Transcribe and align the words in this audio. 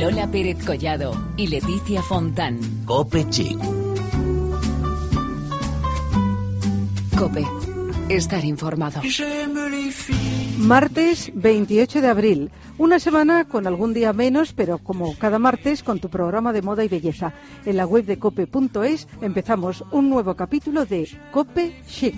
Lola 0.00 0.30
Pérez 0.30 0.64
Collado 0.64 1.12
y 1.36 1.48
Leticia 1.48 2.00
Fontán. 2.00 2.58
Cope 2.86 3.28
Chic. 3.28 3.58
Cope. 7.18 7.46
Estar 8.08 8.42
informado. 8.46 9.02
Martes 10.56 11.30
28 11.34 12.00
de 12.00 12.08
abril. 12.08 12.50
Una 12.78 12.98
semana 12.98 13.44
con 13.44 13.66
algún 13.66 13.92
día 13.92 14.14
menos, 14.14 14.54
pero 14.54 14.78
como 14.78 15.14
cada 15.18 15.38
martes 15.38 15.82
con 15.82 16.00
tu 16.00 16.08
programa 16.08 16.54
de 16.54 16.62
moda 16.62 16.82
y 16.82 16.88
belleza. 16.88 17.34
En 17.66 17.76
la 17.76 17.84
web 17.84 18.06
de 18.06 18.18
cope.es 18.18 19.06
empezamos 19.20 19.84
un 19.92 20.08
nuevo 20.08 20.34
capítulo 20.34 20.86
de 20.86 21.10
Cope 21.30 21.78
Chic. 21.86 22.16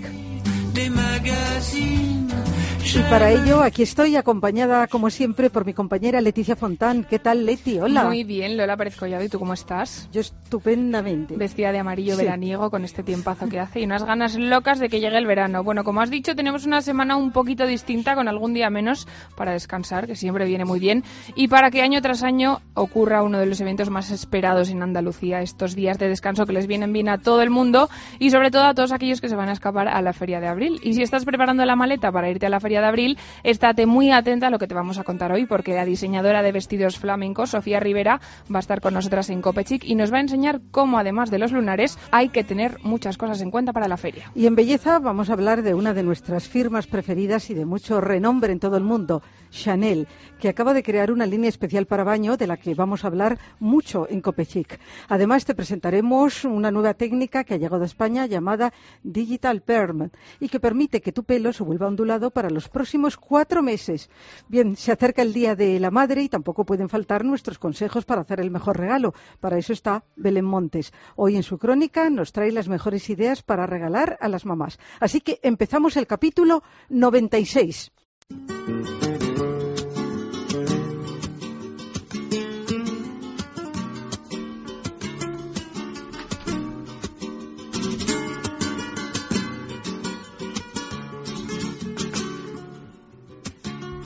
Y 2.85 2.99
para 3.09 3.31
ello 3.31 3.63
aquí 3.63 3.81
estoy 3.81 4.15
acompañada 4.17 4.87
como 4.87 5.09
siempre 5.09 5.49
por 5.49 5.65
mi 5.65 5.73
compañera 5.73 6.21
Leticia 6.21 6.55
Fontán. 6.55 7.05
¿Qué 7.05 7.17
tal 7.17 7.43
Leti? 7.45 7.79
Hola. 7.79 8.03
Muy 8.03 8.23
bien, 8.23 8.55
Lola 8.55 8.77
Pérez 8.77 8.95
Collado. 8.97 9.23
¿Y 9.23 9.29
tú 9.29 9.39
cómo 9.39 9.53
estás? 9.53 10.09
Yo 10.11 10.21
estupendamente. 10.21 11.35
Vestida 11.35 11.71
de 11.71 11.79
amarillo 11.79 12.15
Sí. 12.15 12.23
veraniego 12.23 12.69
con 12.69 12.83
este 12.83 13.01
tiempazo 13.01 13.47
que 13.49 13.59
hace 13.59 13.79
y 13.79 13.85
unas 13.85 14.03
ganas 14.03 14.35
locas 14.37 14.79
de 14.79 14.89
que 14.89 14.99
llegue 14.99 15.17
el 15.17 15.25
verano. 15.25 15.63
Bueno, 15.63 15.83
como 15.83 16.01
has 16.01 16.11
dicho, 16.11 16.35
tenemos 16.35 16.65
una 16.67 16.81
semana 16.81 17.15
un 17.15 17.31
poquito 17.31 17.65
distinta 17.65 18.13
con 18.13 18.27
algún 18.27 18.53
día 18.53 18.69
menos 18.69 19.07
para 19.35 19.53
descansar, 19.53 20.05
que 20.05 20.15
siempre 20.15 20.45
viene 20.45 20.65
muy 20.65 20.79
bien, 20.79 21.03
y 21.35 21.47
para 21.47 21.71
que 21.71 21.81
año 21.81 21.99
tras 22.01 22.21
año 22.21 22.59
ocurra 22.75 23.23
uno 23.23 23.39
de 23.39 23.47
los 23.47 23.59
eventos 23.61 23.89
más 23.89 24.11
esperados 24.11 24.69
en 24.69 24.83
Andalucía, 24.83 25.41
estos 25.41 25.73
días 25.73 25.97
de 25.97 26.09
descanso 26.09 26.45
que 26.45 26.53
les 26.53 26.67
vienen 26.67 26.93
bien 26.93 27.09
a 27.09 27.17
todo 27.17 27.41
el 27.41 27.49
mundo 27.49 27.89
y 28.19 28.29
sobre 28.29 28.51
todo 28.51 28.65
a 28.65 28.73
todos 28.75 28.91
aquellos 28.91 29.19
que 29.19 29.29
se 29.29 29.35
van 29.35 29.49
a 29.49 29.53
escapar 29.53 29.87
a 29.87 30.01
la 30.01 30.13
Feria 30.13 30.39
de 30.39 30.47
Abril. 30.47 30.79
Y 30.83 30.93
si 30.93 31.01
estás 31.01 31.25
preparando 31.25 31.65
la 31.65 31.75
maleta 31.75 32.11
para 32.11 32.29
irte 32.29 32.45
a 32.45 32.49
la 32.49 32.59
Feria 32.59 32.72
de 32.81 32.87
Abril, 32.87 33.17
estate 33.43 33.85
muy 33.85 34.11
atenta 34.11 34.47
a 34.47 34.49
lo 34.49 34.59
que 34.59 34.67
te 34.67 34.75
vamos 34.75 34.99
a 34.99 35.03
contar 35.03 35.31
hoy, 35.31 35.45
porque 35.45 35.73
la 35.73 35.85
diseñadora 35.85 36.41
de 36.41 36.51
vestidos 36.51 36.99
flamencos, 36.99 37.51
Sofía 37.51 37.79
Rivera, 37.79 38.19
va 38.53 38.57
a 38.57 38.59
estar 38.59 38.81
con 38.81 38.93
nosotras 38.93 39.29
en 39.29 39.41
Copechic 39.41 39.83
y 39.83 39.95
nos 39.95 40.11
va 40.11 40.17
a 40.17 40.21
enseñar 40.21 40.61
cómo, 40.71 40.97
además 40.97 41.31
de 41.31 41.39
los 41.39 41.51
lunares, 41.51 41.97
hay 42.11 42.29
que 42.29 42.43
tener 42.43 42.79
muchas 42.83 43.17
cosas 43.17 43.41
en 43.41 43.51
cuenta 43.51 43.73
para 43.73 43.87
la 43.87 43.97
feria. 43.97 44.31
Y 44.35 44.47
en 44.47 44.55
belleza 44.55 44.99
vamos 44.99 45.29
a 45.29 45.33
hablar 45.33 45.61
de 45.61 45.73
una 45.73 45.93
de 45.93 46.03
nuestras 46.03 46.47
firmas 46.47 46.87
preferidas 46.87 47.49
y 47.49 47.53
de 47.53 47.65
mucho 47.65 48.01
renombre 48.01 48.51
en 48.51 48.59
todo 48.59 48.77
el 48.77 48.83
mundo, 48.83 49.21
Chanel, 49.51 50.07
que 50.39 50.49
acaba 50.49 50.73
de 50.73 50.83
crear 50.83 51.11
una 51.11 51.25
línea 51.25 51.49
especial 51.49 51.85
para 51.85 52.03
baño 52.03 52.37
de 52.37 52.47
la 52.47 52.57
que 52.57 52.75
vamos 52.75 53.03
a 53.03 53.07
hablar 53.07 53.37
mucho 53.59 54.07
en 54.09 54.21
Copechic. 54.21 54.79
Además 55.09 55.45
te 55.45 55.55
presentaremos 55.55 56.43
una 56.45 56.71
nueva 56.71 56.93
técnica 56.93 57.43
que 57.43 57.53
ha 57.53 57.57
llegado 57.57 57.83
a 57.83 57.85
España 57.85 58.25
llamada 58.25 58.73
Digital 59.03 59.61
Perm 59.61 60.09
y 60.39 60.49
que 60.49 60.59
permite 60.59 61.01
que 61.01 61.11
tu 61.11 61.23
pelo 61.23 61.53
se 61.53 61.63
vuelva 61.63 61.87
ondulado 61.87 62.31
para 62.31 62.49
los 62.49 62.62
próximos 62.69 63.17
cuatro 63.17 63.61
meses. 63.61 64.09
Bien, 64.47 64.75
se 64.75 64.91
acerca 64.91 65.21
el 65.21 65.33
Día 65.33 65.55
de 65.55 65.79
la 65.79 65.91
Madre 65.91 66.23
y 66.23 66.29
tampoco 66.29 66.65
pueden 66.65 66.89
faltar 66.89 67.23
nuestros 67.23 67.59
consejos 67.59 68.05
para 68.05 68.21
hacer 68.21 68.39
el 68.39 68.51
mejor 68.51 68.77
regalo. 68.77 69.13
Para 69.39 69.57
eso 69.57 69.73
está 69.73 70.03
Belén 70.15 70.45
Montes. 70.45 70.93
Hoy 71.15 71.35
en 71.35 71.43
su 71.43 71.57
crónica 71.57 72.09
nos 72.09 72.31
trae 72.31 72.51
las 72.51 72.67
mejores 72.67 73.09
ideas 73.09 73.43
para 73.43 73.67
regalar 73.67 74.17
a 74.21 74.27
las 74.27 74.45
mamás. 74.45 74.79
Así 74.99 75.21
que 75.21 75.39
empezamos 75.43 75.97
el 75.97 76.07
capítulo 76.07 76.63
96. 76.89 77.91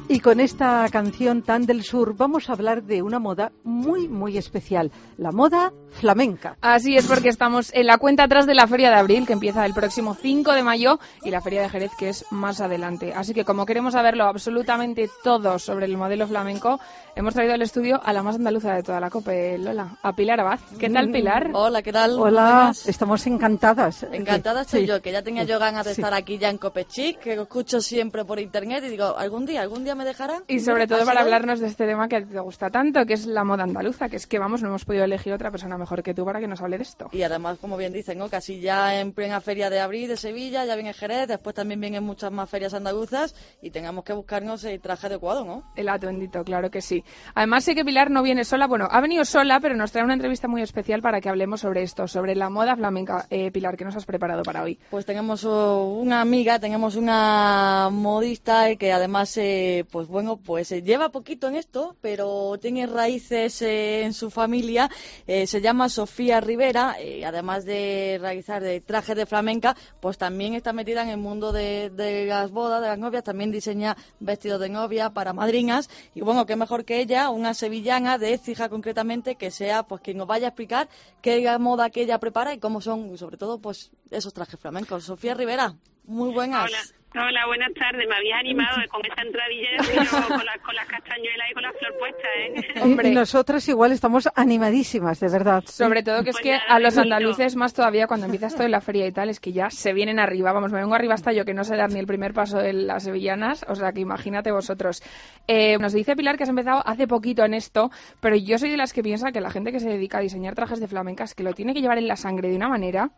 Y 0.10 0.22
con 0.22 0.40
esta 0.40 0.88
canción 0.90 1.42
tan 1.42 1.66
del 1.66 1.84
sur 1.84 2.16
vamos 2.16 2.50
a 2.50 2.54
hablar 2.54 2.84
de 2.84 3.02
una 3.02 3.20
moda 3.20 3.52
muy, 3.66 4.08
muy 4.08 4.38
especial, 4.38 4.90
la 5.18 5.32
moda 5.34 5.74
flamenca. 5.90 6.56
Así 6.62 6.96
es 6.96 7.06
porque 7.08 7.28
estamos 7.28 7.74
en 7.74 7.88
la 7.88 7.98
cuenta 7.98 8.24
atrás 8.24 8.46
de 8.46 8.56
la 8.56 8.68
Feria 8.68 8.90
de 8.90 8.96
Abril, 8.96 9.28
que 9.28 9.34
empieza 9.34 9.66
el 9.66 9.74
próximo 9.74 10.16
5 10.16 10.54
de 10.54 10.64
mayo, 10.64 11.00
y 11.26 11.30
la 11.30 11.42
Feria 11.42 11.62
de 11.62 11.70
Jerez, 11.70 11.92
que 12.00 12.08
es 12.08 12.24
más 12.32 12.62
adelante. 12.62 13.12
Así 13.14 13.34
que 13.34 13.44
como 13.44 13.66
queremos 13.66 13.94
saberlo 13.94 14.24
absolutamente 14.24 15.10
todo 15.26 15.60
sobre 15.60 15.88
el 15.88 15.98
modelo 15.98 16.26
flamenco, 16.26 16.80
hemos 17.16 17.34
traído 17.34 17.56
al 17.56 17.62
estudio 17.62 18.00
a 18.02 18.14
la 18.14 18.24
más 18.24 18.36
andaluza 18.38 18.74
de 18.76 18.84
toda 18.84 19.02
la 19.02 19.10
COPE, 19.10 19.58
Lola, 19.58 19.98
a 20.02 20.14
Pilar 20.14 20.40
Abad. 20.40 20.60
¿Qué 20.80 20.90
tal, 20.90 21.12
Pilar? 21.12 21.50
Hola, 21.54 21.82
¿qué 21.82 21.92
tal? 21.92 22.18
Hola, 22.18 22.72
estamos 22.86 23.28
encantadas. 23.28 24.04
Encantada 24.10 24.62
estoy 24.62 24.82
Sí. 24.82 24.88
yo, 24.88 25.02
que 25.02 25.12
ya 25.12 25.22
tenía 25.22 25.44
yo 25.44 25.60
ganas 25.60 25.86
de 25.86 25.96
Sí. 25.96 26.02
estar 26.02 26.14
aquí 26.14 26.38
ya 26.38 26.50
en 26.50 26.60
Copechic, 26.60 27.20
que 27.20 27.34
escucho 27.34 27.82
siempre 27.82 28.24
por 28.24 28.40
internet 28.40 28.86
y 28.86 28.90
digo, 28.90 29.18
algún 29.18 29.46
día, 29.46 29.62
algún 29.62 29.84
día 29.84 29.97
me 29.98 30.06
dejarán. 30.06 30.44
Y 30.48 30.60
sobre 30.60 30.88
todo 30.88 31.06
para 31.06 31.22
hablarnos 31.22 31.60
de 31.60 31.68
este 31.68 31.86
tema 31.86 32.08
que 32.08 32.22
te 32.22 32.40
gusta 32.40 32.70
tanto, 32.70 33.06
que 33.06 33.14
es 33.14 33.26
la 33.26 33.44
moda 33.44 33.64
andaluza, 33.64 34.10
que 34.10 34.16
es 34.16 34.28
que 34.28 34.40
vamos, 34.40 34.62
no 34.62 34.70
hemos 34.70 34.86
podido 34.86 35.04
elegir 35.04 35.34
otra 35.34 35.52
persona 35.52 35.78
mejor 35.78 36.04
que 36.04 36.14
tú 36.14 36.26
para 36.26 36.40
que 36.40 36.48
nos 36.48 36.62
hable 36.62 36.78
de 36.78 36.84
esto. 36.84 37.10
Y 37.12 37.24
además, 37.24 37.58
como 37.60 37.78
bien 37.78 37.94
dicen, 37.94 38.18
¿no? 38.18 38.30
casi 38.30 38.60
ya 38.60 39.00
en 39.00 39.14
plena 39.14 39.42
feria 39.42 39.70
de 39.70 39.80
abril 39.80 40.08
de 40.08 40.18
Sevilla, 40.18 40.66
ya 40.66 40.76
viene 40.76 40.94
Jerez, 40.94 41.28
después 41.28 41.56
también 41.56 41.82
vienen 41.82 42.04
muchas 42.04 42.32
más 42.32 42.50
ferias 42.50 42.74
andaluzas 42.74 43.36
y 43.62 43.72
tengamos 43.72 44.04
que 44.04 44.14
buscarnos 44.14 44.64
el 44.64 44.80
traje 44.80 45.08
adecuado, 45.08 45.44
¿no? 45.44 45.64
El 45.76 45.90
atuendito, 45.90 46.44
claro 46.44 46.70
que 46.70 46.82
sí. 46.82 47.04
Además 47.36 47.64
sé 47.64 47.76
que 47.76 47.84
Pilar 47.84 48.12
no 48.12 48.24
viene 48.24 48.44
sola, 48.44 48.68
bueno, 48.68 48.88
ha 48.90 49.02
venido 49.02 49.26
sola, 49.26 49.60
pero 49.60 49.76
nos 49.76 49.92
trae 49.92 50.04
una 50.04 50.14
entrevista 50.14 50.48
muy 50.48 50.62
especial 50.62 51.02
para 51.02 51.22
que 51.22 51.30
hablemos 51.30 51.62
sobre 51.62 51.84
esto, 51.84 52.08
sobre 52.08 52.36
la 52.36 52.50
moda 52.50 52.76
flamenca. 52.76 53.26
Eh, 53.30 53.52
Pilar, 53.52 53.78
¿qué 53.78 53.86
nos 53.86 53.96
has 53.96 54.06
preparado 54.06 54.44
para 54.44 54.64
hoy? 54.64 54.80
Pues 54.90 55.06
tenemos 55.06 55.44
oh, 55.46 55.86
una 55.86 56.22
amiga, 56.22 56.60
tenemos 56.60 56.96
una 56.96 57.90
modista 57.92 58.70
eh, 58.70 58.78
que 58.78 58.92
además, 58.92 59.36
eh, 59.38 59.86
pues 59.92 60.08
bueno, 60.08 60.38
pues 60.38 60.72
eh, 60.72 60.82
lleva 60.82 61.10
poquito 61.10 61.48
en 61.48 61.56
esto, 61.56 61.96
pero 62.02 62.58
tiene 62.60 62.88
raíces 62.88 63.62
eh, 63.62 64.04
en 64.04 64.14
su 64.14 64.30
familia. 64.30 64.90
Eh, 65.26 65.48
se 65.48 65.62
llama 65.62 65.90
Sofía 65.90 66.40
Rivera, 66.42 66.96
eh, 67.00 67.26
además 67.26 67.66
de 67.66 68.18
realizar 68.20 68.62
de 68.62 68.82
trajes 68.82 69.16
de 69.16 69.26
flamenca, 69.26 69.76
pues 70.00 70.18
también 70.18 70.54
está 70.54 70.74
metida 70.74 71.04
en 71.04 71.10
el 71.10 71.18
mundo 71.18 71.52
de, 71.52 71.92
las 72.28 72.52
bodas, 72.52 72.82
de 72.82 72.88
las 72.88 73.00
novias, 73.00 73.24
también 73.24 73.52
diseña 73.52 73.98
vestidos 74.20 74.60
de 74.60 74.70
novia 74.70 75.12
para 75.12 75.34
madrinas. 75.34 75.90
Y 76.14 76.22
bueno, 76.22 76.46
qué 76.46 76.56
mejor 76.56 76.86
que 76.86 77.00
ella, 77.00 77.30
una 77.30 77.54
sevillana 77.54 78.18
de 78.18 78.34
Écija 78.34 78.70
concretamente, 78.70 79.36
que 79.36 79.52
sea 79.52 79.84
pues 79.84 80.02
quien 80.02 80.18
nos 80.18 80.28
vaya 80.28 80.48
a 80.48 80.50
explicar 80.50 80.90
qué 81.22 81.48
moda 81.60 81.90
que 81.90 82.02
ella 82.02 82.20
prepara 82.20 82.54
y 82.54 82.60
cómo 82.60 82.82
son, 82.82 83.18
sobre 83.18 83.38
todo, 83.38 83.60
pues 83.60 83.92
esos 84.12 84.34
trajes 84.34 84.60
flamencos. 84.60 85.06
Sofía 85.06 85.34
Rivera, 85.34 85.76
muy 86.08 86.34
buenas. 86.34 86.66
Hola. 86.66 86.98
Hola, 87.16 87.48
buenas 87.48 87.74
tardes. 87.74 88.06
Me 88.08 88.16
habías 88.16 88.40
animado 88.40 88.78
con 88.92 89.02
esa 89.04 89.22
entradilla 89.22 89.70
pero 89.88 90.38
con, 90.38 90.46
las 90.46 90.62
con 90.62 90.76
las 90.76 90.88
castañuelas 90.88 91.48
y 91.50 91.54
con 91.54 91.64
la 91.64 91.72
flor 91.72 91.98
puesta, 91.98 92.28
¿eh? 92.38 92.82
Hombre. 92.84 93.10
Y 93.10 93.16
nosotras 93.16 93.68
igual 93.70 93.92
estamos 93.92 94.30
animadísimas, 94.36 95.20
de 95.20 95.28
verdad. 95.32 95.64
Sobre 95.66 96.04
todo 96.04 96.24
que 96.24 96.30
es 96.30 96.36
Pues 96.36 96.44
que 96.44 96.52
nada, 96.52 96.66
a 96.68 96.80
los 96.80 96.98
andaluces 96.98 97.56
más 97.56 97.74
todavía 97.74 98.08
cuando 98.08 98.26
empieza 98.26 98.48
esto 98.48 98.62
de 98.62 98.70
la 98.70 98.82
feria 98.82 99.08
y 99.08 99.12
tal, 99.12 99.30
es 99.30 99.40
que 99.40 99.52
ya 99.52 99.70
se 99.70 99.94
vienen 99.94 100.20
arriba. 100.20 100.52
Vamos, 100.52 100.72
me 100.72 100.80
vengo 100.80 100.94
arriba 100.94 101.16
hasta 101.16 101.32
yo 101.32 101.44
que 101.46 101.54
no 101.54 101.64
sé 101.64 101.76
dar 101.76 101.92
ni 101.92 102.00
el 102.00 102.08
primer 102.08 102.34
paso 102.34 102.60
de 102.60 102.74
las 102.74 103.04
sevillanas, 103.04 103.66
o 103.68 103.74
sea 103.74 103.94
que 103.94 104.02
imagínate 104.02 104.52
vosotros. 104.52 105.02
Eh, 105.48 105.78
nos 105.80 105.94
dice 105.94 106.16
Pilar 106.16 106.38
que 106.38 106.44
has 106.44 106.50
empezado 106.50 106.84
hace 106.86 107.08
poquito 107.08 107.44
en 107.46 107.54
esto, 107.54 107.90
pero 108.20 108.36
yo 108.36 108.58
soy 108.58 108.70
de 108.70 108.78
las 108.78 108.94
que 108.94 109.02
piensa 109.02 109.32
que 109.32 109.42
la 109.42 109.50
gente 109.50 109.72
que 109.72 109.80
se 109.80 109.90
dedica 109.90 110.20
a 110.20 110.22
diseñar 110.22 110.56
trajes 110.56 110.80
de 110.80 110.88
flamencas 110.88 111.34
que 111.34 111.44
lo 111.44 111.54
tiene 111.54 111.74
que 111.74 111.82
llevar 111.82 111.98
en 111.98 112.08
la 112.08 112.16
sangre 112.16 112.50
de 112.50 112.58
una 112.58 112.68
manera. 112.70 113.10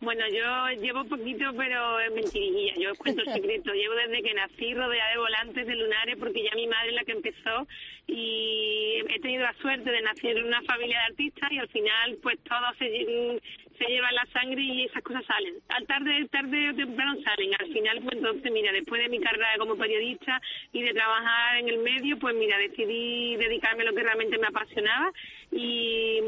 Bueno, 0.00 0.24
yo 0.28 0.80
llevo 0.80 1.04
poquito, 1.04 1.52
pero 1.54 2.00
es 2.00 2.12
mentirilla. 2.12 2.74
Yo 2.78 2.92
os 2.92 2.98
cuento 2.98 3.22
el 3.26 3.34
secreto. 3.34 3.72
Llevo 3.72 3.94
desde 3.94 4.22
que 4.22 4.34
nací 4.34 4.74
rodeada 4.74 5.10
de 5.10 5.18
volantes 5.18 5.66
de 5.66 5.76
lunares, 5.76 6.16
porque 6.18 6.42
ya 6.42 6.54
mi 6.56 6.66
madre 6.66 6.88
es 6.88 6.94
la 6.94 7.04
que 7.04 7.12
empezó 7.12 7.68
y 8.06 9.02
he 9.08 9.20
tenido 9.20 9.42
la 9.42 9.52
suerte 9.54 9.90
de 9.90 10.00
nacer 10.00 10.38
en 10.38 10.46
una 10.46 10.62
familia 10.62 10.98
de 10.98 11.04
artistas 11.04 11.52
y 11.52 11.58
al 11.58 11.68
final, 11.68 12.18
pues 12.22 12.38
todo 12.40 12.66
se 12.78 12.88
lleva 12.88 14.08
en 14.08 14.14
la 14.14 14.26
sangre 14.32 14.62
y 14.62 14.84
esas 14.84 15.02
cosas 15.02 15.24
salen. 15.26 15.54
Al 15.68 15.86
tarde, 15.86 16.26
tarde 16.30 16.70
o 16.70 16.74
temprano 16.74 17.20
salen. 17.22 17.50
Al 17.58 17.72
final, 17.72 18.00
pues 18.02 18.16
entonces, 18.16 18.52
mira, 18.52 18.72
después 18.72 19.02
de 19.02 19.08
mi 19.08 19.20
carrera 19.20 19.54
como 19.58 19.76
periodista 19.76 20.40
y 20.72 20.82
de 20.82 20.94
trabajar 20.94 21.58
en 21.58 21.68
el 21.68 21.78
medio, 21.78 22.18
pues 22.18 22.34
mira, 22.34 22.56
decidí 22.56 23.36
dedicarme 23.36 23.82
a 23.82 23.86
lo 23.86 23.94
que 23.94 24.02
realmente 24.02 24.38
me 24.38 24.46
apasionaba 24.46 25.12
y 25.52 26.20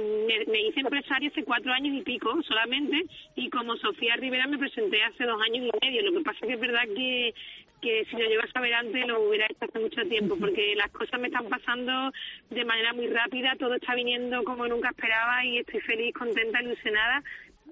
me, 0.49 0.61
hice 0.63 0.81
empresaria 0.81 1.29
hace 1.29 1.45
cuatro 1.45 1.73
años 1.73 1.95
y 1.95 2.03
pico 2.03 2.43
solamente 2.43 3.05
y 3.37 3.49
como 3.51 3.77
Sofía 3.77 4.17
Rivera 4.17 4.47
me 4.47 4.59
presenté 4.59 5.03
hace 5.03 5.25
dos 5.25 5.41
años 5.43 5.69
y 5.73 5.87
medio. 5.87 6.03
Lo 6.03 6.19
que 6.19 6.25
pasa 6.25 6.47
que 6.47 6.55
es 6.55 6.61
verdad 6.61 6.83
que 6.95 7.35
que 7.83 8.05
si 8.09 8.17
lo 8.17 8.29
llego 8.29 8.43
a 8.43 8.53
saber 8.53 8.73
antes 8.75 9.07
lo 9.09 9.29
hubiera 9.29 9.45
hecho 9.47 9.65
hace 9.65 9.81
mucho 9.81 10.03
tiempo 10.09 10.37
porque 10.39 10.75
las 10.77 10.89
cosas 10.93 11.21
me 11.21 11.27
están 11.27 11.49
pasando 11.49 12.13
de 12.49 12.65
manera 12.65 12.93
muy 12.93 13.09
rápida, 13.09 13.57
todo 13.59 13.75
está 13.75 13.97
viniendo 13.97 14.45
como 14.45 14.69
nunca 14.69 14.91
esperaba 14.91 15.45
y 15.45 15.59
estoy 15.59 15.81
feliz, 15.81 16.15
contenta, 16.15 16.63
ilusionada 16.63 17.25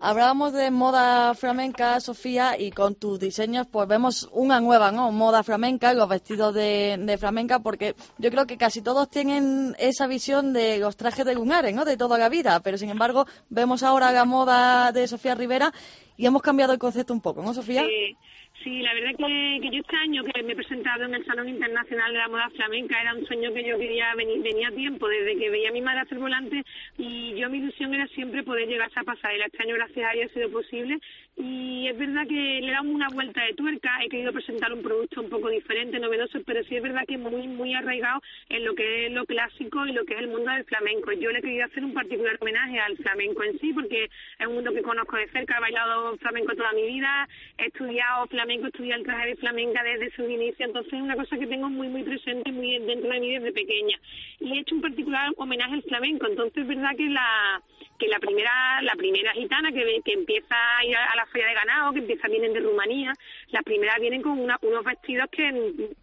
Hablábamos 0.02 0.54
de 0.54 0.70
moda 0.70 1.34
flamenca, 1.34 2.00
Sofía, 2.00 2.58
y 2.58 2.70
con 2.70 2.94
tus 2.94 3.20
diseños 3.20 3.66
pues 3.70 3.86
vemos 3.86 4.30
una 4.32 4.58
nueva, 4.58 4.90
¿no? 4.90 5.12
Moda 5.12 5.42
flamenca, 5.42 5.92
los 5.92 6.08
vestidos 6.08 6.54
de, 6.54 6.96
de 6.98 7.18
flamenca, 7.18 7.58
porque 7.58 7.94
yo 8.16 8.30
creo 8.30 8.46
que 8.46 8.56
casi 8.56 8.80
todos 8.80 9.10
tienen 9.10 9.76
esa 9.78 10.06
visión 10.06 10.54
de 10.54 10.78
los 10.78 10.96
trajes 10.96 11.26
de 11.26 11.34
lunares, 11.34 11.74
¿no? 11.74 11.84
De 11.84 11.98
toda 11.98 12.16
la 12.16 12.30
vida, 12.30 12.60
pero 12.60 12.78
sin 12.78 12.88
embargo 12.88 13.26
vemos 13.50 13.82
ahora 13.82 14.10
la 14.10 14.24
moda 14.24 14.90
de 14.92 15.06
Sofía 15.06 15.34
Rivera 15.34 15.70
y 16.16 16.24
hemos 16.24 16.40
cambiado 16.40 16.72
el 16.72 16.78
concepto 16.78 17.12
un 17.12 17.20
poco, 17.20 17.42
¿no, 17.42 17.52
Sofía? 17.52 17.82
Sí, 17.82 18.16
Sí, 18.62 18.82
la 18.82 18.92
verdad 18.92 19.12
que, 19.16 19.58
que 19.62 19.70
yo 19.70 19.80
este 19.80 19.96
año 19.96 20.22
que 20.22 20.42
me 20.42 20.52
he 20.52 20.56
presentado 20.56 21.04
en 21.04 21.14
el 21.14 21.24
Salón 21.24 21.48
Internacional 21.48 22.12
de 22.12 22.18
la 22.18 22.28
Moda 22.28 22.50
Flamenca 22.50 23.00
era 23.00 23.14
un 23.14 23.24
sueño 23.24 23.54
que 23.54 23.64
yo 23.64 23.78
quería 23.78 24.14
venir, 24.14 24.42
venía 24.42 24.68
a 24.68 24.72
tiempo 24.72 25.08
desde 25.08 25.38
que 25.38 25.48
veía 25.48 25.70
a 25.70 25.72
mi 25.72 25.80
madre 25.80 26.00
hacer 26.00 26.18
volante 26.18 26.62
y 26.98 27.34
yo 27.36 27.48
mi 27.48 27.56
ilusión 27.56 27.94
era 27.94 28.06
siempre 28.08 28.42
poder 28.42 28.68
llegar 28.68 28.88
a 28.88 28.90
esa 28.90 29.02
pasarela. 29.02 29.46
Este 29.46 29.62
año 29.62 29.76
gracias 29.76 30.04
a 30.04 30.12
ella 30.12 30.26
ha 30.26 30.34
sido 30.34 30.50
posible 30.50 30.98
y 31.42 31.88
es 31.88 31.96
verdad 31.96 32.26
que 32.28 32.60
le 32.60 32.70
damos 32.70 32.94
una 32.94 33.08
vuelta 33.08 33.42
de 33.42 33.54
tuerca, 33.54 33.90
he 34.04 34.08
querido 34.10 34.32
presentar 34.32 34.72
un 34.72 34.82
producto 34.82 35.22
un 35.22 35.30
poco 35.30 35.48
diferente, 35.48 35.98
novedoso, 35.98 36.38
pero 36.44 36.62
sí 36.64 36.76
es 36.76 36.82
verdad 36.82 37.06
que 37.08 37.16
muy 37.16 37.48
muy 37.48 37.74
arraigado 37.74 38.20
en 38.50 38.64
lo 38.64 38.74
que 38.74 39.06
es 39.06 39.12
lo 39.12 39.24
clásico 39.24 39.86
y 39.86 39.92
lo 39.92 40.04
que 40.04 40.14
es 40.14 40.20
el 40.20 40.28
mundo 40.28 40.50
del 40.50 40.64
flamenco. 40.64 41.12
Yo 41.12 41.30
le 41.30 41.38
he 41.38 41.42
querido 41.42 41.64
hacer 41.64 41.82
un 41.82 41.94
particular 41.94 42.36
homenaje 42.40 42.78
al 42.78 42.96
flamenco 42.98 43.42
en 43.44 43.58
sí 43.58 43.72
porque 43.72 44.10
es 44.38 44.46
un 44.46 44.54
mundo 44.54 44.72
que 44.74 44.82
conozco 44.82 45.16
de 45.16 45.28
cerca, 45.28 45.56
he 45.56 45.60
bailado 45.60 46.16
flamenco 46.18 46.54
toda 46.54 46.72
mi 46.72 46.86
vida, 46.86 47.26
he 47.56 47.66
estudiado 47.66 48.26
flamenco, 48.26 48.66
estudié 48.66 48.94
el 48.94 49.04
traje 49.04 49.28
de 49.28 49.36
flamenca 49.36 49.82
desde 49.82 50.14
su 50.14 50.28
inicio, 50.28 50.66
entonces 50.66 50.92
es 50.92 51.00
una 51.00 51.16
cosa 51.16 51.38
que 51.38 51.46
tengo 51.46 51.70
muy 51.70 51.88
muy 51.88 52.02
presente, 52.02 52.52
muy 52.52 52.78
dentro 52.80 53.10
de 53.10 53.20
mí 53.20 53.32
desde 53.32 53.52
pequeña. 53.52 53.98
Y 54.40 54.52
he 54.52 54.60
hecho 54.60 54.74
un 54.74 54.82
particular 54.82 55.32
homenaje 55.38 55.74
al 55.74 55.82
flamenco, 55.84 56.26
entonces 56.26 56.62
es 56.62 56.68
verdad 56.68 56.94
que 56.96 57.08
la 57.08 57.62
que 57.98 58.08
la 58.08 58.18
primera 58.18 58.82
la 58.82 58.94
primera 58.94 59.32
gitana 59.32 59.72
que, 59.72 60.00
que 60.04 60.12
empieza 60.12 60.56
a 60.78 60.84
ir 60.84 60.96
a 60.96 61.16
la 61.16 61.26
feria 61.30 61.48
de 61.48 61.54
ganado, 61.54 61.92
que 61.92 62.00
empieza 62.00 62.28
vienen 62.28 62.52
de 62.52 62.60
Rumanía, 62.60 63.12
las 63.50 63.62
primeras 63.64 63.98
vienen 64.00 64.22
con 64.22 64.38
unos 64.38 64.84
vestidos 64.84 65.28
que 65.30 65.50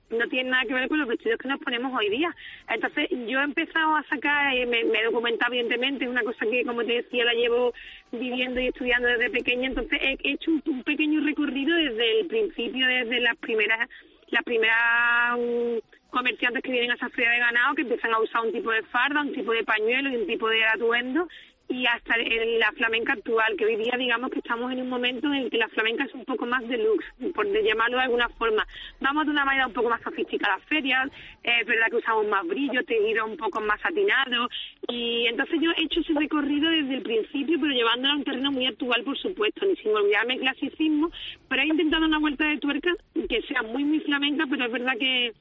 no 0.09 0.27
tienen 0.29 0.51
nada 0.51 0.65
que 0.65 0.73
ver 0.73 0.87
con 0.87 0.99
los 0.99 1.07
vestidos 1.07 1.37
que 1.39 1.47
nos 1.47 1.59
ponemos 1.59 1.93
hoy 1.97 2.09
día. 2.09 2.33
Entonces 2.69 3.09
yo 3.27 3.39
he 3.39 3.43
empezado 3.43 3.95
a 3.95 4.03
sacar, 4.03 4.55
eh, 4.55 4.65
me, 4.65 4.83
me 4.85 4.99
he 4.99 5.05
documentado 5.05 5.53
evidentemente, 5.53 6.05
es 6.05 6.09
una 6.09 6.23
cosa 6.23 6.45
que 6.45 6.63
como 6.65 6.83
te 6.83 6.93
decía 6.93 7.25
la 7.25 7.33
llevo 7.33 7.73
viviendo 8.11 8.59
y 8.59 8.67
estudiando 8.67 9.07
desde 9.07 9.29
pequeña, 9.29 9.67
entonces 9.67 9.99
he 10.01 10.17
hecho 10.23 10.51
un, 10.51 10.83
pequeño 10.83 11.23
recorrido 11.23 11.75
desde 11.75 12.21
el 12.21 12.27
principio, 12.27 12.87
desde 12.87 13.19
las 13.19 13.35
primeras 13.37 13.89
las 14.29 14.43
primeras 14.43 15.37
um, 15.37 15.79
comerciantes 16.09 16.61
que 16.61 16.71
vienen 16.71 16.91
a 16.91 16.95
esa 16.95 17.09
feria 17.09 17.31
de 17.31 17.39
ganado 17.39 17.75
que 17.75 17.83
empiezan 17.83 18.13
a 18.13 18.19
usar 18.19 18.41
un 18.45 18.51
tipo 18.51 18.71
de 18.71 18.83
farda, 18.83 19.21
un 19.21 19.33
tipo 19.33 19.53
de 19.53 19.63
pañuelo 19.63 20.09
y 20.09 20.17
un 20.17 20.27
tipo 20.27 20.49
de 20.49 20.65
atuendo 20.65 21.27
y 21.69 21.85
hasta 21.85 22.15
en 22.15 22.59
la 22.59 22.71
flamenca 22.71 23.13
actual, 23.13 23.55
que 23.57 23.65
hoy 23.65 23.75
día 23.75 23.95
digamos 23.97 24.31
que 24.31 24.39
estamos 24.39 24.71
en 24.71 24.81
un 24.81 24.89
momento 24.89 25.27
en 25.27 25.33
el 25.35 25.49
que 25.49 25.57
la 25.57 25.67
flamenca 25.69 26.05
es 26.05 26.13
un 26.13 26.23
poco 26.23 26.45
más 26.45 26.65
deluxe, 26.67 27.05
por 27.33 27.45
llamarlo 27.47 27.97
de 27.97 28.03
alguna 28.03 28.29
forma. 28.29 28.65
Vamos 29.01 29.25
de 29.25 29.31
una 29.31 29.45
manera 29.45 29.67
un 29.67 29.73
poco 29.73 29.89
más 29.89 30.01
sofisticada 30.01 30.55
a 30.55 30.57
las 30.57 30.67
ferias, 30.67 31.09
es 31.43 31.65
verdad 31.65 31.87
que 31.89 31.97
usamos 31.97 32.27
más 32.27 32.47
brillo, 32.47 32.83
tejido 32.85 33.25
un 33.25 33.37
poco 33.37 33.59
más 33.61 33.81
satinado, 33.81 34.49
y 34.87 35.25
entonces 35.27 35.59
yo 35.61 35.71
he 35.71 35.83
hecho 35.83 35.99
ese 35.99 36.13
recorrido 36.13 36.69
desde 36.69 36.95
el 36.95 37.01
principio, 37.01 37.59
pero 37.59 37.73
llevándolo 37.73 38.13
a 38.13 38.17
un 38.17 38.23
terreno 38.23 38.51
muy 38.51 38.65
actual, 38.65 39.03
por 39.03 39.17
supuesto, 39.17 39.65
ni 39.65 39.75
sin 39.75 39.93
olvidarme 39.93 40.35
el 40.35 40.39
clasicismo, 40.41 41.11
pero 41.49 41.61
he 41.63 41.67
intentado 41.67 42.05
una 42.05 42.19
vuelta 42.19 42.45
de 42.45 42.57
tuerca 42.57 42.91
que 43.27 43.41
sea 43.41 43.61
muy, 43.63 43.83
muy 43.83 43.99
flamenca, 43.99 44.45
pero 44.49 44.65
es 44.65 44.71
verdad 44.71 44.93
que 44.97 45.33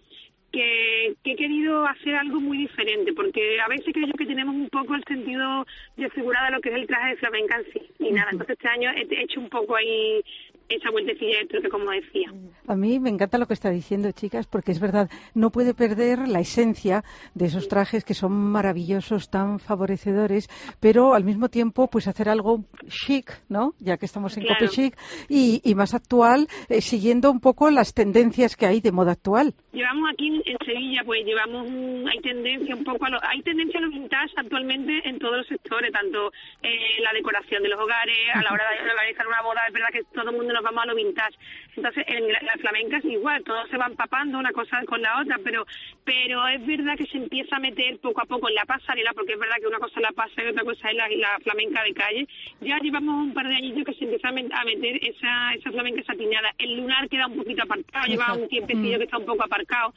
que, 0.52 1.14
he 1.24 1.36
querido 1.36 1.86
hacer 1.86 2.14
algo 2.14 2.40
muy 2.40 2.58
diferente, 2.58 3.12
porque 3.12 3.60
a 3.60 3.68
veces 3.68 3.92
creo 3.92 4.12
que 4.12 4.26
tenemos 4.26 4.54
un 4.54 4.68
poco 4.68 4.94
el 4.94 5.04
sentido 5.04 5.66
desfigurado 5.96 6.46
de 6.46 6.52
lo 6.52 6.60
que 6.60 6.70
es 6.70 6.74
el 6.76 6.86
traje 6.86 7.10
de 7.10 7.16
flamenca 7.16 7.56
en 7.58 7.72
sí. 7.72 7.82
Y 7.98 8.12
nada, 8.12 8.30
entonces 8.32 8.56
este 8.56 8.68
año 8.68 8.90
he 8.90 9.22
hecho 9.22 9.40
un 9.40 9.48
poco 9.48 9.76
ahí 9.76 10.22
esa 10.68 10.90
vueltecilla 10.90 11.38
de 11.38 11.60
que 11.60 11.68
como 11.68 11.90
decía. 11.90 12.32
A 12.66 12.76
mí 12.76 12.98
me 12.98 13.10
encanta 13.10 13.38
lo 13.38 13.46
que 13.46 13.54
está 13.54 13.70
diciendo, 13.70 14.10
chicas, 14.12 14.46
porque 14.46 14.72
es 14.72 14.80
verdad, 14.80 15.08
no 15.34 15.50
puede 15.50 15.74
perder 15.74 16.28
la 16.28 16.40
esencia 16.40 17.04
de 17.34 17.46
esos 17.46 17.68
trajes 17.68 18.04
que 18.04 18.14
son 18.14 18.32
maravillosos, 18.32 19.30
tan 19.30 19.58
favorecedores, 19.58 20.48
pero 20.80 21.14
al 21.14 21.24
mismo 21.24 21.48
tiempo, 21.48 21.88
pues 21.88 22.08
hacer 22.08 22.28
algo 22.28 22.64
chic, 22.88 23.30
¿no? 23.48 23.74
Ya 23.78 23.96
que 23.96 24.06
estamos 24.06 24.36
en 24.36 24.46
Cope 24.46 24.68
Chic, 24.68 24.96
y, 25.28 25.60
y, 25.64 25.74
más 25.74 25.94
actual, 25.94 26.48
eh, 26.68 26.80
siguiendo 26.80 27.30
un 27.30 27.40
poco 27.40 27.70
las 27.70 27.94
tendencias 27.94 28.56
que 28.56 28.66
hay 28.66 28.80
de 28.80 28.92
moda 28.92 29.12
actual. 29.12 29.54
Llevamos 29.72 30.10
aquí 30.12 30.42
en, 30.44 30.56
Sevilla, 30.64 31.02
pues 31.04 31.24
llevamos, 31.24 31.68
hay 32.10 32.20
tendencia 32.20 32.74
un 32.74 32.82
poco 32.82 33.04
a 33.06 33.10
lo, 33.10 33.18
hay 33.22 33.40
tendencia 33.42 33.78
a 33.78 33.82
los 33.82 33.92
vintage 33.92 34.32
actualmente 34.36 35.08
en 35.08 35.18
todos 35.18 35.36
los 35.38 35.46
sectores, 35.46 35.92
tanto 35.92 36.32
eh, 36.62 37.00
la 37.02 37.12
decoración 37.12 37.62
de 37.62 37.68
los 37.68 37.80
hogares, 37.80 38.16
a 38.34 38.42
la 38.42 38.52
hora 38.52 38.64
de 38.70 38.90
organizar 38.90 39.26
una 39.28 39.42
boda, 39.42 39.60
es 39.66 39.72
verdad 39.72 39.88
que 39.92 40.02
todo 40.12 40.30
el 40.30 40.36
mundo 40.36 40.55
nos 40.56 40.64
vamos 40.64 40.84
a 40.84 40.86
lo 40.86 40.94
vintage. 40.94 41.36
Entonces, 41.76 42.04
en 42.08 42.32
la, 42.32 42.56
flamenca 42.58 42.96
es 42.98 43.04
igual, 43.04 43.44
todos 43.44 43.68
se 43.68 43.76
van 43.76 43.94
papando 43.94 44.38
una 44.38 44.52
cosa 44.52 44.82
con 44.86 45.00
la 45.02 45.20
otra, 45.20 45.38
pero 45.44 45.66
pero 46.04 46.46
es 46.48 46.64
verdad 46.66 46.96
que 46.96 47.06
se 47.06 47.18
empieza 47.18 47.56
a 47.56 47.60
meter 47.60 47.98
poco 47.98 48.22
a 48.22 48.24
poco 48.24 48.48
en 48.48 48.54
la 48.54 48.64
pasarela, 48.64 49.12
porque 49.14 49.34
es 49.34 49.38
verdad 49.38 49.56
que 49.60 49.66
una 49.66 49.78
cosa 49.78 49.94
es 49.96 50.02
la 50.02 50.12
pasarela 50.12 50.48
y 50.48 50.52
otra 50.52 50.64
cosa 50.64 50.90
es 50.90 51.18
la, 51.18 51.38
flamenca 51.42 51.82
de 51.82 51.94
calle. 51.94 52.28
Ya 52.60 52.78
llevamos 52.78 53.26
un 53.26 53.34
par 53.34 53.46
de 53.48 53.54
años 53.54 53.84
que 53.84 53.92
se 53.94 54.04
empieza 54.04 54.28
a 54.28 54.64
meter 54.64 54.98
esa, 55.02 55.54
esa 55.54 55.70
flamenca 55.70 56.02
satinada. 56.04 56.50
El 56.58 56.76
lunar 56.76 57.08
queda 57.08 57.26
un 57.26 57.36
poquito 57.36 57.62
aparcado, 57.62 58.06
lleva 58.06 58.34
un 58.34 58.48
tiempecillo 58.48 58.96
mm. 58.96 58.98
que 58.98 59.04
está 59.04 59.18
un 59.18 59.26
poco 59.26 59.44
aparcado. 59.44 59.92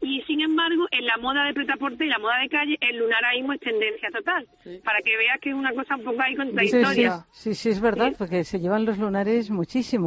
Y 0.00 0.20
sin 0.22 0.40
embargo, 0.42 0.86
en 0.90 1.06
la 1.06 1.16
moda 1.16 1.44
de 1.44 1.54
pretaporte 1.54 2.04
y 2.04 2.08
la 2.08 2.18
moda 2.18 2.38
de 2.38 2.48
calle, 2.48 2.76
el 2.80 2.98
lunar 2.98 3.24
ahí 3.24 3.40
es 3.40 3.60
tendencia 3.60 4.10
total. 4.10 4.46
Para 4.84 5.00
que 5.00 5.16
veas 5.16 5.40
que 5.40 5.50
es 5.50 5.54
una 5.54 5.72
cosa 5.72 5.96
un 5.96 6.04
poco 6.04 6.20
ahí 6.20 6.36
contradictoria. 6.36 7.24
Sí, 7.32 7.54
sí, 7.54 7.70
es 7.70 7.80
verdad, 7.80 8.12
porque 8.18 8.44
se 8.44 8.60
llevan 8.60 8.84
los 8.84 8.98
lunares 8.98 9.50
muchísimo. 9.50 10.03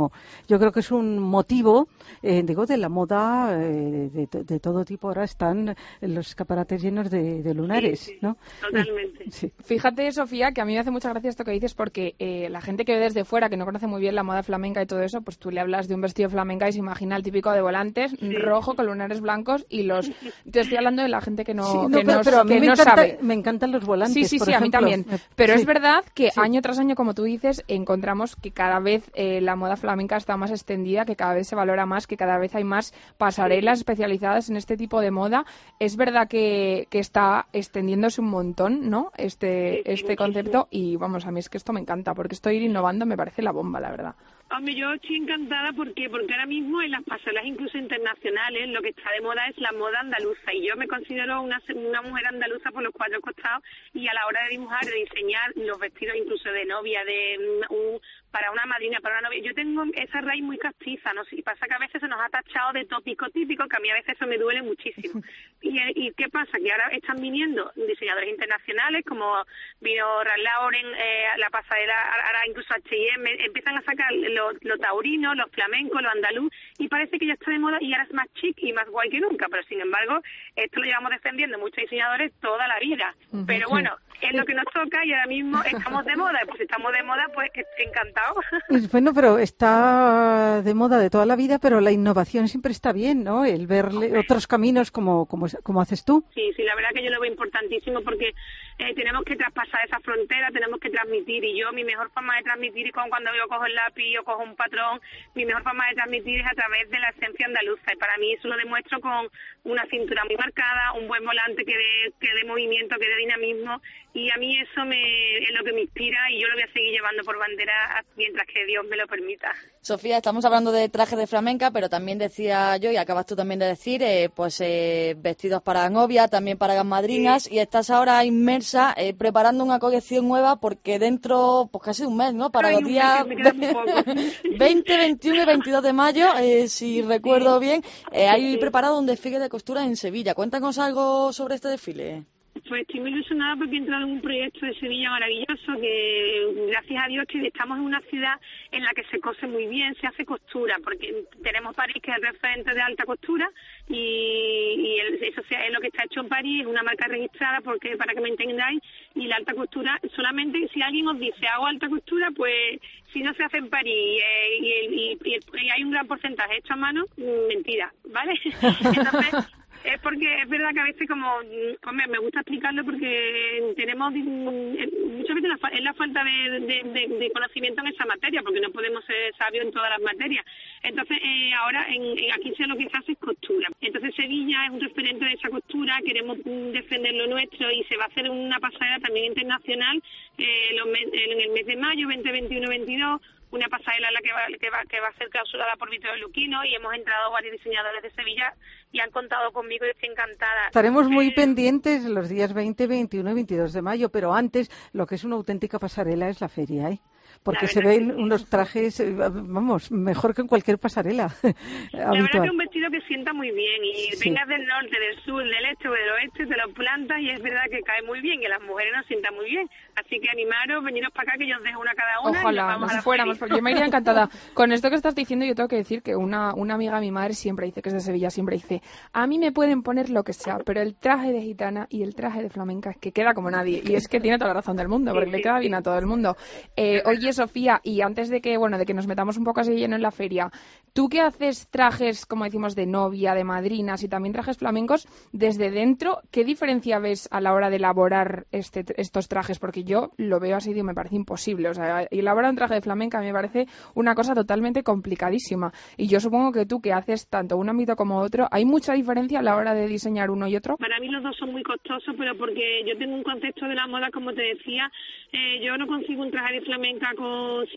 Yo 0.48 0.60
creo 0.60 0.72
que 0.72 0.80
es 0.80 0.92
un 0.92 1.20
motivo, 1.20 1.88
eh, 2.22 2.44
digo, 2.44 2.66
de 2.66 2.78
la 2.78 2.90
moda 2.90 3.58
eh, 3.60 4.10
de, 4.32 4.60
todo 4.60 4.86
tipo. 4.86 5.08
Ahora 5.08 5.24
están 5.24 5.76
los 6.02 6.28
escaparates 6.30 6.82
llenos 6.82 7.10
de, 7.10 7.54
lunares, 7.54 8.12
¿no? 8.22 8.38
Totalmente. 8.62 9.52
Fíjate, 9.64 10.12
Sofía, 10.12 10.52
que 10.52 10.62
a 10.62 10.66
mí 10.66 10.74
me 10.74 10.80
hace 10.80 10.92
mucha 10.92 11.10
gracia 11.10 11.30
esto 11.30 11.44
que 11.44 11.52
dices, 11.52 11.74
porque 11.74 12.16
eh, 12.20 12.50
la 12.50 12.62
gente 12.62 12.86
que 12.86 12.94
ve 12.94 13.00
desde 13.00 13.26
fuera, 13.26 13.50
que 13.50 13.58
no 13.58 13.66
conoce 13.66 13.88
muy 13.88 14.02
bien 14.02 14.16
la 14.16 14.24
moda 14.24 14.44
flamenca 14.44 14.82
y 14.82 14.86
todo 14.86 15.02
eso, 15.02 15.22
pues 15.22 15.38
tú 15.38 15.52
le 15.52 15.60
hablas 15.60 15.88
de 15.88 15.96
un 15.96 16.02
vestido 16.02 16.30
flamenca 16.30 16.68
y 16.70 16.74
se 16.74 16.80
imagina 16.80 17.16
el 17.16 17.24
típico 17.24 17.52
de 17.52 17.62
volantes, 17.62 18.16
rojo, 18.42 18.76
con 18.76 18.86
lunares 18.86 19.22
blancos 19.22 19.66
y 19.70 19.84
los... 19.84 20.10
Te 20.52 20.62
estoy 20.62 20.78
hablando 20.78 21.02
de 21.02 21.10
la 21.10 21.22
gente 21.22 21.44
que 21.44 21.54
no, 21.54 21.88
que 21.88 22.04
pero, 22.06 22.46
me, 22.46 22.60
no 22.60 22.76
sabe. 22.76 23.18
me 23.22 23.34
encantan 23.34 23.72
los 23.72 23.86
volantes, 23.86 24.14
Sí, 24.14 24.26
sí, 24.26 24.40
sí, 24.40 24.54
a 24.54 24.60
mí 24.60 24.70
también. 24.70 25.06
Pero 25.36 25.54
es 25.54 25.66
verdad 25.66 26.04
que 26.14 26.30
año 26.36 26.62
tras 26.62 26.80
año, 26.80 26.96
como 26.96 27.14
tú 27.14 27.24
dices, 27.24 27.64
encontramos 27.68 28.36
que 28.36 28.52
cada 28.52 28.80
vez 28.80 29.10
la 29.16 29.56
moda 29.56 29.76
flamenca 29.76 29.87
está 30.18 30.38
más 30.38 30.52
extendida, 30.52 31.06
que 31.06 31.16
cada 31.16 31.34
vez 31.34 31.48
se 31.48 31.56
valora 31.56 31.86
más, 31.86 32.08
que 32.08 32.18
cada 32.18 32.38
vez 32.38 32.56
hay 32.56 32.64
más 32.64 32.94
pasarelas 33.18 33.80
especializadas 33.80 34.50
en 34.50 34.58
este 34.58 34.78
tipo 34.78 35.02
de 35.02 35.12
moda. 35.12 35.46
Es 35.80 35.96
verdad 35.96 36.28
que, 36.28 36.88
que 36.90 37.00
está 37.00 37.48
extendiéndose 37.54 38.22
un 38.22 38.30
montón, 38.30 38.90
¿no? 38.90 39.12
Este, 39.18 39.92
este 39.92 40.16
concepto 40.16 40.68
y 40.72 40.96
vamos, 40.98 41.26
a 41.26 41.32
mí 41.32 41.40
es 41.40 41.50
que 41.50 41.58
esto 41.58 41.74
me 41.74 41.80
encanta 41.80 42.14
porque 42.14 42.36
estoy 42.36 42.58
innovando 42.58 43.06
me 43.06 43.18
parece 43.18 43.42
la 43.42 43.52
bomba, 43.52 43.80
la 43.80 43.92
verdad. 43.92 44.16
Hombre, 44.50 44.76
yo 44.76 44.94
estoy 44.94 45.18
encantada 45.18 45.74
porque 45.74 46.10
porque 46.10 46.34
ahora 46.34 46.46
mismo 46.46 46.82
en 46.82 46.92
las 46.92 47.04
pasarelas 47.04 47.46
incluso 47.46 47.78
internacionales 47.78 48.70
lo 48.70 48.82
que 48.82 48.90
está 48.90 49.12
de 49.12 49.20
moda 49.20 49.46
es 49.48 49.58
la 49.58 49.74
moda 49.74 50.00
andaluza 50.00 50.54
y 50.54 50.66
yo 50.66 50.78
me 50.78 50.88
considero 50.88 51.42
una, 51.42 51.62
una 51.76 52.02
mujer 52.02 52.28
andaluza 52.28 52.72
por 52.72 52.82
los 52.82 52.94
cuatro 52.94 53.20
costados 53.20 53.62
y 53.94 54.08
a 54.08 54.14
la 54.14 54.26
hora 54.26 54.44
de 54.44 54.52
dibujar, 54.52 54.86
de 54.86 54.96
diseñar 54.96 55.52
los 55.56 55.78
vestidos 55.80 56.16
incluso 56.16 56.50
de 56.50 56.64
novia, 56.64 57.04
de 57.04 57.38
un, 57.70 58.00
para 58.38 58.52
una 58.52 58.68
madrina, 58.68 59.00
para 59.00 59.18
una 59.18 59.30
novia, 59.30 59.42
yo 59.42 59.54
tengo 59.56 59.84
esa 59.96 60.22
raíz 60.22 60.44
muy 60.44 60.60
castiza, 60.60 61.12
¿no? 61.14 61.24
Y 61.32 61.42
pasa 61.42 61.66
que 61.66 61.74
a 61.74 61.80
veces 61.80 62.00
se 62.00 62.08
nos 62.08 62.22
ha 62.22 62.30
tachado 62.30 62.72
de 62.72 62.86
tópico 62.86 63.28
típico, 63.32 63.68
que 63.68 63.78
a 63.78 63.80
mí 63.80 63.90
a 63.90 63.96
veces 63.96 64.16
eso 64.16 64.28
me 64.28 64.38
duele 64.38 64.62
muchísimo. 64.62 65.24
¿Y, 65.62 65.80
y 65.96 66.12
qué 66.14 66.30
pasa? 66.30 66.60
Que 66.60 66.72
ahora 66.72 66.90
están 66.90 67.20
viniendo 67.20 67.72
diseñadores 67.76 68.30
internacionales 68.30 69.04
como 69.08 69.44
vino 69.82 70.24
Ralph 70.24 70.44
Lauren, 70.44 70.86
eh, 70.86 71.26
la 71.38 71.50
pasarela, 71.50 71.96
ahora 72.28 72.48
incluso 72.48 72.76
H&M, 72.76 73.44
empiezan 73.44 73.76
a 73.76 73.82
sacar 73.82 74.14
lo, 74.14 74.78
taurino, 74.78 75.34
los 75.34 75.50
flamencos, 75.50 76.04
lo 76.04 76.12
andaluz, 76.12 76.54
y 76.78 76.88
parece 76.90 77.18
que 77.18 77.26
ya 77.26 77.34
está 77.34 77.50
de 77.50 77.58
moda 77.58 77.80
y 77.82 77.92
ahora 77.92 78.06
es 78.06 78.14
más 78.14 78.28
chic 78.36 78.56
y 78.60 78.72
más 78.72 78.88
guay 78.88 79.10
que 79.10 79.20
nunca, 79.20 79.48
pero 79.50 79.64
sin 79.64 79.82
embargo, 79.82 80.22
esto 80.56 80.80
lo 80.80 80.86
llevamos 80.86 81.10
defendiendo 81.10 81.58
muchos 81.58 81.78
diseñadores 81.78 82.32
toda 82.40 82.68
la 82.68 82.78
vida. 82.78 83.16
Pero 83.48 83.68
bueno, 83.70 83.98
es 84.22 84.34
lo 84.34 84.46
que 84.46 84.54
nos 84.54 84.66
toca 84.66 85.04
y 85.06 85.14
ahora 85.14 85.26
mismo 85.26 85.62
estamos 85.64 86.06
de 86.06 86.16
moda, 86.16 86.40
pues 86.46 86.58
si 86.58 86.64
estamos 86.64 86.92
de 86.92 87.04
moda, 87.04 87.26
pues 87.34 87.50
encantado. 87.78 88.27
Pues 88.70 88.92
bueno, 88.92 89.14
pero 89.14 89.38
está 89.38 90.62
de 90.62 90.74
moda 90.74 91.00
de 91.00 91.10
toda 91.10 91.26
la 91.26 91.36
vida, 91.36 91.60
pero 91.60 91.80
la 91.82 91.92
innovación 91.92 92.48
siempre 92.48 92.72
está 92.72 92.92
bien, 92.92 93.24
¿no? 93.24 93.46
El 93.46 93.68
ver 93.68 93.90
otros 94.18 94.48
caminos 94.48 94.92
como, 94.92 95.26
como, 95.26 95.48
como 95.64 95.82
haces 95.82 96.04
tú. 96.04 96.26
Sí, 96.34 96.52
sí, 96.56 96.64
la 96.64 96.76
verdad 96.76 96.90
que 96.94 97.04
yo 97.04 97.10
lo 97.10 97.20
veo 97.20 97.32
importantísimo 97.32 98.02
porque 98.02 98.34
eh, 98.80 98.94
tenemos 98.94 99.24
que 99.24 99.36
traspasar 99.36 99.86
esa 99.86 100.00
frontera, 100.00 100.52
tenemos 100.52 100.80
que 100.80 100.90
transmitir. 100.90 101.44
Y 101.44 101.60
yo 101.60 101.72
mi 101.74 101.84
mejor 101.84 102.12
forma 102.12 102.38
de 102.38 102.44
transmitir 102.44 102.88
y 102.88 102.92
con 102.92 103.10
cuando 103.10 103.34
yo 103.36 103.48
cojo 103.48 103.66
el 103.66 103.74
lápiz 103.74 104.18
o 104.20 104.24
cojo 104.24 104.44
un 104.44 104.56
patrón, 104.56 105.02
mi 105.34 105.46
mejor 105.46 105.64
forma 105.64 105.88
de 105.90 105.96
transmitir 105.96 106.42
es 106.42 106.48
a 106.48 106.56
través 106.56 106.90
de 106.90 107.00
la 107.00 107.10
esencia 107.10 107.48
andaluza. 107.48 107.94
Y 107.94 107.98
para 107.98 108.18
mí 108.18 108.34
eso 108.34 108.48
lo 108.48 108.58
demuestro 108.58 109.00
con 109.00 109.30
una 109.64 109.86
cintura 109.88 110.24
muy 110.26 110.38
marcada, 110.38 110.94
un 110.94 111.08
buen 111.08 111.26
volante 111.26 111.66
que 111.66 111.76
dé, 111.76 112.14
que 112.20 112.34
dé 112.34 112.46
movimiento, 112.46 112.98
que 112.98 113.10
dé 113.10 113.16
dinamismo. 113.18 113.82
Y 114.14 114.30
a 114.30 114.38
mí 114.38 114.60
eso 114.60 114.86
me, 114.86 115.38
es 115.38 115.52
lo 115.54 115.64
que 115.64 115.74
me 115.74 115.82
inspira 115.82 116.30
y 116.32 116.42
yo 116.42 116.48
lo 116.48 116.54
voy 116.54 116.64
a 116.64 116.72
seguir 116.72 116.92
llevando 116.92 117.24
por 117.24 117.38
bandera 117.38 118.04
mientras 118.16 118.46
que 118.48 118.66
Dios 118.66 118.86
me 118.86 118.98
lo 118.98 119.08
permita. 119.08 119.54
Sofía, 119.88 120.18
estamos 120.18 120.44
hablando 120.44 120.74
de 120.74 120.90
trajes 120.90 121.18
de 121.18 121.28
flamenca, 121.28 121.72
pero 121.72 121.88
también 121.90 122.18
decía 122.18 122.76
yo, 122.76 122.92
y 122.92 122.98
acabas 122.98 123.26
tú 123.26 123.38
también 123.38 123.58
de 123.62 123.68
decir, 123.68 124.04
eh, 124.04 124.30
pues 124.36 124.60
eh, 124.60 125.16
vestidos 125.18 125.62
para 125.62 125.90
novia, 125.90 126.28
también 126.28 126.58
para 126.58 126.84
madrinas, 126.84 127.50
y 127.50 127.60
estás 127.60 127.90
ahora 127.90 128.26
inmersa 128.26 128.94
eh, 128.98 129.14
preparando 129.14 129.64
una 129.64 129.80
colección 129.80 130.28
nueva 130.28 130.58
porque 130.58 131.00
dentro, 131.00 131.70
pues 131.72 131.86
casi 131.86 132.04
un 132.04 132.18
mes, 132.18 132.34
¿no? 132.34 132.52
Para 132.52 132.70
los 132.72 132.84
días 132.84 133.26
20, 133.26 134.98
21 134.98 135.42
y 135.44 135.46
22 135.46 135.82
de 135.82 135.94
mayo, 135.94 136.36
eh, 136.38 136.68
si 136.68 137.02
recuerdo 137.02 137.58
bien, 137.58 137.82
eh, 138.12 138.28
hay 138.28 138.58
preparado 138.58 139.00
un 139.00 139.06
desfile 139.06 139.40
de 139.40 139.48
costura 139.48 139.86
en 139.86 139.96
Sevilla. 139.96 140.36
Cuéntanos 140.36 140.80
algo 140.80 141.32
sobre 141.32 141.56
este 141.56 141.70
desfile. 141.70 142.26
Pues 142.66 142.82
estoy 142.82 143.02
muy 143.02 143.12
ilusionada 143.12 143.56
porque 143.56 143.76
he 143.76 143.80
entrado 143.80 144.06
en 144.06 144.14
un 144.14 144.22
proyecto 144.22 144.66
de 144.66 144.74
Sevilla 144.80 145.10
maravilloso 145.10 145.74
que 145.80 146.68
gracias 146.70 147.04
a 147.04 147.08
Dios 147.08 147.26
que 147.28 147.48
estamos 147.48 147.78
en 147.78 147.84
una 147.84 148.02
ciudad 148.02 148.40
en 148.72 148.84
la 148.84 148.92
que 148.94 149.04
se 149.06 149.20
cose 149.20 149.48
muy 149.48 149.68
bien, 149.68 149.96
se 149.96 150.08
hace 150.08 150.26
costura, 150.26 150.78
porque 150.84 151.26
tenemos 151.44 151.76
París 151.76 151.98
que 152.02 152.12
es 152.12 152.22
referente 152.22 152.74
de 152.74 152.82
alta 152.82 153.06
costura 153.06 153.50
y, 153.90 155.00
eso 155.22 155.42
es 155.42 155.74
lo 155.74 155.80
que 155.80 155.88
está 155.88 156.06
hecho 156.06 156.22
en 156.22 156.30
París, 156.30 156.62
es 156.62 156.68
una 156.68 156.84
marca 156.84 157.08
registrada 157.08 157.62
porque 157.62 157.98
para 157.98 158.14
que 158.14 158.22
me 158.22 158.30
entendáis 158.30 158.82
y 159.16 159.28
la 159.28 159.36
alta 159.36 159.54
costura 159.54 160.00
solamente 160.16 160.68
si 160.74 160.82
alguien 160.82 161.08
os 161.08 161.20
dice 161.20 161.48
hago 161.48 161.68
alta 161.68 161.90
costura 161.90 162.30
pues 162.36 162.80
si 163.12 163.22
no 163.22 163.34
se 163.34 163.44
hace 163.44 163.58
en 163.58 163.70
París 163.70 164.22
eh, 164.24 164.88
y, 164.90 165.70
hay 165.70 165.84
un 165.84 165.92
gran 165.92 166.08
porcentaje 166.08 166.58
hecho 166.58 166.74
a 166.74 166.78
mano, 166.78 167.04
mm, 167.18 167.48
mentira, 167.48 167.94
¿vale? 168.06 168.40
Entonces 168.44 169.58
es 169.84 170.00
porque 170.02 170.42
es 170.42 170.50
verdad 170.50 170.74
que 170.74 170.80
a 170.80 170.84
veces 170.84 171.08
como, 171.08 171.40
mm, 171.40 171.88
hombre, 171.88 172.08
me 172.08 172.20
gusta 172.20 172.42
explicarlo 172.42 172.84
porque 172.84 173.74
tenemos, 173.76 174.14
mm, 174.14 175.18
muchas 175.18 175.36
veces 175.36 175.52
es 175.74 175.84
la 175.84 175.94
falta 175.94 176.24
de, 176.24 177.32
conocimiento 177.34 177.82
en 177.82 177.88
esa 177.88 178.06
materia, 178.06 178.42
porque 178.42 178.60
no 178.60 178.72
podemos 178.72 179.04
ser 179.06 179.34
sabios 179.38 179.66
en 179.66 179.72
todas 179.72 179.90
las 179.92 180.02
materias. 180.02 180.44
Entonces, 180.82 181.18
eh, 181.22 181.54
ahora 181.54 181.86
en, 181.90 182.04
aquí 182.34 182.54
se 182.56 182.68
lo 182.68 182.76
que 182.76 182.90
se 182.90 182.98
hace 182.98 183.12
es 183.12 183.18
costura. 183.20 183.70
Entonces, 183.82 184.16
Sevilla 184.16 184.66
es 184.66 184.72
un 184.72 184.82
referente 184.82 185.26
de 185.26 185.34
esa 185.34 185.50
costura, 185.50 186.00
queremos 186.06 186.38
mm, 186.44 186.72
defender 186.72 187.14
lo 187.14 187.28
nuestro 187.28 187.72
y 187.72 187.84
se 187.84 187.98
va 187.98 188.06
a 188.06 188.08
hacer 188.08 188.30
una 188.30 188.60
pasarela 188.60 189.00
también 189.00 189.26
internacional 189.28 190.02
eh, 190.38 190.70
en 190.72 191.42
el 191.42 191.50
mes 191.52 191.66
de 191.66 191.76
mayo, 191.76 192.08
2021-22 192.08 193.20
una 193.52 193.68
pasarela 193.68 194.12
la 194.12 194.22
que 194.22 194.34
va, 194.34 194.46
que 194.60 194.70
va, 194.70 194.84
que 194.90 195.00
va 195.00 195.08
a 195.08 195.14
ser 195.14 195.30
clausurada 195.30 195.76
por 195.78 195.90
Víctor 195.90 196.18
Luquino 196.20 196.64
y 196.66 196.76
hemos 196.76 196.94
entrado 196.94 197.32
varios 197.32 197.54
diseñadores 197.54 198.04
de 198.04 198.12
Sevilla 198.12 198.54
y 198.92 199.00
han 199.00 199.12
contado 199.12 199.52
conmigo 199.52 199.86
y 199.86 199.90
estoy 199.90 200.10
encantada. 200.10 200.68
Estaremos 200.68 201.10
muy 201.10 201.30
eh, 201.30 201.34
pendientes 201.36 202.04
los 202.06 202.30
días 202.30 202.54
20, 202.54 202.88
21 202.88 203.32
y 203.32 203.34
22 203.34 203.74
de 203.74 203.82
mayo, 203.82 204.10
pero 204.10 204.34
antes 204.34 204.70
lo 204.94 205.06
que 205.06 205.16
es 205.16 205.24
una 205.24 205.36
auténtica 205.36 205.80
pasarela 205.80 206.30
es 206.30 206.42
la 206.42 206.50
feria. 206.50 206.90
¿eh? 206.90 207.00
Porque 207.48 207.68
se 207.68 207.80
ven 207.80 208.12
unos 208.12 208.50
trajes, 208.50 209.00
eh, 209.00 209.16
vamos, 209.16 209.90
mejor 209.90 210.36
que 210.36 210.42
en 210.42 210.50
cualquier 210.50 210.80
pasarela. 210.80 211.30
La 211.94 212.12
verdad 212.12 212.28
que 212.30 212.38
es 212.44 212.52
un 212.52 212.58
vestido 212.58 212.92
que 212.92 213.00
sienta 213.08 213.32
muy 213.32 213.52
bien 213.52 213.86
y 213.86 214.12
vengas 214.20 214.50
del 214.50 214.66
norte, 214.66 215.00
del 215.00 215.16
sur, 215.24 215.42
del 215.42 215.66
este 215.72 215.88
o 215.88 215.94
del 215.94 216.10
oeste, 216.10 216.46
te 216.46 216.58
lo 216.58 216.74
plantas 216.74 217.22
y 217.22 217.30
es 217.30 217.42
verdad 217.42 217.64
que 217.72 217.80
cae 217.84 218.02
muy 218.06 218.20
bien 218.20 218.42
y 218.42 218.48
a 218.48 218.50
las 218.50 218.62
mujeres 218.64 218.92
nos 218.98 219.06
sienta 219.06 219.32
muy 219.32 219.46
bien. 219.46 219.70
Así 219.96 220.20
que 220.20 220.30
animaros, 220.30 220.84
veniros 220.84 221.14
para 221.14 221.32
acá 221.32 221.38
que 221.40 221.48
yo 221.48 221.56
os 221.56 221.64
dejo 221.64 221.80
una 221.80 221.94
cada 221.94 222.20
una. 222.20 222.42
Ojalá, 222.42 222.78
nos 222.80 223.02
fuéramos, 223.02 223.38
porque 223.38 223.56
yo 223.56 223.62
me 223.62 223.72
iría 223.72 223.86
encantada. 223.86 224.30
Con 224.54 224.74
esto 224.74 224.90
que 224.90 224.98
estás 224.98 225.16
diciendo 225.16 225.46
yo 225.46 225.56
tengo 225.56 225.70
que 225.70 225.78
decir 225.78 226.02
que 226.02 226.18
una, 226.18 226.54
una 226.54 226.74
amiga 226.76 226.96
de 226.96 227.02
mi 227.02 227.12
madre 227.12 227.34
siempre 227.34 227.66
dice, 227.68 227.82
que 227.82 227.88
es 227.88 227.96
de 227.96 228.02
Sevilla, 228.02 228.30
siempre 228.30 228.58
dice, 228.58 228.82
a 229.14 229.26
mí 229.26 229.40
me 229.40 229.54
pueden 229.54 229.84
poner 229.84 230.10
lo 230.10 230.24
que 230.24 230.34
sea, 230.34 230.58
pero 230.66 230.82
el 230.82 230.96
traje 230.96 231.32
de 231.32 231.42
gitana 231.42 231.88
y 231.90 232.04
el 232.04 232.14
traje 232.14 232.44
de 232.44 232.50
flamenca 232.50 232.90
es 232.90 232.98
que 232.98 233.14
queda 233.14 233.34
como 233.34 233.50
nadie. 233.50 233.82
Y 233.86 233.96
es 233.96 234.10
que 234.10 234.20
tiene 234.20 234.38
toda 234.38 234.50
la 234.50 234.56
razón 234.56 234.76
del 234.76 234.90
mundo, 234.90 235.14
porque 235.14 235.32
le 235.32 235.42
queda 235.42 235.60
bien 235.60 235.76
a 235.76 235.82
todo 235.82 235.98
el 235.98 236.06
mundo. 236.06 236.36
Eh, 236.76 237.02
oye, 237.06 237.32
Sofía, 237.38 237.80
y 237.84 238.02
antes 238.02 238.30
de 238.30 238.42
que, 238.42 238.58
bueno, 238.58 238.78
de 238.78 238.86
que 238.86 238.94
nos 238.94 239.08
metamos 239.08 239.38
un 239.38 239.44
poco 239.44 239.62
así 239.62 239.74
lleno 239.74 239.96
en 239.96 240.02
la 240.02 240.12
feria, 240.12 240.52
tú 240.94 241.10
que 241.10 241.22
haces 241.22 241.70
trajes, 241.70 242.26
como 242.26 242.44
decimos, 242.44 242.76
de 242.76 242.86
novia, 242.86 243.34
de 243.34 243.44
madrinas 243.44 244.04
y 244.04 244.10
también 244.10 244.34
trajes 244.34 244.58
flamencos, 244.58 245.08
desde 245.32 245.72
dentro, 245.72 246.20
¿qué 246.32 246.44
diferencia 246.44 247.00
ves 247.00 247.28
a 247.32 247.40
la 247.40 247.54
hora 247.54 247.70
de 247.70 247.78
elaborar 247.78 248.46
este, 248.52 248.84
estos 248.98 249.28
trajes? 249.28 249.60
Porque 249.60 249.84
yo 249.84 250.12
lo 250.18 250.40
veo 250.40 250.58
así 250.58 250.72
y 250.72 250.84
me 250.84 250.94
parece 250.94 251.16
imposible. 251.16 251.70
O 251.70 251.74
sea, 251.74 252.08
elaborar 252.12 252.52
un 252.52 252.58
traje 252.58 252.76
de 252.76 252.82
flamenca 252.82 253.22
me 253.22 253.34
parece 253.34 253.68
una 253.96 254.16
cosa 254.16 254.34
totalmente 254.34 254.84
complicadísima. 254.84 255.72
Y 255.98 256.08
yo 256.08 256.20
supongo 256.20 256.52
que 256.52 256.66
tú 256.66 256.82
que 256.82 256.94
haces 256.94 257.28
tanto 257.30 257.58
un 257.58 257.70
ámbito 257.70 257.96
como 257.96 258.20
otro, 258.20 258.48
¿hay 258.52 258.66
mucha 258.66 258.94
diferencia 258.94 259.40
a 259.40 259.44
la 259.44 259.56
hora 259.56 259.74
de 259.74 259.88
diseñar 259.88 260.30
uno 260.30 260.48
y 260.48 260.56
otro? 260.56 260.78
Para 260.78 261.00
mí 261.00 261.10
los 261.10 261.24
dos 261.24 261.36
son 261.38 261.52
muy 261.52 261.64
costosos, 261.64 262.16
pero 262.18 262.38
porque 262.38 262.84
yo 262.86 262.98
tengo 262.98 263.16
un 263.16 263.24
concepto 263.24 263.68
de 263.68 263.76
la 263.76 263.88
moda, 263.88 264.10
como 264.12 264.34
te 264.34 264.42
decía, 264.42 264.90
eh, 265.32 265.60
yo 265.64 265.78
no 265.78 265.88
consigo 265.88 266.24
un 266.24 266.32
traje 266.32 266.56
de 266.56 266.62
flamenca 266.62 267.14
con 267.16 267.27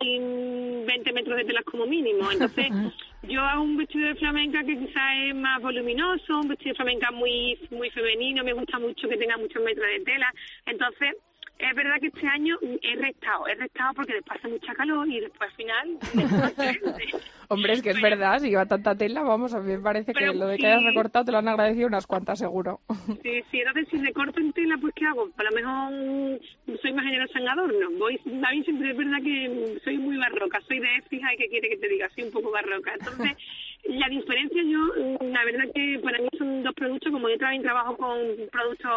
sin 0.00 0.86
20 0.86 1.12
metros 1.12 1.36
de 1.36 1.44
telas 1.44 1.64
como 1.64 1.86
mínimo. 1.86 2.30
Entonces, 2.30 2.68
yo 3.22 3.40
hago 3.40 3.62
un 3.62 3.76
vestido 3.76 4.08
de 4.08 4.14
flamenca 4.16 4.64
que 4.64 4.78
quizás 4.78 5.12
es 5.26 5.34
más 5.34 5.60
voluminoso, 5.62 6.40
un 6.40 6.48
vestido 6.48 6.72
de 6.72 6.76
flamenca 6.76 7.10
muy, 7.10 7.58
muy 7.70 7.90
femenino, 7.90 8.44
me 8.44 8.52
gusta 8.52 8.78
mucho 8.78 9.08
que 9.08 9.16
tenga 9.16 9.36
muchos 9.36 9.62
metros 9.62 9.86
de 9.86 10.04
tela. 10.04 10.32
Entonces, 10.66 11.16
es 11.60 11.74
verdad 11.74 12.00
que 12.00 12.06
este 12.06 12.26
año 12.26 12.58
he 12.62 12.96
restado, 12.96 13.46
he 13.46 13.54
restado 13.54 13.92
porque 13.94 14.14
después 14.14 14.38
hace 14.38 14.48
mucha 14.48 14.74
calor 14.74 15.08
y 15.08 15.20
después 15.20 15.50
al 15.50 15.56
final... 15.56 15.98
Hombre, 17.48 17.72
es 17.72 17.82
que 17.82 17.90
es 17.90 18.00
verdad, 18.00 18.38
si 18.38 18.48
lleva 18.48 18.66
tanta 18.66 18.94
tela, 18.94 19.22
vamos, 19.22 19.52
a 19.54 19.60
mí 19.60 19.72
me 19.72 19.80
parece 19.80 20.12
que 20.12 20.26
lo 20.26 20.46
de 20.46 20.56
que 20.56 20.66
hayas 20.66 20.84
recortado 20.84 21.24
te 21.24 21.32
lo 21.32 21.38
han 21.38 21.48
agradecido 21.48 21.88
unas 21.88 22.06
cuantas 22.06 22.38
seguro. 22.38 22.80
Sí, 23.22 23.42
sí, 23.50 23.58
entonces 23.58 23.88
si 23.90 23.98
recorto 23.98 24.40
en 24.40 24.52
tela, 24.52 24.76
pues 24.80 24.94
¿qué 24.94 25.04
hago? 25.04 25.28
A 25.36 25.42
lo 25.42 25.50
mejor 25.50 26.78
soy 26.80 26.92
más 26.92 27.04
generosa 27.04 27.38
en 27.38 27.48
adorno. 27.48 27.90
Voy, 27.98 28.18
a 28.42 28.50
mí 28.52 28.64
siempre 28.64 28.90
es 28.90 28.96
verdad 28.96 29.18
que 29.22 29.78
soy 29.84 29.98
muy 29.98 30.16
barroca, 30.16 30.60
soy 30.66 30.78
de 30.78 31.02
fija 31.08 31.34
y 31.34 31.36
que 31.36 31.48
quiere 31.48 31.68
que 31.68 31.76
te 31.76 31.88
diga, 31.88 32.08
soy 32.14 32.24
un 32.24 32.32
poco 32.32 32.50
barroca. 32.50 32.94
Entonces... 32.94 33.36
La 33.84 34.08
diferencia 34.08 34.62
yo, 34.62 34.78
la 35.24 35.44
verdad 35.44 35.64
que 35.74 35.98
para 36.02 36.18
mí 36.18 36.28
son 36.36 36.62
dos 36.62 36.74
productos, 36.74 37.10
como 37.10 37.28
yo 37.28 37.38
también 37.38 37.62
trabajo 37.62 37.96
con 37.96 38.18
productos 38.52 38.90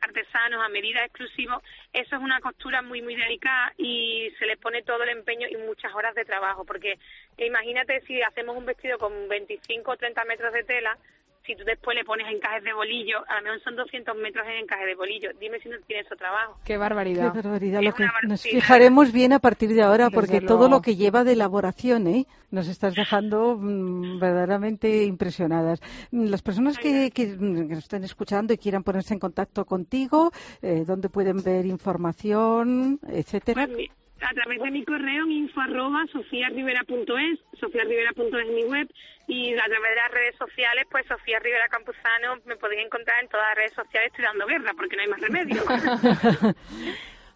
artesanos 0.00 0.62
a 0.64 0.68
medida 0.68 1.04
exclusivos, 1.04 1.62
eso 1.92 2.16
es 2.16 2.22
una 2.22 2.40
costura 2.40 2.82
muy 2.82 3.00
muy 3.02 3.16
delicada 3.16 3.72
y 3.78 4.30
se 4.38 4.46
le 4.46 4.56
pone 4.56 4.82
todo 4.82 5.02
el 5.04 5.10
empeño 5.10 5.48
y 5.48 5.56
muchas 5.56 5.94
horas 5.94 6.14
de 6.14 6.24
trabajo, 6.24 6.64
porque 6.64 6.98
imagínate 7.38 8.02
si 8.02 8.20
hacemos 8.22 8.56
un 8.56 8.66
vestido 8.66 8.98
con 8.98 9.28
25 9.28 9.90
o 9.90 9.96
30 9.96 10.24
metros 10.24 10.52
de 10.52 10.64
tela, 10.64 10.98
si 11.46 11.54
tú 11.54 11.64
después 11.64 11.96
le 11.96 12.04
pones 12.04 12.26
encajes 12.32 12.64
de 12.64 12.72
bolillo, 12.72 13.18
a 13.28 13.36
lo 13.36 13.42
mejor 13.44 13.60
son 13.62 13.76
200 13.76 14.16
metros 14.16 14.46
en 14.46 14.64
encaje 14.64 14.84
de 14.84 14.94
bolillo. 14.94 15.30
Dime 15.38 15.60
si 15.60 15.68
no 15.68 15.76
tienes 15.86 16.06
otro 16.06 16.18
trabajo. 16.18 16.58
Qué 16.64 16.76
barbaridad. 16.76 17.32
Qué 17.32 17.40
barbaridad. 17.42 17.82
Lo 17.82 17.92
que 17.92 18.06
nos 18.24 18.42
fijaremos 18.42 19.12
bien 19.12 19.32
a 19.32 19.38
partir 19.38 19.70
de 19.70 19.82
ahora, 19.82 20.10
porque 20.10 20.40
todo 20.40 20.68
lo 20.68 20.82
que 20.82 20.96
lleva 20.96 21.24
de 21.24 21.32
elaboración, 21.32 22.06
¿eh? 22.08 22.26
nos 22.50 22.68
estás 22.68 22.94
dejando 22.94 23.56
mm, 23.58 24.18
verdaderamente 24.18 25.04
impresionadas. 25.04 25.80
Las 26.10 26.42
personas 26.42 26.78
que, 26.78 27.10
que, 27.10 27.36
nos 27.38 27.78
estén 27.78 28.04
escuchando 28.04 28.52
y 28.52 28.58
quieran 28.58 28.82
ponerse 28.82 29.14
en 29.14 29.20
contacto 29.20 29.64
contigo, 29.64 30.32
eh, 30.62 30.84
¿dónde 30.86 31.08
pueden 31.08 31.42
ver 31.42 31.66
información, 31.66 32.98
etcétera? 33.08 33.66
Pues 33.66 33.88
a 34.20 34.32
través 34.32 34.62
de 34.62 34.70
mi 34.70 34.84
correo 34.84 35.24
en 35.24 35.32
info 35.32 35.60
arroba 35.60 36.06
sofiarivera.es, 36.12 37.38
sofiarivera.es 37.60 38.46
es 38.46 38.48
mi 38.48 38.64
web 38.64 38.88
y 39.28 39.52
a 39.54 39.64
través 39.64 39.90
de 39.90 39.96
las 39.96 40.10
redes 40.10 40.36
sociales, 40.36 40.86
pues 40.90 41.06
Sofía 41.06 41.38
Rivera 41.40 41.68
Campuzano 41.68 42.36
me 42.44 42.56
podéis 42.56 42.86
encontrar 42.86 43.22
en 43.22 43.28
todas 43.28 43.46
las 43.48 43.56
redes 43.56 43.74
sociales 43.74 44.10
estoy 44.10 44.24
dando 44.24 44.46
guerra 44.46 44.72
porque 44.76 44.96
no 44.96 45.02
hay 45.02 45.08
más 45.08 45.20
remedio. 45.20 45.62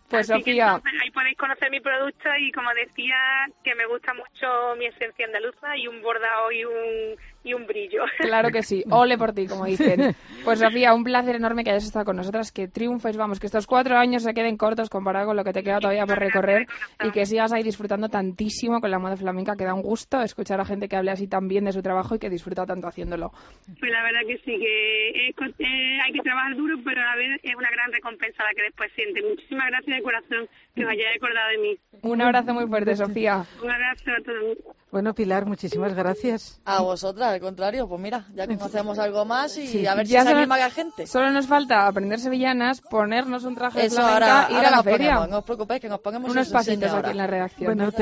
pues 0.09 0.27
Sofía. 0.29 0.81
ahí 1.03 1.11
podéis 1.11 1.37
conocer 1.37 1.71
mi 1.71 1.81
producto 1.81 2.29
y 2.39 2.53
como 2.53 2.73
decía, 2.75 3.17
que 3.65 3.75
me 3.75 3.87
gusta 3.87 4.15
mucho 4.15 4.77
mi 4.79 4.87
esencia 4.87 5.27
andaluza 5.27 5.77
y 5.77 5.89
un 5.89 6.01
bordado 6.01 6.53
y 6.53 6.65
un 6.65 7.17
y 7.43 7.55
un 7.55 7.67
brillo. 7.67 8.03
Claro 8.19 8.51
que 8.51 8.63
sí, 8.63 8.85
ole 8.91 9.19
por 9.19 9.33
ti, 9.33 9.47
como 9.47 9.65
dicen. 9.65 10.15
Pues 10.45 10.59
Sofía, 10.59 10.95
un 10.95 11.05
placer 11.05 11.37
enorme 11.37 11.65
que 11.65 11.71
hayas 11.71 11.85
estado 11.85 12.07
con 12.07 12.17
nosotras, 12.17 12.51
que 12.51 12.67
triunfes, 12.67 13.17
vamos, 13.19 13.39
que 13.39 13.47
estos 13.47 13.67
cuatro 13.67 13.97
años 13.99 14.23
se 14.23 14.33
queden 14.33 14.57
cortos 14.57 14.89
comparado 14.89 15.27
con 15.27 15.37
lo 15.37 15.45
que 15.45 15.53
te 15.53 15.63
queda 15.63 15.81
todavía 15.81 16.07
por 16.07 16.19
recorrer 16.19 16.67
y 17.05 17.11
que 17.11 17.27
sigas 17.27 17.53
ahí 17.53 17.63
disfrutando 17.63 18.09
tantísimo 18.09 18.81
con 18.81 18.91
la 18.91 18.99
moda 18.99 19.17
flamenca, 19.17 19.55
que 19.55 19.65
da 19.65 19.75
un 19.75 19.83
gusto 19.83 20.23
escuchar 20.23 20.59
a 20.59 20.65
gente 20.65 20.89
que 20.89 20.97
hable 20.97 21.11
así 21.11 21.29
tan 21.29 21.47
bien 21.47 21.67
de 21.67 21.73
su 21.73 21.83
trabajo 21.83 22.15
y 22.15 22.19
que 22.19 22.31
disfruta 22.31 22.65
tanto 22.65 22.89
haciéndolo. 22.89 23.33
Pues 23.79 23.93
la 23.93 24.03
verdad 24.03 24.21
que 24.27 24.39
sí, 24.39 24.59
que 24.59 25.29
eh, 25.29 25.99
hay 26.03 26.13
que 26.13 26.21
trabajar 26.21 26.57
duro, 26.57 26.77
pero 26.85 27.03
a 27.03 27.05
la 27.05 27.17
vez 27.17 27.41
es 27.43 27.55
una 27.55 27.71
gran 27.71 27.93
recompensa 27.93 28.43
la 28.43 28.55
que 28.55 28.63
después 28.63 28.91
siente. 28.95 29.21
Muchísimas 29.23 29.67
gracias 29.67 29.97
de 29.97 30.03
corazón 30.03 30.49
que 30.75 30.85
os 30.85 30.91
hayáis 30.91 31.17
acordado 31.17 31.51
de 31.51 31.59
mí. 31.59 31.79
Un 32.03 32.23
abrazo 32.23 32.55
muy 32.55 32.67
fuerte, 32.67 32.97
Sofía. 32.97 33.45
Un 33.63 33.71
abrazo 33.71 34.11
a 34.11 34.23
todos. 34.25 34.59
Bueno, 34.91 35.15
Pilar, 35.15 35.47
muchísimas 35.47 35.95
gracias. 35.95 36.61
A 36.65 36.83
vosotras, 36.83 37.30
al 37.31 37.41
contrario, 37.41 37.89
pues 37.89 38.01
mira, 38.01 38.27
ya 38.35 38.47
conocemos 38.47 38.99
algo 38.99 39.25
más 39.25 39.57
y 39.57 39.87
a 39.87 39.95
ver 39.95 40.07
si 40.07 40.13
se 40.13 40.19
anima 40.19 40.59
la 40.59 40.71
gente. 40.71 41.07
Solo 41.07 41.31
nos 41.31 41.47
falta 41.47 41.87
aprender 41.87 42.19
sevillanas, 42.21 42.81
ponernos 42.81 43.45
un 43.45 43.55
traje 43.55 43.83
de 43.83 43.91
flamenca 43.91 44.49
y 44.51 44.55
ir 44.55 44.67
a 44.67 44.71
la 44.71 44.83
feria. 44.83 45.27
no 45.27 45.39
os 45.39 45.45
preocupéis 45.45 45.81
que 45.81 45.89
nos 45.89 46.01
pongamos 46.01 46.31
unos 46.31 46.49
pasitos 46.49 46.93
aquí 46.93 47.11
en 47.11 47.17
la 47.17 47.27
redacción. 47.27 47.75
Bueno, 47.75 47.93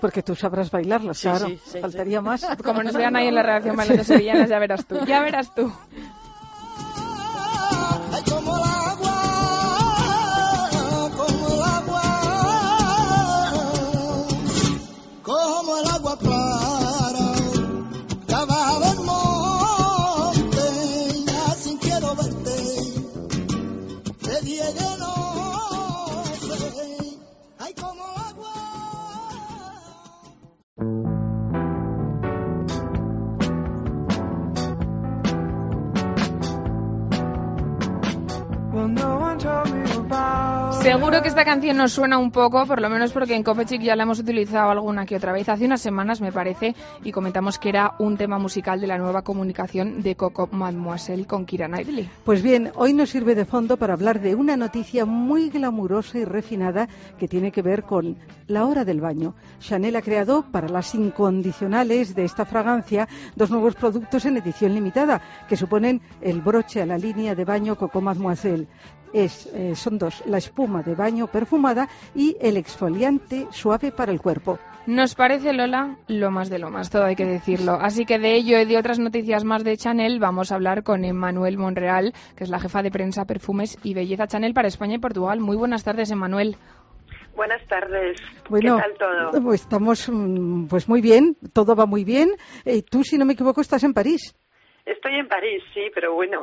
porque 0.00 0.22
tú 0.22 0.34
sabrás 0.34 0.70
bailarlas, 0.70 1.20
claro. 1.20 1.48
Faltaría 1.80 2.20
más. 2.20 2.46
Como 2.62 2.82
nos 2.82 2.94
vean 2.94 3.16
ahí 3.16 3.28
en 3.28 3.34
la 3.34 3.42
redacción 3.42 3.76
bailando 3.76 4.04
sevillanas, 4.04 4.48
ya 4.48 4.58
verás 4.58 4.86
tú. 4.86 5.04
Ya 5.06 5.20
verás 5.20 5.54
tú. 5.54 5.72
Canción 41.46 41.76
nos 41.76 41.92
suena 41.92 42.18
un 42.18 42.32
poco, 42.32 42.66
por 42.66 42.80
lo 42.82 42.90
menos 42.90 43.12
porque 43.12 43.36
en 43.36 43.44
Copechic 43.44 43.80
ya 43.80 43.94
la 43.94 44.02
hemos 44.02 44.18
utilizado 44.18 44.68
alguna 44.68 45.06
que 45.06 45.14
otra 45.14 45.32
vez. 45.32 45.48
Hace 45.48 45.64
unas 45.64 45.80
semanas, 45.80 46.20
me 46.20 46.32
parece, 46.32 46.74
y 47.04 47.12
comentamos 47.12 47.60
que 47.60 47.68
era 47.68 47.94
un 48.00 48.16
tema 48.16 48.36
musical 48.36 48.80
de 48.80 48.88
la 48.88 48.98
nueva 48.98 49.22
comunicación 49.22 50.02
de 50.02 50.16
Coco 50.16 50.48
Mademoiselle 50.50 51.24
con 51.24 51.46
Kira 51.46 51.68
Knightley. 51.68 52.10
Pues 52.24 52.42
bien, 52.42 52.72
hoy 52.74 52.94
nos 52.94 53.10
sirve 53.10 53.36
de 53.36 53.44
fondo 53.44 53.76
para 53.76 53.92
hablar 53.92 54.20
de 54.20 54.34
una 54.34 54.56
noticia 54.56 55.04
muy 55.04 55.48
glamurosa 55.48 56.18
y 56.18 56.24
refinada 56.24 56.88
que 57.16 57.28
tiene 57.28 57.52
que 57.52 57.62
ver 57.62 57.84
con 57.84 58.16
la 58.48 58.64
hora 58.64 58.84
del 58.84 59.00
baño. 59.00 59.36
Chanel 59.60 59.94
ha 59.94 60.02
creado 60.02 60.44
para 60.50 60.68
las 60.68 60.96
incondicionales 60.96 62.16
de 62.16 62.24
esta 62.24 62.44
fragancia 62.44 63.06
dos 63.36 63.52
nuevos 63.52 63.76
productos 63.76 64.24
en 64.24 64.36
edición 64.36 64.74
limitada 64.74 65.22
que 65.48 65.56
suponen 65.56 66.00
el 66.20 66.40
broche 66.40 66.82
a 66.82 66.86
la 66.86 66.98
línea 66.98 67.36
de 67.36 67.44
baño 67.44 67.76
Coco 67.76 68.00
Mademoiselle 68.00 68.66
es, 69.12 69.46
eh, 69.54 69.74
son 69.74 69.98
dos, 69.98 70.22
la 70.26 70.38
espuma 70.38 70.82
de 70.82 70.94
baño 70.94 71.26
perfumada 71.26 71.88
y 72.14 72.36
el 72.40 72.56
exfoliante 72.56 73.46
suave 73.50 73.92
para 73.92 74.12
el 74.12 74.20
cuerpo. 74.20 74.58
Nos 74.86 75.16
parece, 75.16 75.52
Lola, 75.52 75.96
lo 76.06 76.30
más 76.30 76.48
de 76.48 76.60
lo 76.60 76.70
más, 76.70 76.90
todo 76.90 77.04
hay 77.04 77.16
que 77.16 77.24
decirlo. 77.24 77.72
Así 77.72 78.04
que 78.04 78.20
de 78.20 78.36
ello 78.36 78.60
y 78.60 78.66
de 78.66 78.78
otras 78.78 79.00
noticias 79.00 79.42
más 79.42 79.64
de 79.64 79.76
Chanel 79.76 80.20
vamos 80.20 80.52
a 80.52 80.54
hablar 80.54 80.84
con 80.84 81.04
Emmanuel 81.04 81.58
Monreal, 81.58 82.14
que 82.36 82.44
es 82.44 82.50
la 82.50 82.60
jefa 82.60 82.82
de 82.82 82.92
prensa, 82.92 83.24
perfumes 83.24 83.78
y 83.82 83.94
belleza 83.94 84.28
Chanel 84.28 84.54
para 84.54 84.68
España 84.68 84.94
y 84.94 84.98
Portugal. 84.98 85.40
Muy 85.40 85.56
buenas 85.56 85.82
tardes, 85.82 86.12
Emmanuel. 86.12 86.56
Buenas 87.34 87.66
tardes. 87.68 88.16
Bueno, 88.48 88.76
¿Qué 88.76 88.82
tal 88.82 89.32
todo? 89.32 89.42
Pues 89.42 89.62
estamos 89.62 90.08
mm, 90.08 90.66
pues 90.68 90.88
muy 90.88 91.00
bien, 91.00 91.36
todo 91.52 91.74
va 91.74 91.86
muy 91.86 92.04
bien. 92.04 92.30
Eh, 92.64 92.82
tú, 92.82 93.02
si 93.02 93.18
no 93.18 93.24
me 93.24 93.32
equivoco, 93.32 93.60
estás 93.60 93.82
en 93.82 93.92
París. 93.92 94.34
Estoy 94.86 95.16
en 95.16 95.26
París, 95.26 95.64
sí, 95.74 95.90
pero 95.92 96.14
bueno. 96.14 96.42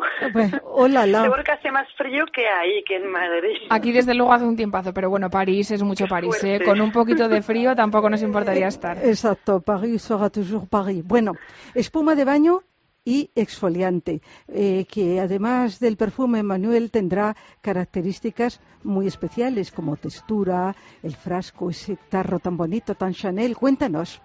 hola, 0.64 1.08
la. 1.08 1.22
Seguro 1.24 1.44
que 1.46 1.52
hace 1.54 1.72
más 1.72 1.88
frío 1.96 2.26
que 2.26 2.46
ahí, 2.46 2.84
que 2.84 2.98
en 2.98 3.10
Madrid. 3.10 3.56
Aquí 3.70 3.94
desde 3.94 4.14
luego 4.14 4.34
hace 4.34 4.44
un 4.44 4.58
tiempazo, 4.58 4.94
pero 4.94 5.10
bueno, 5.10 5.30
París 5.30 5.72
es 5.72 5.82
mucho 5.82 6.08
París. 6.08 6.44
¿eh? 6.44 6.60
Con 6.64 6.82
un 6.82 6.92
poquito 6.92 7.30
de 7.30 7.42
frío 7.42 7.74
tampoco 7.74 8.10
nos 8.10 8.22
importaría 8.22 8.68
estar. 8.76 8.98
Exacto, 8.98 9.62
París 9.62 10.02
será 10.02 10.30
toujours 10.30 10.68
París. 10.68 11.06
Bueno, 11.06 11.32
espuma 11.74 12.16
de 12.16 12.26
baño 12.26 12.64
y 13.06 13.32
exfoliante, 13.34 14.22
eh, 14.50 14.86
que 14.92 15.22
además 15.22 15.80
del 15.80 15.96
perfume 15.96 16.44
Manuel 16.44 16.92
tendrá 16.92 17.38
características 17.62 18.60
muy 18.84 19.08
especiales 19.08 19.72
como 19.72 19.96
textura, 19.96 20.76
el 21.02 21.16
frasco, 21.16 21.70
ese 21.70 21.98
tarro 22.10 22.40
tan 22.40 22.58
bonito, 22.58 22.94
tan 22.96 23.14
Chanel. 23.14 23.56
Cuéntanos. 23.56 24.22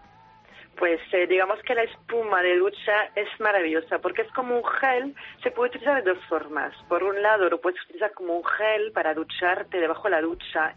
Pues 0.79 1.01
eh, 1.13 1.27
digamos 1.27 1.61
que 1.63 1.75
la 1.75 1.83
espuma 1.83 2.41
de 2.41 2.57
ducha 2.57 3.11
es 3.17 3.29
maravillosa 3.41 3.99
porque 3.99 4.23
es 4.23 4.31
como 4.33 4.57
un 4.57 4.65
gel, 4.65 5.15
se 5.43 5.51
puede 5.51 5.71
utilizar 5.71 6.05
de 6.05 6.15
dos 6.15 6.25
formas. 6.27 6.73
Por 6.89 7.03
un 7.03 7.21
lado 7.21 7.51
lo 7.51 7.61
puedes 7.61 7.83
utilizar 7.83 8.13
como 8.13 8.35
un 8.35 8.45
gel 8.45 8.93
para 8.93 9.13
ducharte 9.13 9.81
debajo 9.81 10.05
de 10.05 10.11
la 10.11 10.21
ducha, 10.21 10.75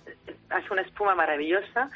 hace 0.49 0.73
una 0.73 0.81
espuma 0.81 1.13
maravillosa 1.13 1.91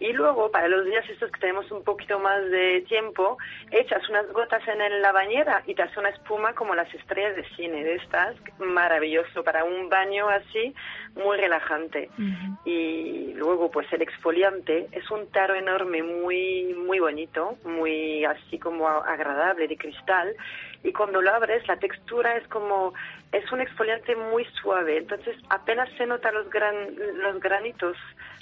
y 0.00 0.12
luego, 0.12 0.50
para 0.52 0.68
los 0.68 0.84
días 0.84 1.04
estos 1.08 1.30
que 1.32 1.40
tenemos 1.40 1.68
un 1.72 1.82
poquito 1.82 2.20
más 2.20 2.48
de 2.50 2.84
tiempo, 2.88 3.36
echas 3.72 4.08
unas 4.08 4.30
gotas 4.32 4.62
en 4.68 5.02
la 5.02 5.10
bañera 5.10 5.64
y 5.66 5.74
te 5.74 5.82
hace 5.82 5.98
una 5.98 6.10
espuma 6.10 6.54
como 6.54 6.76
las 6.76 6.92
estrellas 6.94 7.34
de 7.34 7.44
cine 7.56 7.82
de 7.82 7.96
estas, 7.96 8.36
maravilloso 8.60 9.42
para 9.42 9.64
un 9.64 9.88
baño 9.88 10.28
así, 10.28 10.72
muy 11.16 11.36
relajante. 11.36 12.10
Y 12.64 13.32
luego, 13.34 13.72
pues 13.72 13.92
el 13.92 14.02
exfoliante 14.02 14.86
es 14.92 15.10
un 15.10 15.26
taro 15.32 15.56
enorme, 15.56 16.04
muy, 16.04 16.74
muy 16.74 17.00
bonito, 17.00 17.56
muy 17.64 18.24
así 18.24 18.58
como 18.58 18.86
agradable, 18.86 19.66
de 19.66 19.76
cristal. 19.76 20.32
Y 20.84 20.92
cuando 20.92 21.20
lo 21.20 21.34
abres, 21.34 21.66
la 21.66 21.76
textura 21.76 22.36
es 22.36 22.46
como, 22.48 22.94
es 23.32 23.50
un 23.50 23.60
exfoliante 23.60 24.14
muy 24.14 24.44
suave, 24.62 24.98
entonces 24.98 25.36
apenas 25.50 25.88
se 25.98 26.06
nota 26.06 26.30
los, 26.30 26.48
gran, 26.50 26.74
los 27.16 27.40
granitos 27.40 27.96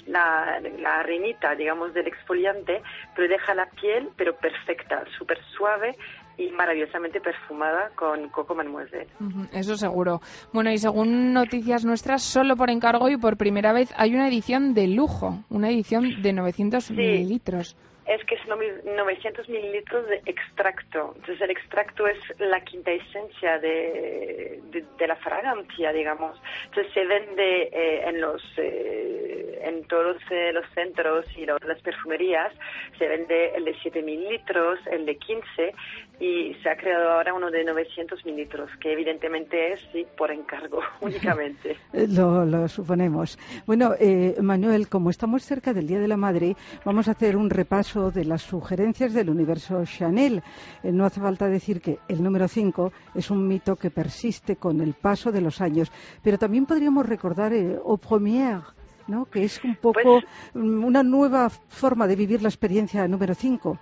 la, 0.05 0.59
la 0.79 0.99
arenita, 0.99 1.55
digamos, 1.55 1.93
del 1.93 2.07
exfoliante, 2.07 2.81
pero 3.15 3.27
deja 3.27 3.53
la 3.53 3.65
piel, 3.69 4.09
pero 4.15 4.35
perfecta, 4.35 5.03
súper 5.17 5.39
suave 5.57 5.95
y 6.37 6.51
maravillosamente 6.51 7.19
perfumada 7.19 7.89
con 7.95 8.29
Coco 8.29 8.55
Mademoiselle. 8.55 9.07
eso 9.53 9.75
seguro. 9.75 10.21
Bueno, 10.53 10.71
y 10.71 10.77
según 10.77 11.33
noticias 11.33 11.83
nuestras, 11.83 12.23
solo 12.23 12.55
por 12.55 12.69
encargo 12.69 13.09
y 13.09 13.17
por 13.17 13.37
primera 13.37 13.73
vez 13.73 13.91
hay 13.97 14.13
una 14.13 14.27
edición 14.27 14.73
de 14.73 14.87
lujo, 14.87 15.39
una 15.49 15.69
edición 15.69 16.21
de 16.21 16.33
900 16.33 16.91
mililitros 16.91 17.75
es 18.07 18.23
que 18.25 18.35
es 18.35 18.41
900 18.47 19.49
mililitros 19.49 20.07
de 20.07 20.21
extracto. 20.25 21.13
Entonces 21.15 21.41
el 21.41 21.51
extracto 21.51 22.07
es 22.07 22.17
la 22.39 22.61
quinta 22.61 22.91
esencia 22.91 23.59
de, 23.59 24.61
de, 24.71 25.07
la 25.07 25.15
fragancia, 25.17 25.91
digamos. 25.91 26.39
Entonces 26.65 26.93
se 26.93 27.05
vende 27.05 27.63
eh, 27.71 28.07
en 28.07 28.21
los 28.21 28.41
eh, 28.57 29.59
en 29.63 29.83
todos 29.85 30.17
eh, 30.29 30.51
los 30.53 30.65
centros 30.73 31.25
y 31.37 31.45
las 31.45 31.81
perfumerías. 31.81 32.53
Se 32.97 33.07
vende 33.07 33.55
el 33.55 33.65
de 33.65 33.75
7 33.81 34.01
mililitros, 34.01 34.79
el 34.89 35.05
de 35.05 35.17
15 35.17 35.73
y 36.19 36.55
se 36.63 36.69
ha 36.69 36.77
creado 36.77 37.11
ahora 37.11 37.33
uno 37.33 37.51
de 37.51 37.63
900 37.63 38.25
mililitros, 38.25 38.71
que 38.79 38.93
evidentemente 38.93 39.73
es 39.73 39.81
sí, 39.91 40.05
por 40.17 40.31
encargo 40.31 40.81
únicamente. 41.01 41.77
lo, 41.93 42.45
lo 42.45 42.67
suponemos. 42.67 43.37
Bueno, 43.65 43.93
Manuel, 44.41 44.87
como 44.87 45.09
estamos 45.09 45.43
cerca 45.43 45.73
del 45.73 45.87
Día 45.87 45.99
de 45.99 46.07
la 46.07 46.17
Madre, 46.17 46.55
vamos 46.85 47.07
a 47.07 47.11
hacer 47.11 47.35
un 47.35 47.49
repaso 47.49 47.96
de 47.97 48.23
las 48.23 48.43
sugerencias 48.43 49.13
del 49.13 49.29
universo 49.29 49.83
Chanel. 49.85 50.43
Eh, 50.83 50.91
no 50.91 51.05
hace 51.05 51.19
falta 51.19 51.47
decir 51.47 51.81
que 51.81 51.97
el 52.07 52.21
número 52.23 52.47
5 52.47 52.91
es 53.15 53.31
un 53.31 53.47
mito 53.47 53.75
que 53.75 53.89
persiste 53.89 54.55
con 54.55 54.79
el 54.81 54.93
paso 54.93 55.31
de 55.31 55.41
los 55.41 55.59
años, 55.61 55.91
pero 56.23 56.37
también 56.37 56.65
podríamos 56.65 57.05
recordar 57.05 57.53
eh, 57.53 57.75
Au 57.83 57.97
Premier, 57.97 58.61
¿no? 59.07 59.25
que 59.25 59.43
es 59.43 59.63
un 59.63 59.75
poco 59.75 60.01
pues 60.03 60.23
mm, 60.53 60.83
una 60.83 61.03
nueva 61.03 61.49
forma 61.49 62.07
de 62.07 62.15
vivir 62.15 62.41
la 62.41 62.49
experiencia 62.49 63.07
número 63.07 63.33
5. 63.33 63.77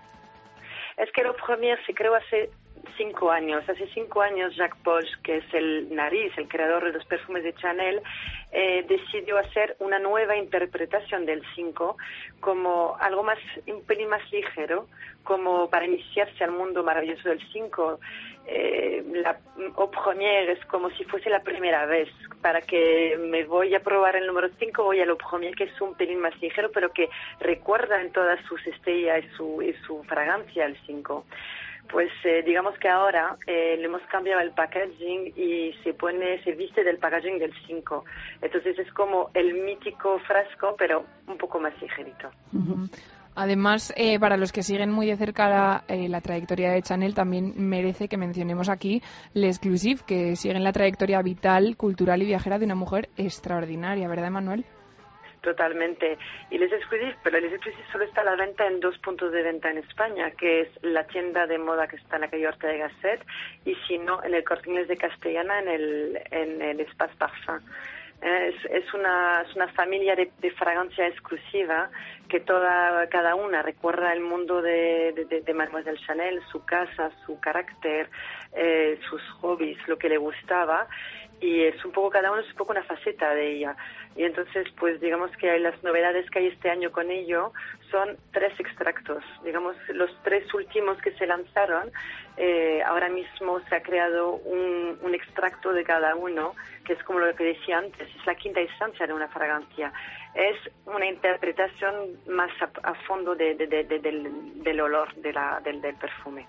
Es 0.98 1.12
que 1.12 1.22
Au 1.22 1.36
Premier 1.46 1.78
se 1.86 1.94
creó 1.94 2.16
hace 2.16 2.50
cinco 2.98 3.32
años. 3.32 3.68
Hace 3.68 3.88
cinco 3.94 4.22
años 4.22 4.56
Jacques 4.56 4.80
Polch, 4.84 5.22
que 5.24 5.38
es 5.38 5.54
el 5.54 5.94
nariz, 5.94 6.32
el 6.38 6.48
creador 6.48 6.86
de 6.86 6.94
los 6.94 7.06
perfumes 7.06 7.44
de 7.44 7.54
Chanel, 7.56 8.02
eh, 8.52 8.86
decidió 8.88 9.38
hacer 9.38 9.76
una 9.80 10.00
nueva 10.00 10.36
interpretación 10.38 11.26
del 11.26 11.44
5 11.56 11.98
como 12.40 12.96
algo 13.00 13.24
más, 13.24 13.38
un 13.68 13.84
pelín 13.84 14.10
más 14.10 14.22
ligero, 14.32 14.88
como 15.24 15.70
para 15.70 15.86
iniciarse 15.86 16.44
al 16.44 16.52
mundo 16.52 16.84
maravilloso 16.84 17.30
del 17.30 17.42
5. 17.52 18.00
Eh, 18.48 19.04
la 19.16 19.40
au 19.76 19.90
premier 19.90 20.52
es 20.52 20.64
como 20.68 20.90
si 20.92 21.04
fuese 21.04 21.30
la 21.30 21.42
primera 21.42 21.86
vez. 21.86 22.10
Para 22.42 22.62
que 22.62 23.18
me 23.20 23.44
voy 23.44 23.74
a 23.76 23.82
probar 23.82 24.16
el 24.16 24.28
número 24.28 24.50
5, 24.60 24.84
voy 24.84 25.02
al 25.02 25.10
au 25.10 25.18
premier, 25.18 25.56
que 25.56 25.66
es 25.66 25.82
un 25.82 25.96
pelín 25.96 26.20
más 26.20 26.40
ligero, 26.40 26.72
pero 26.72 26.92
que 26.94 27.10
recuerda 27.40 28.02
en 28.02 28.12
todas 28.12 28.40
sus 28.46 28.66
estrellas 28.68 29.24
y 29.26 29.36
su, 29.36 29.62
y 29.62 29.74
su 29.86 30.04
fragancia 30.04 30.66
al 30.66 30.78
5 30.86 31.26
pues 31.92 32.10
eh, 32.24 32.44
digamos 32.46 32.78
que 32.80 32.90
ahora 32.90 33.38
eh, 33.48 33.76
le 33.78 33.86
hemos 33.86 34.02
cambiado 34.04 34.42
el 34.42 34.52
packaging 34.52 35.34
y 35.36 35.74
se 35.84 35.94
pone, 35.94 36.44
se 36.44 36.54
viste 36.54 36.84
del 36.84 36.98
packaging 36.98 37.40
del 37.40 37.54
5. 37.68 38.06
Entonces 38.42 38.78
es 38.80 38.92
como 38.94 39.30
el 39.34 39.54
mítico 39.54 40.20
frasco, 40.20 40.76
pero 40.78 41.06
un 41.28 41.38
poco 41.38 41.60
más 41.60 41.74
ligerito. 41.82 42.30
Además, 43.36 43.94
eh, 43.98 44.20
para 44.20 44.38
los 44.38 44.52
que 44.52 44.64
siguen 44.64 44.92
muy 44.92 45.08
de 45.08 45.18
cerca 45.18 45.50
la, 45.50 45.84
la, 45.88 46.22
trayectoria 46.22 46.72
de 46.72 46.82
Chanel, 46.82 47.14
también 47.14 47.54
merece 47.58 48.08
que 48.08 48.18
mencionemos 48.18 48.70
aquí 48.70 49.02
L'Exclusive, 49.34 50.02
que 50.08 50.36
siguen 50.38 50.64
la 50.64 50.72
trayectoria 50.72 51.22
vital, 51.22 51.76
cultural 51.76 52.22
y 52.22 52.28
viajera 52.28 52.60
de 52.60 52.66
una 52.66 52.76
mujer 52.76 53.10
extraordinaria, 53.18 54.08
¿verdad, 54.08 54.32
Manuel? 54.32 54.66
Totalmente. 55.46 56.18
Y 56.50 56.58
Les 56.58 56.74
Exclusifs, 56.74 57.16
pero 57.24 57.40
Les 57.40 57.54
Exclusifs 57.54 57.88
solo 57.92 58.04
está 58.04 58.22
a 58.22 58.24
la 58.24 58.36
venta 58.36 58.66
en 58.66 58.80
dos 58.80 58.98
puntos 58.98 59.32
de 59.32 59.44
venta 59.44 59.70
en 59.70 59.78
España, 59.78 60.32
que 60.32 60.62
es 60.62 60.70
la 60.82 61.06
tienda 61.06 61.46
de 61.46 61.60
moda 61.60 61.88
que 61.88 61.98
está 61.98 62.16
en 62.16 62.22
la 62.22 62.30
calle 62.30 62.50
de 62.62 62.78
Gasset 62.80 63.24
y 63.64 63.76
si 63.88 64.00
no, 64.00 64.24
en 64.24 64.34
el 64.34 64.44
Corte 64.44 64.72
Inglés 64.72 64.88
de 64.88 64.98
Castellana, 64.98 65.60
en 65.60 65.68
el, 65.68 66.22
en 66.32 66.62
el 66.64 66.80
Espace 66.80 67.14
Parfum. 67.20 67.60
Es, 68.22 68.92
una, 68.96 69.46
una 69.56 69.68
familia 69.74 70.16
de, 70.16 70.32
fragancia 70.52 71.06
exclusiva 71.08 71.92
que 72.28 72.40
toda, 72.40 73.08
cada 73.10 73.36
una 73.36 73.62
recuerda 73.62 74.12
el 74.14 74.22
mundo 74.22 74.64
de, 74.64 75.14
de, 75.30 75.42
de 75.42 75.54
Mademoiselle 75.54 76.00
Chanel, 76.08 76.42
su 76.52 76.66
casa, 76.66 77.12
su 77.24 77.40
carácter, 77.40 78.10
eh, 78.54 78.98
sus 79.08 79.22
hobbies, 79.42 79.78
lo 79.88 79.98
que 79.98 80.10
le 80.10 80.18
gustaba 80.18 80.88
y 81.40 81.64
es 81.64 81.84
un 81.84 81.92
poco 81.92 82.10
cada 82.10 82.32
uno 82.32 82.42
es 82.42 82.50
un 82.50 82.58
poco 82.58 82.72
una 82.72 82.84
faceta 82.84 83.34
de 83.34 83.58
ella. 83.58 83.76
Y 84.16 84.24
entonces 84.24 84.68
pues 84.80 85.00
digamos 85.02 85.32
que 85.38 85.58
las 85.60 85.82
novedades 85.84 86.30
que 86.30 86.40
hay 86.40 86.48
este 86.48 86.70
año 86.70 86.92
con 86.92 87.12
ello 87.12 87.52
son 87.92 88.18
tres 88.32 88.58
extractos. 88.60 89.24
Digamos 89.44 89.76
los 89.90 90.10
tres 90.24 90.52
últimos 90.54 90.98
que 91.02 91.12
se 91.12 91.28
lanzaron 91.28 91.92
eh, 92.38 92.82
ahora 92.86 93.10
mismo 93.10 93.60
se 93.70 93.76
ha 93.76 93.82
creado 93.82 94.36
un, 94.36 94.98
un, 95.02 95.16
extracto 95.16 95.72
de 95.72 95.86
cada 95.86 96.16
uno 96.16 96.54
que 96.84 96.94
es 96.94 97.04
como 97.04 97.20
lo 97.20 97.34
que 97.34 97.46
decía 97.46 97.78
antes 97.78 98.10
es 98.14 98.26
la 98.26 98.36
quinta 98.36 98.62
instancia 98.62 99.08
de 99.08 99.14
una 99.14 99.28
fragancia. 99.30 99.94
Es 100.34 100.58
una 100.86 101.06
interpretación 101.06 102.18
más 102.28 102.52
a, 102.84 102.94
fondo 103.08 103.36
de, 103.36 103.56
del, 103.56 104.64
del, 104.64 104.82
olor 104.82 105.16
de 105.16 105.32
la, 105.32 105.62
del, 105.64 105.82
del 105.82 105.96
perfume. 105.96 106.46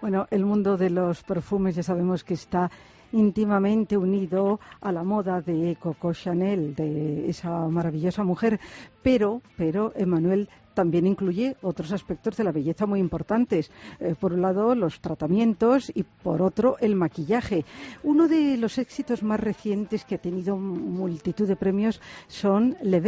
Bueno 0.00 0.26
el 0.30 0.44
mundo 0.44 0.76
de 0.76 0.88
los 0.88 1.22
perfumes 1.22 1.74
ya 1.76 1.82
sabemos 1.82 2.24
que 2.24 2.34
está 2.34 2.70
íntimamente 3.12 3.96
unido 3.96 4.60
a 4.80 4.92
la 4.92 5.04
moda 5.04 5.40
de 5.40 5.76
Coco 5.80 6.12
Chanel, 6.12 6.74
de 6.74 7.28
esa 7.28 7.68
maravillosa 7.68 8.24
mujer, 8.24 8.58
pero, 9.02 9.42
pero 9.56 9.92
Emmanuel 9.94 10.48
también 10.74 11.06
incluye 11.06 11.56
otros 11.62 11.92
aspectos 11.92 12.36
de 12.36 12.44
la 12.44 12.52
belleza 12.52 12.86
muy 12.86 13.00
importantes. 13.00 13.70
Eh, 14.00 14.14
por 14.18 14.32
un 14.32 14.42
lado, 14.42 14.74
los 14.74 15.00
tratamientos 15.00 15.92
y 15.94 16.02
por 16.02 16.42
otro, 16.42 16.76
el 16.80 16.96
maquillaje. 16.96 17.64
Uno 18.02 18.28
de 18.28 18.56
los 18.56 18.78
éxitos 18.78 19.22
más 19.22 19.40
recientes 19.40 20.04
que 20.04 20.16
ha 20.16 20.18
tenido 20.18 20.56
multitud 20.56 21.46
de 21.46 21.56
premios 21.56 22.00
son 22.26 22.76
Le. 22.82 23.02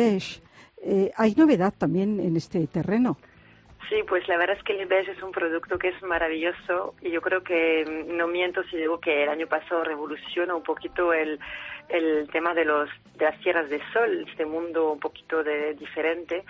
Eh, 0.87 1.13
¿Hay 1.17 1.35
novedad 1.35 1.73
también 1.77 2.21
en 2.21 2.37
este 2.37 2.67
terreno? 2.67 3.17
Sí, 3.89 4.03
pues 4.09 4.27
la 4.29 4.37
verdad 4.39 4.57
es 4.57 4.63
que 4.63 4.81
el 4.81 4.87
Beige 4.87 5.13
es 5.13 5.23
un 5.23 5.33
producto 5.33 5.79
que 5.79 5.89
es 5.89 6.03
maravilloso 6.03 6.95
y 7.03 7.11
yo 7.11 7.21
creo 7.21 7.43
que 7.43 7.85
mm, 7.85 8.17
no 8.17 8.27
miento 8.27 8.63
si 8.65 8.77
digo 8.77 8.99
que 8.99 9.25
el 9.25 9.29
año 9.29 9.47
pasado 9.47 9.85
revoluciona 9.85 10.55
un 10.55 10.63
poquito 10.63 11.13
el, 11.13 11.39
el 11.89 12.29
tema 12.31 12.55
de 12.55 12.65
los 12.65 12.89
de 13.17 13.27
las 13.27 13.39
tierras 13.41 13.69
de 13.69 13.81
sol, 13.93 14.27
este 14.29 14.47
mundo 14.47 14.91
un 14.93 15.01
poquito 15.01 15.45
de, 15.45 15.75
diferente 15.75 16.45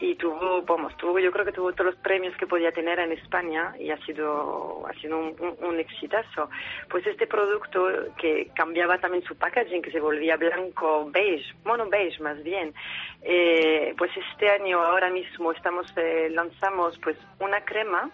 y 0.00 0.16
tuvo, 0.16 0.62
vamos, 0.62 0.96
tuvo, 0.96 1.18
yo 1.18 1.30
creo 1.30 1.44
que 1.44 1.52
tuvo 1.52 1.72
todos 1.72 1.92
los 1.92 2.02
premios 2.02 2.36
que 2.36 2.46
podía 2.46 2.72
tener 2.72 2.98
en 2.98 3.12
España 3.12 3.74
y 3.78 3.90
ha 3.90 3.98
sido, 4.04 4.84
ha 4.86 4.92
sido 5.00 5.18
un, 5.18 5.56
un, 5.60 5.78
exitazo. 5.78 6.50
Pues 6.88 7.06
este 7.06 7.26
producto 7.26 7.88
que 8.18 8.50
cambiaba 8.54 8.98
también 8.98 9.22
su 9.24 9.36
packaging, 9.36 9.82
que 9.82 9.92
se 9.92 10.00
volvía 10.00 10.36
blanco 10.36 11.08
beige, 11.10 11.54
mono 11.64 11.88
beige 11.88 12.20
más 12.22 12.42
bien, 12.42 12.74
eh, 13.22 13.94
pues 13.96 14.10
este 14.30 14.50
año 14.50 14.80
ahora 14.80 15.10
mismo 15.10 15.52
estamos 15.52 15.86
eh, 15.96 16.28
lanzamos 16.30 16.98
pues 17.02 17.16
una 17.38 17.64
crema 17.64 18.10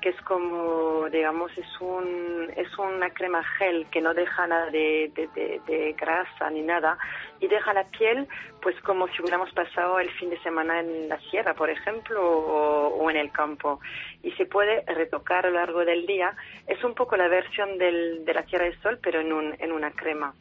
que 0.00 0.10
es 0.10 0.20
como, 0.22 1.08
digamos, 1.10 1.50
es, 1.56 1.80
un, 1.80 2.52
es 2.56 2.78
una 2.78 3.10
crema 3.10 3.42
gel 3.58 3.86
que 3.90 4.00
no 4.00 4.14
deja 4.14 4.46
nada 4.46 4.70
de, 4.70 5.10
de, 5.14 5.94
grasa 5.98 6.50
ni 6.50 6.62
nada 6.62 6.98
y 7.40 7.48
deja 7.48 7.72
la 7.72 7.84
piel 7.84 8.28
pues 8.62 8.80
como 8.82 9.08
si 9.08 9.22
hubiéramos 9.22 9.52
pasado 9.52 9.98
el 10.00 10.10
fin 10.10 10.30
de 10.30 10.38
semana 10.40 10.80
en 10.80 11.08
la 11.08 11.18
sierra, 11.30 11.54
por 11.54 11.70
ejemplo, 11.70 12.20
o, 12.20 13.10
en 13.10 13.16
el 13.16 13.30
campo. 13.30 13.80
Y 14.22 14.32
se 14.32 14.46
puede 14.46 14.82
retocar 14.86 15.46
a 15.46 15.50
lo 15.50 15.56
largo 15.56 15.84
del 15.84 16.06
día. 16.06 16.34
Es 16.66 16.82
un 16.84 16.94
poco 16.94 17.16
la 17.16 17.28
versión 17.28 17.78
del, 17.78 18.24
de 18.24 18.34
la 18.34 18.42
Tierra 18.42 18.64
del 18.64 18.80
Sol, 18.82 18.98
pero 19.02 19.20
en, 19.20 19.32
un, 19.32 19.54
en 19.58 19.72
una 19.72 19.90
crema. 19.92 20.34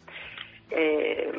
Eh, 0.69 1.31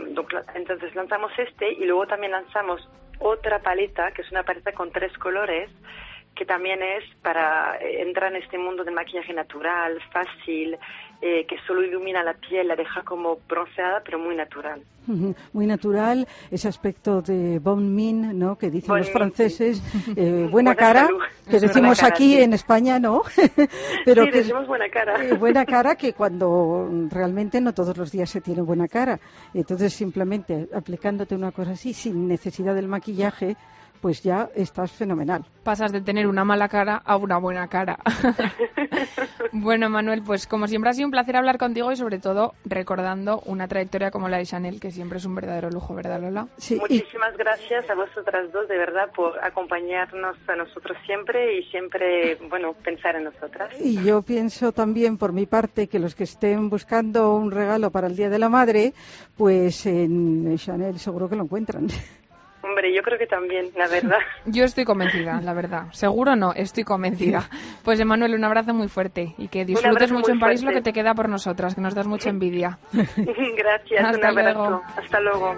entonces 0.55 0.95
lanzamos 0.95 1.33
este 1.37 1.73
y 1.73 1.85
luego 1.85 2.07
también 2.07 2.33
lanzamos 2.33 2.89
otra 3.19 3.59
paleta, 3.61 4.13
que 4.13 4.23
es 4.23 4.31
una 4.31 4.43
paleta 4.43 4.73
con 4.73 4.91
tres 4.91 5.17
colores, 5.19 5.71
que 6.39 6.47
también 6.47 6.81
es 6.81 7.05
para 7.21 7.77
eh, 7.79 8.01
entrar 8.03 8.33
en 8.33 8.41
este 8.41 8.57
mundo 8.59 8.85
de 8.85 8.93
maquillaje 8.93 9.33
natural, 9.33 9.99
fácil, 10.13 10.79
eh, 11.21 11.45
que 11.47 11.57
solo 11.67 11.83
ilumina 11.83 12.23
la 12.23 12.35
piel, 12.35 12.69
la 12.69 12.77
deja 12.77 13.03
como 13.03 13.41
bronceada, 13.49 14.01
pero 14.05 14.21
muy 14.21 14.37
natural. 14.37 14.81
Muy 15.53 15.67
natural, 15.67 16.29
ese 16.51 16.69
aspecto 16.69 17.23
de 17.23 17.59
bon 17.59 17.93
min, 17.93 18.39
¿no? 18.39 18.57
Que 18.57 18.71
dicen 18.71 18.99
los 18.99 19.11
franceses, 19.11 19.83
eh, 20.15 20.47
buena, 20.53 20.77
cara, 20.77 21.09
que 21.51 21.59
decimos 21.59 22.05
aquí 22.05 22.37
en 22.41 22.53
España, 22.53 23.01
¿no? 23.01 23.23
pero 24.05 24.25
sí, 24.25 24.31
que 24.31 24.39
decimos 24.39 24.69
buena 24.69 24.89
cara. 24.91 25.35
buena 25.35 25.65
cara 25.65 25.97
que 25.97 26.13
cuando 26.13 26.89
realmente 27.11 27.61
no 27.61 27.75
todos 27.75 27.97
los 27.97 28.13
días 28.13 28.31
se 28.31 28.41
tiene 28.41 28.63
buena 28.63 28.87
cara. 28.87 29.19
Entonces, 29.55 29.93
simplemente 29.95 30.69
aplicándote 30.73 31.35
una 31.35 31.51
cosa 31.51 31.73
así, 31.73 31.95
sin 31.95 32.29
necesidad 32.29 32.77
del 32.77 32.87
maquillaje, 32.87 33.57
pues 34.01 34.23
ya 34.23 34.49
estás 34.55 34.93
fenomenal. 34.93 35.45
Pasas 35.65 35.93
de 35.93 36.01
tener 36.01 36.27
una 36.27 36.45
mala 36.45 36.69
cara 36.69 37.03
a 37.05 37.17
una 37.17 37.39
buena 37.39 37.69
cara. 37.69 37.99
bueno, 39.53 39.91
Manuel, 39.91 40.23
pues 40.23 40.47
como 40.47 40.67
siempre 40.67 40.91
ha 40.91 40.95
sido 40.95 41.07
un 41.07 41.13
placer 41.13 41.37
hablar 41.37 41.59
contigo 41.59 41.93
y 41.93 41.97
sobre 41.97 42.19
todo 42.19 42.55
recordando 42.65 43.41
una 43.47 43.69
trayectoria 43.69 44.11
como 44.11 44.29
la 44.29 44.39
de 44.39 44.47
Chanel, 44.47 44.81
que 44.81 44.91
siempre 44.91 45.19
es 45.19 45.25
un 45.25 45.35
verdadero 45.35 45.71
lujo, 45.71 45.95
¿verdad, 45.95 46.21
Lola? 46.21 46.49
Sí, 46.57 46.77
Muchísimas 46.77 47.37
gracias 47.37 47.89
a 47.91 47.95
vosotras 47.95 48.51
dos, 48.53 48.69
de 48.69 48.79
verdad, 48.79 49.11
por 49.15 49.43
acompañarnos 49.45 50.37
a 50.49 50.57
nosotros 50.57 50.97
siempre 51.05 51.59
y 51.59 51.65
siempre, 51.65 52.37
bueno, 52.49 52.73
pensar 52.73 53.17
en 53.17 53.25
nosotras. 53.25 53.71
Y 53.81 54.03
yo 54.03 54.23
pienso 54.23 54.73
también, 54.73 55.19
por 55.19 55.33
mi 55.33 55.47
parte, 55.47 55.89
que 55.89 55.99
los 55.99 56.15
que 56.15 56.25
estén 56.25 56.71
buscando 56.71 57.35
un 57.35 57.51
regalo 57.51 57.91
para 57.91 58.07
el 58.07 58.17
Día 58.17 58.29
de 58.29 58.39
la 58.39 58.49
Madre, 58.49 58.93
pues 59.37 59.87
en 59.87 60.57
Chanel 60.57 60.99
seguro 60.99 61.29
que 61.29 61.37
lo 61.37 61.45
encuentran. 61.45 61.89
Hombre, 62.69 62.95
yo 62.95 63.03
creo 63.03 63.19
que 63.19 63.27
también, 63.27 63.71
la 63.77 63.89
verdad. 63.89 64.19
Yo 64.45 64.65
estoy 64.65 64.85
convencida, 64.85 65.41
la 65.41 65.55
verdad. 65.55 65.87
Seguro 65.93 66.37
no, 66.37 66.53
estoy 66.53 66.85
convencida. 66.85 67.49
Pues 67.83 67.99
Emanuel, 67.99 68.35
un 68.35 68.45
abrazo 68.45 68.75
muy 68.75 68.89
fuerte 68.89 69.35
y 69.39 69.49
que 69.49 69.65
disfrutes 69.65 70.13
mucho 70.13 70.33
en 70.33 70.39
París 70.39 70.63
lo 70.63 70.73
que 70.73 70.83
te 70.83 70.93
queda 70.93 71.15
por 71.15 71.29
nosotras, 71.29 71.75
que 71.75 71.81
nos 71.81 71.95
das 71.95 72.07
mucha 72.07 72.29
envidia. 72.29 72.79
Gracias, 72.93 74.05
Hasta 74.05 74.19
un 74.19 74.39
abrazo. 74.39 74.71
Luego. 74.71 74.83
Hasta 74.97 75.21
luego. 75.21 75.55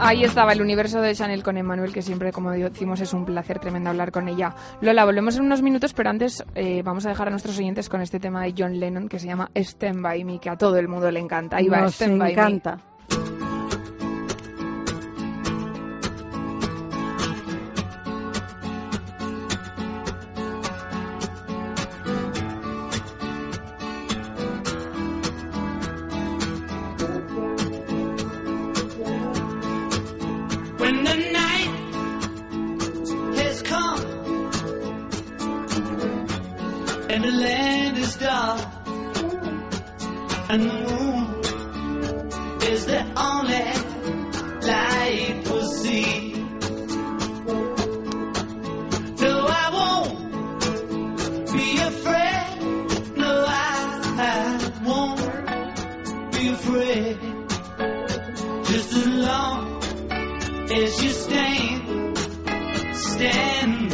Ahí 0.00 0.22
estaba 0.22 0.52
el 0.52 0.62
universo 0.62 1.00
de 1.00 1.14
Chanel 1.14 1.42
con 1.42 1.56
Emmanuel, 1.56 1.92
que 1.92 2.02
siempre, 2.02 2.30
como 2.32 2.52
decimos, 2.52 3.00
es 3.00 3.12
un 3.12 3.24
placer 3.24 3.58
tremendo 3.58 3.90
hablar 3.90 4.12
con 4.12 4.28
ella. 4.28 4.54
Lola, 4.80 5.04
volvemos 5.04 5.36
en 5.36 5.44
unos 5.44 5.60
minutos, 5.60 5.92
pero 5.92 6.08
antes 6.08 6.44
eh, 6.54 6.82
vamos 6.84 7.04
a 7.04 7.08
dejar 7.08 7.28
a 7.28 7.30
nuestros 7.30 7.58
oyentes 7.58 7.88
con 7.88 8.00
este 8.00 8.20
tema 8.20 8.44
de 8.44 8.54
John 8.56 8.78
Lennon 8.78 9.08
que 9.08 9.18
se 9.18 9.26
llama 9.26 9.50
Stand 9.54 10.00
By 10.00 10.24
Me, 10.24 10.38
que 10.38 10.50
a 10.50 10.56
todo 10.56 10.76
el 10.78 10.86
mundo 10.86 11.10
le 11.10 11.18
encanta. 11.18 11.56
Ahí 11.56 11.68
va, 11.68 11.88
Stand 11.88 12.18
By 12.18 12.36
Me. 12.36 12.62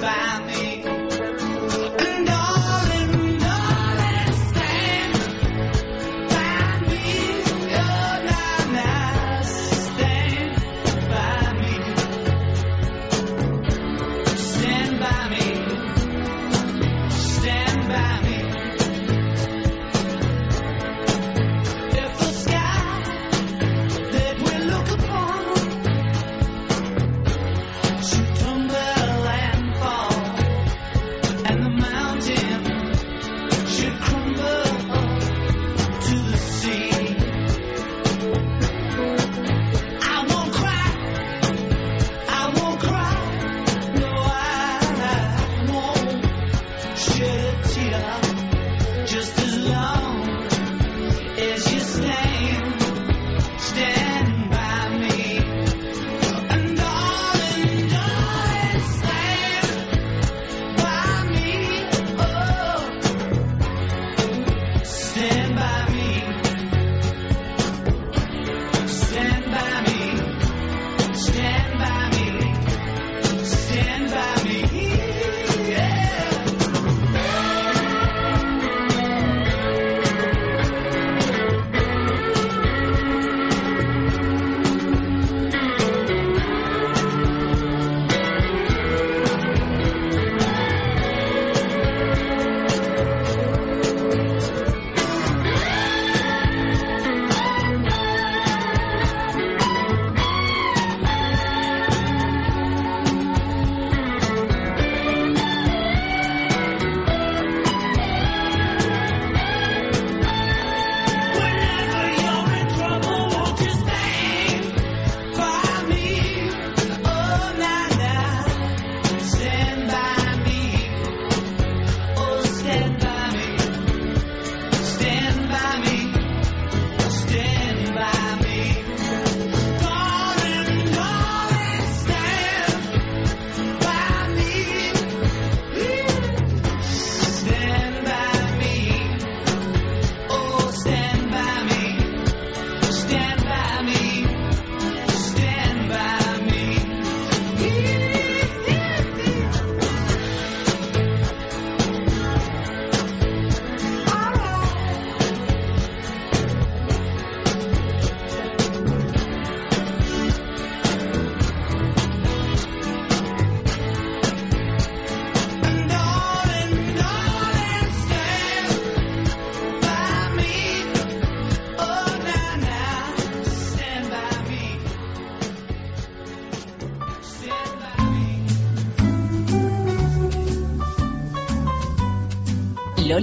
find 0.04 0.46
me. 0.46 0.53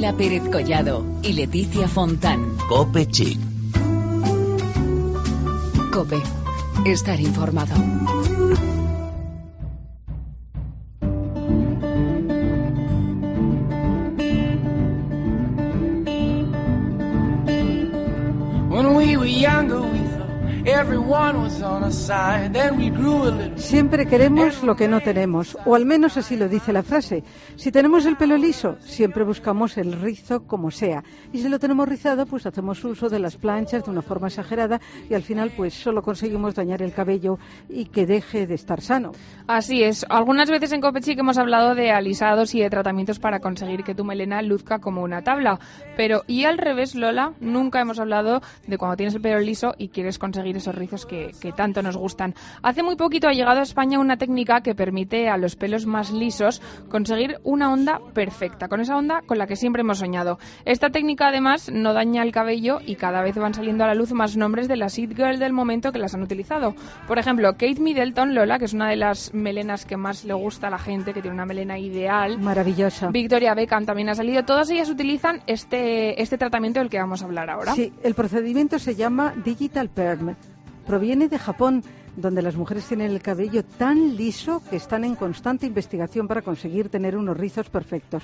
Lola 0.01 0.17
Pérez 0.17 0.41
Collado 0.49 1.05
y 1.21 1.33
Leticia 1.33 1.87
Fontán. 1.87 2.57
Cope 2.67 3.05
Chic. 3.05 3.39
Cope. 5.93 6.19
Estar 6.87 7.19
informado. 7.19 7.75
When 18.69 18.95
we 18.95 19.17
were 19.17 19.25
younger, 19.25 19.81
we 19.83 19.99
thought 19.99 20.67
everyone 20.67 21.43
was 21.43 21.61
on 21.61 21.83
our 21.83 21.91
side. 21.91 22.53
Then 22.55 22.79
we 22.79 22.89
grew 22.89 23.21
a 23.21 23.29
little. 23.29 23.50
Siempre 23.71 24.05
queremos 24.05 24.63
lo 24.63 24.75
que 24.75 24.89
no 24.89 24.99
tenemos, 24.99 25.57
o 25.65 25.75
al 25.75 25.85
menos 25.85 26.17
así 26.17 26.35
lo 26.35 26.49
dice 26.49 26.73
la 26.73 26.83
frase. 26.83 27.23
Si 27.55 27.71
tenemos 27.71 28.05
el 28.05 28.17
pelo 28.17 28.35
liso, 28.35 28.75
siempre 28.81 29.23
buscamos 29.23 29.77
el 29.77 29.93
rizo 29.93 30.45
como 30.45 30.71
sea. 30.71 31.05
Y 31.31 31.37
si 31.37 31.47
lo 31.47 31.57
tenemos 31.57 31.87
rizado, 31.87 32.25
pues 32.25 32.45
hacemos 32.45 32.83
uso 32.83 33.07
de 33.07 33.19
las 33.19 33.37
planchas 33.37 33.85
de 33.85 33.91
una 33.91 34.01
forma 34.01 34.27
exagerada 34.27 34.81
y 35.09 35.13
al 35.13 35.23
final 35.23 35.53
pues 35.55 35.73
solo 35.73 36.01
conseguimos 36.01 36.53
dañar 36.53 36.81
el 36.81 36.91
cabello 36.91 37.39
y 37.69 37.85
que 37.85 38.05
deje 38.05 38.45
de 38.45 38.55
estar 38.55 38.81
sano. 38.81 39.13
Así 39.47 39.81
es. 39.83 40.05
Algunas 40.09 40.51
veces 40.51 40.73
en 40.73 40.81
Copechic 40.81 41.17
hemos 41.19 41.37
hablado 41.37 41.73
de 41.73 41.91
alisados 41.91 42.53
y 42.53 42.59
de 42.59 42.69
tratamientos 42.69 43.19
para 43.19 43.39
conseguir 43.39 43.85
que 43.85 43.95
tu 43.95 44.03
melena 44.03 44.41
luzca 44.41 44.79
como 44.79 45.01
una 45.01 45.21
tabla. 45.21 45.59
Pero, 45.95 46.23
y 46.27 46.43
al 46.43 46.57
revés, 46.57 46.93
Lola, 46.93 47.35
nunca 47.39 47.79
hemos 47.79 48.01
hablado 48.01 48.41
de 48.67 48.77
cuando 48.77 48.97
tienes 48.97 49.15
el 49.15 49.21
pelo 49.21 49.39
liso 49.39 49.75
y 49.77 49.87
quieres 49.87 50.19
conseguir 50.19 50.57
esos 50.57 50.75
rizos 50.75 51.05
que, 51.05 51.31
que 51.39 51.53
tanto 51.53 51.81
nos 51.81 51.95
gustan. 51.95 52.35
Hace 52.63 52.83
muy 52.83 52.97
poquito 52.97 53.29
ha 53.29 53.31
llegado 53.31 53.60
España 53.63 53.99
una 53.99 54.17
técnica 54.17 54.61
que 54.61 54.75
permite 54.75 55.29
a 55.29 55.37
los 55.37 55.55
pelos 55.55 55.85
más 55.85 56.11
lisos 56.11 56.61
conseguir 56.89 57.37
una 57.43 57.71
onda 57.71 57.99
perfecta, 58.13 58.67
con 58.67 58.81
esa 58.81 58.97
onda 58.97 59.21
con 59.25 59.37
la 59.37 59.47
que 59.47 59.55
siempre 59.55 59.81
hemos 59.81 59.99
soñado. 59.99 60.39
Esta 60.65 60.89
técnica, 60.89 61.27
además, 61.27 61.69
no 61.71 61.93
daña 61.93 62.23
el 62.23 62.31
cabello 62.31 62.79
y 62.85 62.95
cada 62.95 63.21
vez 63.21 63.35
van 63.35 63.53
saliendo 63.53 63.83
a 63.83 63.87
la 63.87 63.95
luz 63.95 64.11
más 64.13 64.37
nombres 64.37 64.67
de 64.67 64.77
las 64.77 64.97
It 64.97 65.15
Girl 65.15 65.39
del 65.39 65.53
momento 65.53 65.91
que 65.91 65.99
las 65.99 66.13
han 66.13 66.23
utilizado. 66.23 66.75
Por 67.07 67.19
ejemplo, 67.19 67.51
Kate 67.53 67.79
Middleton, 67.79 68.35
Lola, 68.35 68.59
que 68.59 68.65
es 68.65 68.73
una 68.73 68.89
de 68.89 68.95
las 68.95 69.33
melenas 69.33 69.85
que 69.85 69.97
más 69.97 70.25
le 70.25 70.33
gusta 70.33 70.67
a 70.67 70.69
la 70.69 70.79
gente, 70.79 71.13
que 71.13 71.21
tiene 71.21 71.35
una 71.35 71.45
melena 71.45 71.77
ideal. 71.77 72.39
Maravillosa. 72.39 73.09
Victoria 73.09 73.53
Beckham 73.53 73.85
también 73.85 74.09
ha 74.09 74.15
salido. 74.15 74.43
Todas 74.43 74.69
ellas 74.69 74.89
utilizan 74.89 75.41
este, 75.47 76.21
este 76.21 76.37
tratamiento 76.37 76.79
del 76.79 76.89
que 76.89 76.99
vamos 76.99 77.21
a 77.21 77.25
hablar 77.25 77.49
ahora. 77.49 77.73
Sí, 77.73 77.93
el 78.03 78.13
procedimiento 78.13 78.79
se 78.79 78.95
llama 78.95 79.33
Digital 79.43 79.89
Perm. 79.89 80.35
Proviene 80.85 81.27
de 81.27 81.37
Japón, 81.37 81.83
donde 82.15 82.41
las 82.41 82.55
mujeres 82.55 82.85
tienen 82.85 83.11
el 83.11 83.21
cabello 83.21 83.63
tan 83.63 84.15
liso 84.15 84.61
que 84.69 84.75
están 84.75 85.03
en 85.03 85.15
constante 85.15 85.65
investigación 85.65 86.27
para 86.27 86.41
conseguir 86.41 86.89
tener 86.89 87.17
unos 87.17 87.37
rizos 87.37 87.69
perfectos. 87.69 88.23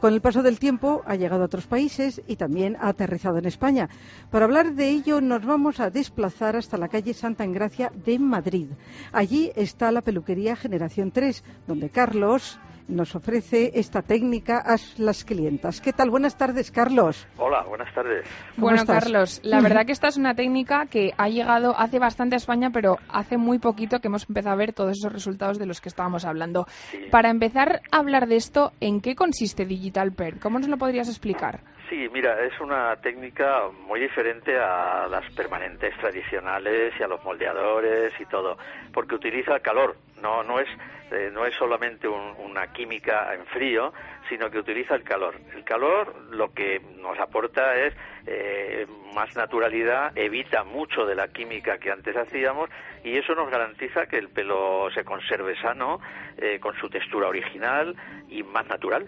Con 0.00 0.12
el 0.12 0.20
paso 0.20 0.42
del 0.42 0.58
tiempo 0.58 1.02
ha 1.06 1.16
llegado 1.16 1.42
a 1.42 1.46
otros 1.46 1.66
países 1.66 2.20
y 2.26 2.36
también 2.36 2.76
ha 2.80 2.88
aterrizado 2.88 3.38
en 3.38 3.46
España. 3.46 3.88
Para 4.30 4.44
hablar 4.44 4.74
de 4.74 4.88
ello 4.88 5.20
nos 5.20 5.44
vamos 5.44 5.80
a 5.80 5.90
desplazar 5.90 6.56
hasta 6.56 6.78
la 6.78 6.88
calle 6.88 7.14
Santa 7.14 7.44
Engracia 7.44 7.92
de 8.04 8.18
Madrid. 8.18 8.68
Allí 9.12 9.52
está 9.56 9.92
la 9.92 10.02
peluquería 10.02 10.56
Generación 10.56 11.10
3, 11.10 11.44
donde 11.66 11.90
Carlos 11.90 12.58
nos 12.88 13.14
ofrece 13.14 13.72
esta 13.74 14.02
técnica 14.02 14.58
a 14.58 14.76
las 14.98 15.24
clientas. 15.24 15.80
¿Qué 15.80 15.92
tal? 15.92 16.10
Buenas 16.10 16.36
tardes, 16.36 16.70
Carlos. 16.70 17.26
Hola, 17.36 17.62
buenas 17.62 17.92
tardes. 17.94 18.26
¿Cómo 18.54 18.68
Bueno, 18.68 18.80
estás? 18.82 19.04
Carlos, 19.04 19.40
la 19.44 19.60
verdad 19.60 19.86
que 19.86 19.92
esta 19.92 20.08
es 20.08 20.16
una 20.16 20.34
técnica 20.34 20.86
que 20.86 21.12
ha 21.16 21.28
llegado 21.28 21.78
hace 21.78 21.98
bastante 21.98 22.36
a 22.36 22.38
España, 22.38 22.70
pero 22.72 22.96
hace 23.08 23.36
muy 23.36 23.58
poquito 23.58 24.00
que 24.00 24.08
hemos 24.08 24.28
empezado 24.28 24.54
a 24.54 24.58
ver 24.58 24.72
todos 24.72 24.92
esos 24.98 25.12
resultados 25.12 25.58
de 25.58 25.66
los 25.66 25.80
que 25.80 25.88
estábamos 25.88 26.24
hablando. 26.24 26.66
Para 27.10 27.30
empezar 27.30 27.80
a 27.92 27.98
hablar 27.98 28.26
de 28.26 28.36
esto, 28.36 28.72
¿en 28.80 29.00
qué 29.00 29.14
consiste 29.14 29.64
Digital 29.64 30.12
Per? 30.12 30.40
¿Cómo 30.40 30.58
nos 30.58 30.68
lo 30.68 30.78
podrías 30.78 31.08
explicar? 31.08 31.60
Sí, 31.88 32.06
mira, 32.12 32.44
es 32.44 32.52
una 32.60 32.96
técnica 32.96 33.62
muy 33.86 34.00
diferente 34.00 34.54
a 34.58 35.08
las 35.08 35.24
permanentes 35.34 35.96
tradicionales 35.98 36.92
y 36.98 37.02
a 37.02 37.08
los 37.08 37.24
moldeadores 37.24 38.12
y 38.20 38.26
todo, 38.26 38.58
porque 38.92 39.14
utiliza 39.14 39.54
el 39.54 39.62
calor, 39.62 39.96
no, 40.20 40.42
no 40.42 40.60
es 40.60 40.68
eh, 41.10 41.30
no 41.32 41.46
es 41.46 41.54
solamente 41.54 42.06
un- 42.08 42.34
una 42.38 42.66
química 42.72 43.34
en 43.34 43.44
frío, 43.46 43.92
sino 44.28 44.50
que 44.50 44.58
utiliza 44.58 44.94
el 44.94 45.02
calor. 45.02 45.34
El 45.54 45.64
calor 45.64 46.14
lo 46.30 46.52
que 46.52 46.80
nos 46.96 47.18
aporta 47.18 47.74
es 47.76 47.94
eh, 48.26 48.86
más 49.14 49.34
naturalidad, 49.36 50.12
evita 50.16 50.62
mucho 50.64 51.06
de 51.06 51.14
la 51.14 51.28
química 51.28 51.78
que 51.78 51.90
antes 51.90 52.14
hacíamos 52.16 52.68
y 53.02 53.16
eso 53.16 53.34
nos 53.34 53.50
garantiza 53.50 54.06
que 54.06 54.18
el 54.18 54.28
pelo 54.28 54.88
se 54.92 55.02
conserve 55.04 55.56
sano, 55.60 55.98
eh, 56.36 56.58
con 56.60 56.76
su 56.76 56.90
textura 56.90 57.28
original 57.28 57.96
y 58.28 58.42
más 58.42 58.66
natural. 58.68 59.06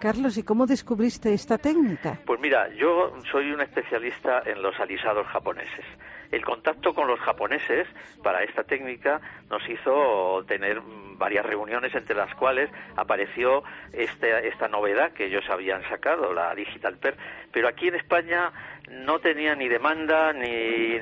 Carlos, 0.00 0.36
¿y 0.38 0.42
cómo 0.42 0.66
descubriste 0.66 1.32
esta 1.34 1.58
técnica? 1.58 2.18
Pues 2.26 2.40
mira, 2.40 2.68
yo 2.74 3.12
soy 3.30 3.50
un 3.52 3.60
especialista 3.60 4.42
en 4.46 4.62
los 4.62 4.78
alisados 4.80 5.26
japoneses. 5.28 5.84
El 6.30 6.44
contacto 6.44 6.94
con 6.94 7.08
los 7.08 7.18
japoneses 7.20 7.88
para 8.22 8.42
esta 8.44 8.62
técnica 8.62 9.20
nos 9.50 9.68
hizo 9.68 10.44
tener 10.46 10.80
varias 11.16 11.44
reuniones 11.44 11.92
entre 11.94 12.14
las 12.16 12.32
cuales 12.36 12.70
apareció 12.96 13.62
este- 13.92 14.46
esta 14.48 14.68
novedad 14.68 15.12
que 15.12 15.26
ellos 15.26 15.44
habían 15.50 15.82
sacado, 15.88 16.32
la 16.32 16.54
Digital 16.54 16.96
Per. 16.98 17.16
Pero 17.52 17.68
aquí 17.68 17.88
en 17.88 17.96
España 17.96 18.52
no 18.90 19.18
tenía 19.18 19.54
ni 19.56 19.68
demanda 19.68 20.32
ni, 20.32 20.98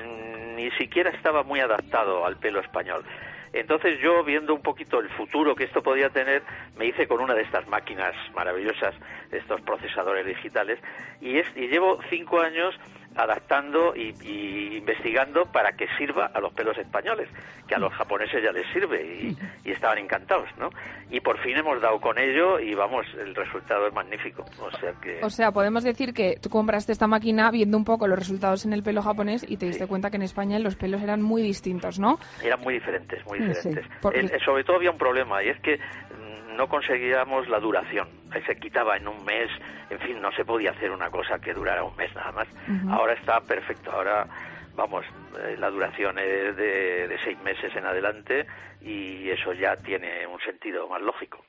ni 0.55 0.71
siquiera 0.71 1.11
estaba 1.11 1.43
muy 1.43 1.59
adaptado 1.59 2.25
al 2.25 2.37
pelo 2.37 2.59
español. 2.59 3.03
Entonces 3.53 3.99
yo, 4.01 4.23
viendo 4.23 4.53
un 4.53 4.61
poquito 4.61 4.99
el 4.99 5.09
futuro 5.09 5.55
que 5.55 5.63
esto 5.63 5.81
podía 5.81 6.09
tener, 6.09 6.43
me 6.77 6.85
hice 6.85 7.07
con 7.07 7.21
una 7.21 7.33
de 7.33 7.41
estas 7.41 7.67
máquinas 7.67 8.13
maravillosas, 8.35 8.95
estos 9.31 9.61
procesadores 9.61 10.25
digitales, 10.25 10.79
y, 11.21 11.37
es, 11.37 11.47
y 11.55 11.67
llevo 11.67 11.99
cinco 12.09 12.39
años 12.39 12.75
adaptando 13.15 13.95
y, 13.95 14.15
y 14.23 14.77
investigando 14.77 15.45
para 15.45 15.71
que 15.73 15.87
sirva 15.97 16.27
a 16.27 16.39
los 16.39 16.53
pelos 16.53 16.77
españoles, 16.77 17.27
que 17.67 17.75
a 17.75 17.79
los 17.79 17.93
japoneses 17.93 18.41
ya 18.43 18.51
les 18.51 18.65
sirve 18.71 19.03
y, 19.03 19.37
y 19.67 19.71
estaban 19.71 19.97
encantados, 19.97 20.47
¿no? 20.57 20.69
Y 21.09 21.19
por 21.19 21.37
fin 21.39 21.57
hemos 21.57 21.81
dado 21.81 21.99
con 21.99 22.17
ello 22.17 22.59
y 22.59 22.73
vamos, 22.75 23.05
el 23.19 23.35
resultado 23.35 23.87
es 23.87 23.93
magnífico. 23.93 24.45
O 24.61 24.71
sea 24.77 24.93
que... 25.01 25.19
O 25.23 25.29
sea, 25.29 25.51
podemos 25.51 25.83
decir 25.83 26.13
que 26.13 26.37
tú 26.41 26.49
compraste 26.49 26.91
esta 26.91 27.07
máquina 27.07 27.51
viendo 27.51 27.77
un 27.77 27.85
poco 27.85 28.07
los 28.07 28.17
resultados 28.17 28.65
en 28.65 28.73
el 28.73 28.83
pelo 28.83 29.01
japonés 29.01 29.45
y 29.47 29.57
te 29.57 29.65
diste 29.65 29.87
cuenta 29.87 30.09
que 30.09 30.17
en 30.17 30.23
España 30.23 30.57
los 30.59 30.75
pelos 30.75 31.01
eran 31.01 31.21
muy 31.21 31.41
distintos, 31.41 31.99
¿no? 31.99 32.19
eran 32.43 32.59
muy 32.61 32.75
diferentes, 32.75 33.25
muy 33.25 33.39
Sí, 33.39 33.45
diferentes. 33.45 33.85
porque- 34.01 34.19
El- 34.19 34.39
sobre 34.45 34.63
todo 34.63 34.77
había 34.77 34.91
un 34.91 34.97
problema 34.97 35.43
y 35.43 35.49
es 35.49 35.59
que 35.61 35.77
mm, 35.77 36.38
no 36.59 36.67
conseguíamos 36.67 37.47
la 37.47 37.57
duración. 37.61 38.09
Se 38.45 38.57
quitaba 38.57 38.97
en 38.97 39.07
un 39.07 39.23
mes, 39.23 39.49
en 39.89 39.97
fin, 39.99 40.21
no 40.21 40.29
se 40.33 40.43
podía 40.43 40.71
hacer 40.71 40.91
una 40.91 41.09
cosa 41.09 41.39
que 41.39 41.53
durara 41.53 41.85
un 41.85 41.95
mes 41.95 42.13
nada 42.13 42.33
más. 42.33 42.47
Ahora 42.89 43.13
está 43.13 43.39
perfecto, 43.39 43.89
ahora 43.89 44.27
vamos, 44.75 45.05
eh, 45.39 45.55
la 45.57 45.69
duración 45.69 46.19
es 46.19 46.57
de, 46.57 47.07
de 47.07 47.17
seis 47.23 47.41
meses 47.43 47.73
en 47.73 47.85
adelante 47.85 48.45
y 48.81 49.29
eso 49.29 49.53
ya 49.53 49.77
tiene 49.77 50.27
un 50.27 50.39
sentido 50.41 50.89
más 50.89 51.01
lógico. 51.01 51.45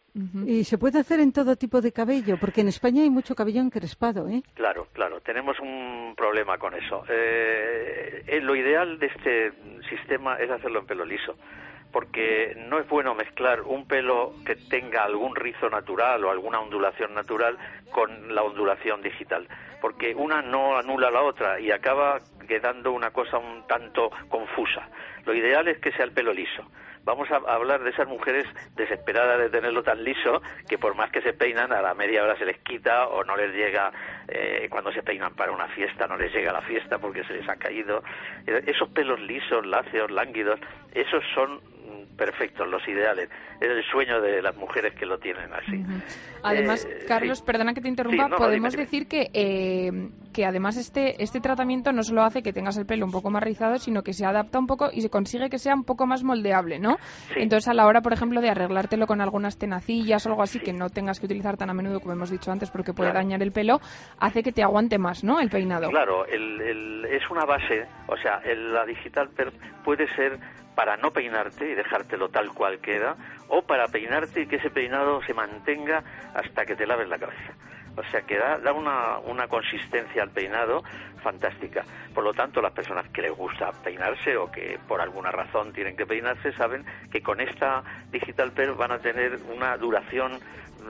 Y 0.46 0.62
se 0.62 0.78
puede 0.78 1.00
hacer 1.00 1.18
en 1.18 1.32
todo 1.32 1.56
tipo 1.56 1.80
de 1.80 1.92
cabello, 1.92 2.36
porque 2.40 2.60
en 2.60 2.68
España 2.68 3.02
hay 3.02 3.10
mucho 3.10 3.34
cabello 3.34 3.60
encrespado, 3.60 4.28
¿eh? 4.28 4.42
Claro, 4.54 4.86
claro, 4.92 5.20
tenemos 5.20 5.58
un 5.60 6.14
problema 6.16 6.58
con 6.58 6.74
eso. 6.74 7.04
Eh, 7.08 8.24
eh, 8.26 8.40
lo 8.40 8.54
ideal 8.54 8.98
de 8.98 9.06
este 9.06 9.52
sistema 9.88 10.36
es 10.36 10.50
hacerlo 10.50 10.80
en 10.80 10.86
pelo 10.86 11.04
liso, 11.04 11.36
porque 11.92 12.54
no 12.68 12.78
es 12.78 12.88
bueno 12.88 13.14
mezclar 13.14 13.62
un 13.62 13.86
pelo 13.86 14.34
que 14.44 14.56
tenga 14.56 15.02
algún 15.04 15.34
rizo 15.34 15.68
natural 15.68 16.24
o 16.24 16.30
alguna 16.30 16.60
ondulación 16.60 17.14
natural 17.14 17.58
con 17.90 18.34
la 18.34 18.42
ondulación 18.42 19.02
digital, 19.02 19.48
porque 19.80 20.14
una 20.14 20.42
no 20.42 20.76
anula 20.76 21.10
la 21.10 21.22
otra 21.22 21.58
y 21.60 21.70
acaba 21.70 22.20
quedando 22.46 22.92
una 22.92 23.10
cosa 23.10 23.38
un 23.38 23.66
tanto 23.66 24.10
confusa. 24.28 24.88
Lo 25.24 25.34
ideal 25.34 25.68
es 25.68 25.78
que 25.78 25.92
sea 25.92 26.04
el 26.04 26.12
pelo 26.12 26.32
liso. 26.32 26.64
Vamos 27.02 27.30
a 27.30 27.36
hablar 27.36 27.82
de 27.82 27.90
esas 27.90 28.06
mujeres 28.06 28.46
desesperadas 28.76 29.38
de 29.38 29.48
tenerlo 29.48 29.82
tan 29.82 30.04
liso 30.04 30.42
que 30.68 30.76
por 30.76 30.94
más 30.94 31.10
que 31.10 31.22
se 31.22 31.32
peinan 31.32 31.72
a 31.72 31.80
la 31.80 31.94
media 31.94 32.22
hora 32.22 32.36
se 32.36 32.44
les 32.44 32.58
quita 32.58 33.08
o 33.08 33.24
no 33.24 33.36
les 33.36 33.54
llega 33.54 33.90
eh, 34.28 34.68
cuando 34.70 34.92
se 34.92 35.02
peinan 35.02 35.34
para 35.34 35.50
una 35.50 35.66
fiesta 35.68 36.06
no 36.06 36.16
les 36.16 36.32
llega 36.32 36.52
la 36.52 36.60
fiesta 36.60 36.98
porque 36.98 37.24
se 37.24 37.32
les 37.32 37.48
ha 37.48 37.56
caído. 37.56 38.02
Eh, 38.46 38.64
Esos 38.66 38.90
pelos 38.90 39.18
lisos, 39.20 39.64
láceos, 39.64 40.10
lánguidos, 40.10 40.60
esos 40.92 41.24
son 41.34 41.60
perfectos, 42.16 42.68
los 42.68 42.86
ideales. 42.88 43.28
Es 43.60 43.68
el 43.68 43.82
sueño 43.90 44.20
de 44.20 44.42
las 44.42 44.56
mujeres 44.56 44.94
que 44.94 45.06
lo 45.06 45.18
tienen 45.18 45.52
así. 45.52 45.82
Además, 46.42 46.86
Eh, 46.86 47.04
Carlos, 47.06 47.38
sí. 47.38 47.44
perdona 47.46 47.74
que 47.74 47.80
te 47.80 47.88
interrumpa, 47.88 48.24
Sí, 48.24 48.30
no, 48.30 48.36
no, 48.36 48.36
podemos 48.36 48.72
dime, 48.72 48.84
dime. 48.86 49.00
decir 49.00 49.08
que, 49.08 49.30
eh, 49.34 50.08
que 50.32 50.46
además 50.46 50.76
este, 50.76 51.22
este 51.22 51.40
tratamiento 51.40 51.92
no 51.92 52.02
solo 52.02 52.22
hace 52.22 52.42
que 52.42 52.52
tengas 52.52 52.76
el 52.78 52.86
pelo 52.86 53.04
un 53.04 53.12
poco 53.12 53.30
más 53.30 53.42
rizado, 53.42 53.78
sino 53.78 54.02
que 54.02 54.12
se 54.14 54.24
adapta 54.24 54.58
un 54.58 54.66
poco 54.66 54.88
y 54.92 55.02
se 55.02 55.10
consigue 55.10 55.50
que 55.50 55.58
sea 55.58 55.74
un 55.74 55.84
poco 55.84 56.06
más 56.06 56.22
moldeable, 56.24 56.78
¿no? 56.78 56.96
Entonces, 57.36 57.68
a 57.68 57.74
la 57.74 57.86
hora, 57.86 58.00
por 58.00 58.12
ejemplo, 58.12 58.40
de 58.40 58.48
arreglártelo 58.50 59.06
con 59.06 59.20
algunas 59.20 59.58
tenacillas 59.58 60.24
o 60.26 60.30
algo 60.30 60.42
así, 60.42 60.60
que 60.60 60.72
no 60.72 60.88
tengas 60.88 61.20
que 61.20 61.26
utilizar 61.26 61.56
tan 61.56 61.68
a 61.70 61.74
menudo 61.74 62.00
como 62.00 62.12
hemos 62.14 62.30
dicho 62.30 62.50
antes 62.50 62.70
porque 62.70 62.92
puede 62.94 63.10
Claro. 63.10 63.24
dañar 63.24 63.42
el 63.42 63.52
pelo, 63.52 63.80
hace 64.18 64.42
que 64.42 64.52
te 64.52 64.62
aguante 64.62 64.98
más, 64.98 65.24
¿no? 65.24 65.40
El 65.40 65.50
peinado. 65.50 65.90
Claro, 65.90 66.24
el- 66.26 66.60
el- 66.60 67.04
es 67.10 67.28
una 67.30 67.44
base, 67.44 67.86
o 68.06 68.16
sea, 68.16 68.40
el- 68.44 68.72
la 68.72 68.84
digital 68.86 69.28
per 69.30 69.52
puede 69.84 70.06
ser 70.14 70.38
para 70.80 70.96
no 70.96 71.10
peinarte 71.10 71.72
y 71.72 71.74
dejártelo 71.74 72.30
tal 72.30 72.54
cual 72.54 72.78
queda, 72.78 73.14
o 73.48 73.60
para 73.60 73.86
peinarte 73.88 74.40
y 74.40 74.46
que 74.46 74.56
ese 74.56 74.70
peinado 74.70 75.20
se 75.26 75.34
mantenga 75.34 76.02
hasta 76.32 76.64
que 76.64 76.74
te 76.74 76.86
laves 76.86 77.06
la 77.06 77.18
cabeza. 77.18 77.52
O 77.98 78.02
sea 78.04 78.22
que 78.22 78.38
da, 78.38 78.56
da 78.56 78.72
una, 78.72 79.18
una 79.18 79.46
consistencia 79.46 80.22
al 80.22 80.30
peinado 80.30 80.82
fantástica. 81.22 81.84
Por 82.14 82.24
lo 82.24 82.32
tanto, 82.32 82.62
las 82.62 82.72
personas 82.72 83.06
que 83.10 83.20
les 83.20 83.36
gusta 83.36 83.72
peinarse 83.84 84.38
o 84.38 84.50
que 84.50 84.78
por 84.88 85.02
alguna 85.02 85.30
razón 85.30 85.70
tienen 85.74 85.98
que 85.98 86.06
peinarse 86.06 86.50
saben 86.52 86.86
que 87.12 87.20
con 87.20 87.42
esta 87.42 87.82
Digital 88.10 88.52
Pearl 88.52 88.74
van 88.74 88.92
a 88.92 88.98
tener 89.00 89.38
una 89.54 89.76
duración 89.76 90.32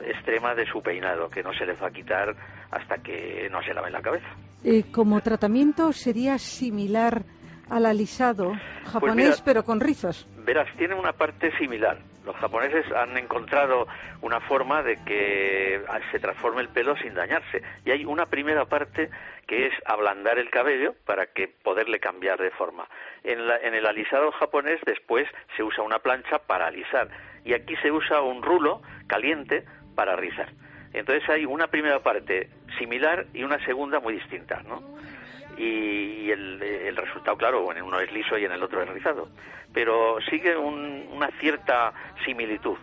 extrema 0.05 0.55
de 0.55 0.67
su 0.67 0.81
peinado, 0.83 1.29
que 1.29 1.43
no 1.43 1.53
se 1.53 1.67
les 1.67 1.83
va 1.83 1.89
a 1.89 1.91
quitar 1.91 2.37
hasta 2.71 2.99
que 2.99 3.49
no 3.51 3.61
se 3.61 3.75
laven 3.75 3.93
la 3.93 4.03
cabeza. 4.03 4.29
Eh, 4.63 4.85
como 4.93 5.21
tratamiento 5.21 5.93
sería 5.93 6.39
similar 6.39 7.25
al 7.71 7.87
alisado 7.87 8.53
japonés, 8.85 9.01
Pues 9.01 9.15
mira, 9.17 9.37
pero 9.45 9.65
con 9.65 9.81
rizos. 9.81 10.27
Verás, 10.45 10.69
tiene 10.77 10.95
una 10.95 11.13
parte 11.13 11.57
similar. 11.59 11.99
Los 12.25 12.37
japoneses 12.37 12.85
han 12.93 13.17
encontrado 13.17 13.87
una 14.21 14.41
forma 14.41 14.83
de 14.83 14.97
que 15.05 15.81
se 16.13 16.19
transforme 16.19 16.61
el 16.61 16.69
pelo 16.69 16.95
sin 16.99 17.15
dañarse. 17.15 17.63
Y 17.85 17.91
hay 17.93 18.05
una 18.05 18.27
primera 18.27 18.67
parte 18.67 19.09
que 19.47 19.67
es 19.69 19.73
ablandar 19.87 20.39
el 20.39 20.51
cabello 20.51 20.95
para 21.07 21.27
que 21.27 21.49
poderle 21.49 21.99
cambiar 21.99 22.39
de 22.39 22.51
forma. 22.51 22.87
En, 23.25 23.47
la- 23.49 23.57
en 23.59 23.75
el 23.75 23.87
alisado 23.87 24.31
japonés 24.33 24.81
después 24.85 25.27
se 25.57 25.63
usa 25.63 25.83
una 25.83 25.99
plancha 26.01 26.39
para 26.41 26.67
alisar. 26.67 27.09
Y 27.45 27.55
aquí 27.55 27.75
se 27.77 27.91
usa 27.91 28.21
un 28.21 28.43
rulo 28.43 28.83
caliente 29.07 29.65
para 29.95 30.15
rizar. 30.17 30.51
Entonces 30.93 31.27
hay 31.31 31.47
una 31.47 31.69
primera 31.69 32.01
parte 32.01 32.51
similar 32.79 33.27
y 33.33 33.45
una 33.45 33.65
segunda 33.65 33.99
muy 34.01 34.15
distinta, 34.15 34.63
¿no? 34.69 34.83
Y, 35.61 36.27
y 36.27 36.31
el, 36.31 36.97
resultado, 36.97 37.37
claro, 37.37 37.71
en 37.73 37.83
uno 37.83 38.01
es 38.01 38.11
liso 38.13 38.39
y 38.39 38.45
en 38.45 38.53
el 38.53 38.63
otro 38.63 38.83
es 38.83 38.89
rizado. 38.89 39.29
Pero 39.73 40.17
sigue 40.29 40.57
un- 40.57 41.07
una 41.13 41.29
cierta 41.39 41.93
similitud. 42.25 42.77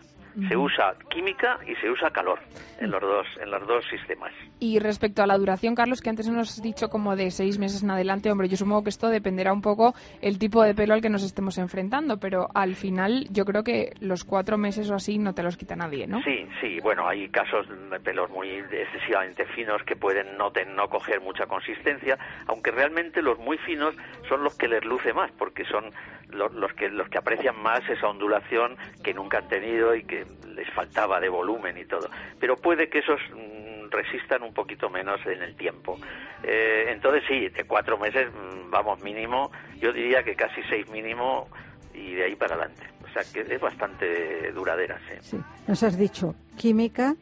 Se 0.48 0.56
usa 0.56 0.96
química 1.10 1.58
y 1.68 1.74
se 1.76 1.90
usa 1.90 2.12
calor 2.12 2.40
en 2.80 2.92
los 2.92 3.02
dos, 3.02 3.26
en 3.42 3.50
los 3.50 3.68
dos 3.68 3.84
sistemas. 3.90 4.32
Y 4.60 4.78
respecto 4.80 5.24
a 5.24 5.28
la 5.28 5.38
duración, 5.38 5.74
Carlos, 5.74 6.00
que 6.02 6.10
antes 6.12 6.28
nos 6.28 6.50
has 6.52 6.62
dicho 6.62 6.90
como 6.90 7.16
de 7.16 7.32
seis 7.32 7.58
meses 7.58 7.82
en 7.84 7.90
adelante, 7.92 8.30
hombre, 8.32 8.48
yo 8.48 8.56
supongo 8.58 8.84
que 8.84 8.90
esto 8.90 9.10
dependerá 9.10 9.52
un 9.52 9.62
poco 9.62 9.94
el 10.22 10.38
tipo 10.38 10.62
de 10.64 10.76
pelo 10.76 10.94
al 10.94 11.02
que 11.02 11.10
nos 11.10 11.24
estemos 11.24 11.58
enfrentando, 11.58 12.18
pero 12.20 12.48
al 12.54 12.76
final 12.76 13.26
yo 13.32 13.46
creo 13.46 13.64
que 13.64 13.94
los 14.00 14.24
cuatro 14.24 14.58
meses 14.58 14.90
o 14.92 14.96
así 14.96 15.18
no 15.18 15.34
te 15.34 15.42
los 15.44 15.58
quita 15.58 15.76
nadie, 15.76 16.06
¿no? 16.08 16.22
Sí, 16.24 16.48
sí, 16.62 16.80
bueno, 16.82 17.08
hay 17.08 17.30
casos 17.30 17.68
de 17.90 18.00
pelos 18.00 18.30
muy 18.30 18.50
excesivamente 18.50 19.46
finos 19.56 19.82
que 19.84 19.96
pueden 19.96 20.38
no, 20.38 20.52
ten- 20.52 20.76
no 20.76 20.88
coger 20.88 21.20
mucha 21.22 21.48
consistencia, 21.48 22.18
aunque 22.46 22.72
realmente 22.72 23.22
los 23.22 23.40
muy 23.40 23.58
finos 23.60 23.96
son 24.30 24.44
los 24.44 24.56
que 24.56 24.68
les 24.68 24.84
luce 24.86 25.14
más, 25.14 25.32
porque 25.32 25.66
son 25.66 25.86
lo- 26.32 26.50
los, 26.50 26.74
que, 26.74 26.90
los 26.90 27.08
que 27.10 27.18
aprecian 27.18 27.62
más 27.62 27.88
esa 27.90 28.08
ondulación 28.08 28.76
que 29.04 29.14
nunca 29.14 29.40
han 29.40 29.48
tenido 29.48 29.96
y 29.96 30.04
que 30.04 30.26
les 30.56 30.70
faltaba 30.74 31.20
de 31.20 31.30
volumen 31.30 31.78
y 31.78 31.86
todo. 31.86 32.10
Pero 32.40 32.56
puede 32.58 32.90
que 32.90 33.00
esos 33.00 33.20
mm, 33.34 33.90
resistan 33.90 34.44
un 34.44 34.54
poquito 34.54 34.90
menos 34.90 35.20
en 35.26 35.42
el 35.42 35.56
tiempo. 35.56 35.98
Eh, 36.44 36.86
entonces 36.90 37.24
sí, 37.28 37.50
de 37.50 37.64
cuatro 37.64 37.98
meses, 37.98 38.28
mm, 38.32 38.70
vamos, 38.70 39.02
mínimo, 39.02 39.52
yo 39.80 39.92
diría 39.94 40.24
que 40.24 40.36
casi 40.36 40.62
seis 40.70 40.88
mínimo 40.90 41.48
y 41.94 42.14
de 42.16 42.26
ahí 42.26 42.36
para 42.36 42.56
adelante. 42.56 42.84
O 43.04 43.10
sea 43.14 43.24
que 43.34 43.54
es 43.54 43.62
bastante 43.62 44.52
duradera, 44.52 45.00
sí. 45.08 45.16
Sí. 45.22 45.38
Nos 45.68 45.82
has 45.84 45.98
dicho 45.98 46.36
química 46.58 47.16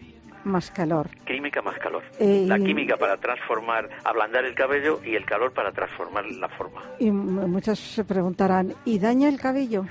más 0.45 0.71
calor. 0.71 1.09
Química 1.25 1.61
más 1.61 1.77
calor. 1.79 2.03
Eh, 2.19 2.45
la 2.47 2.57
química 2.57 2.97
para 2.97 3.17
transformar, 3.17 3.89
ablandar 4.03 4.45
el 4.45 4.55
cabello 4.55 4.99
y 5.03 5.15
el 5.15 5.25
calor 5.25 5.53
para 5.53 5.71
transformar 5.71 6.25
la 6.25 6.49
forma. 6.49 6.81
Y 6.99 7.11
muchos 7.11 7.79
se 7.79 8.03
preguntarán, 8.03 8.73
¿y 8.85 8.99
daña 8.99 9.29
el 9.29 9.39
cabello? 9.39 9.85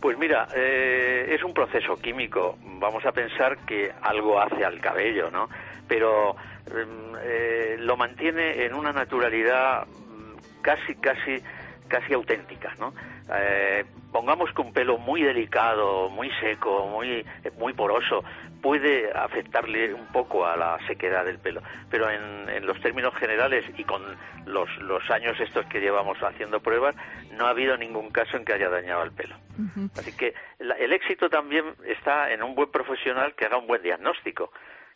Pues 0.00 0.18
mira, 0.18 0.48
eh, 0.54 1.34
es 1.34 1.42
un 1.42 1.54
proceso 1.54 1.96
químico. 1.96 2.58
Vamos 2.78 3.06
a 3.06 3.12
pensar 3.12 3.56
que 3.64 3.90
algo 4.02 4.38
hace 4.38 4.62
al 4.64 4.78
cabello, 4.80 5.30
¿no? 5.30 5.48
Pero 5.88 6.34
mm, 6.34 7.14
eh, 7.22 7.76
lo 7.78 7.96
mantiene 7.96 8.66
en 8.66 8.74
una 8.74 8.92
naturalidad 8.92 9.86
mm, 9.86 10.60
casi, 10.60 10.94
casi, 10.96 11.42
casi 11.88 12.12
auténtica, 12.14 12.74
¿no? 12.78 12.94
Eh, 13.34 13.84
pongamos 14.12 14.52
que 14.52 14.62
un 14.62 14.72
pelo 14.72 14.98
muy 14.98 15.22
delicado, 15.22 16.08
muy 16.10 16.30
seco, 16.40 16.86
muy, 16.88 17.24
muy 17.58 17.72
poroso, 17.72 18.22
puede 18.62 19.10
afectarle 19.12 19.92
un 19.92 20.06
poco 20.06 20.46
a 20.46 20.56
la 20.56 20.78
sequedad 20.86 21.24
del 21.24 21.38
pelo, 21.38 21.62
pero 21.90 22.08
en, 22.10 22.48
en 22.48 22.66
los 22.66 22.80
términos 22.80 23.14
generales 23.16 23.64
y 23.76 23.84
con 23.84 24.02
los, 24.46 24.68
los 24.78 25.08
años 25.10 25.38
estos 25.40 25.66
que 25.66 25.80
llevamos 25.80 26.18
haciendo 26.22 26.60
pruebas, 26.60 26.94
no 27.32 27.46
ha 27.46 27.50
habido 27.50 27.76
ningún 27.76 28.10
caso 28.10 28.36
en 28.36 28.44
que 28.44 28.52
haya 28.54 28.68
dañado 28.68 29.02
el 29.02 29.12
pelo. 29.12 29.36
Así 29.98 30.12
que 30.16 30.34
la- 30.58 30.74
el 30.76 30.92
éxito 30.92 31.28
también 31.28 31.64
está 31.86 32.32
en 32.32 32.42
un 32.42 32.54
buen 32.54 32.70
profesional 32.70 33.34
que 33.34 33.44
haga 33.46 33.58
un 33.58 33.66
buen 33.66 33.82
diagnóstico. 33.82 34.50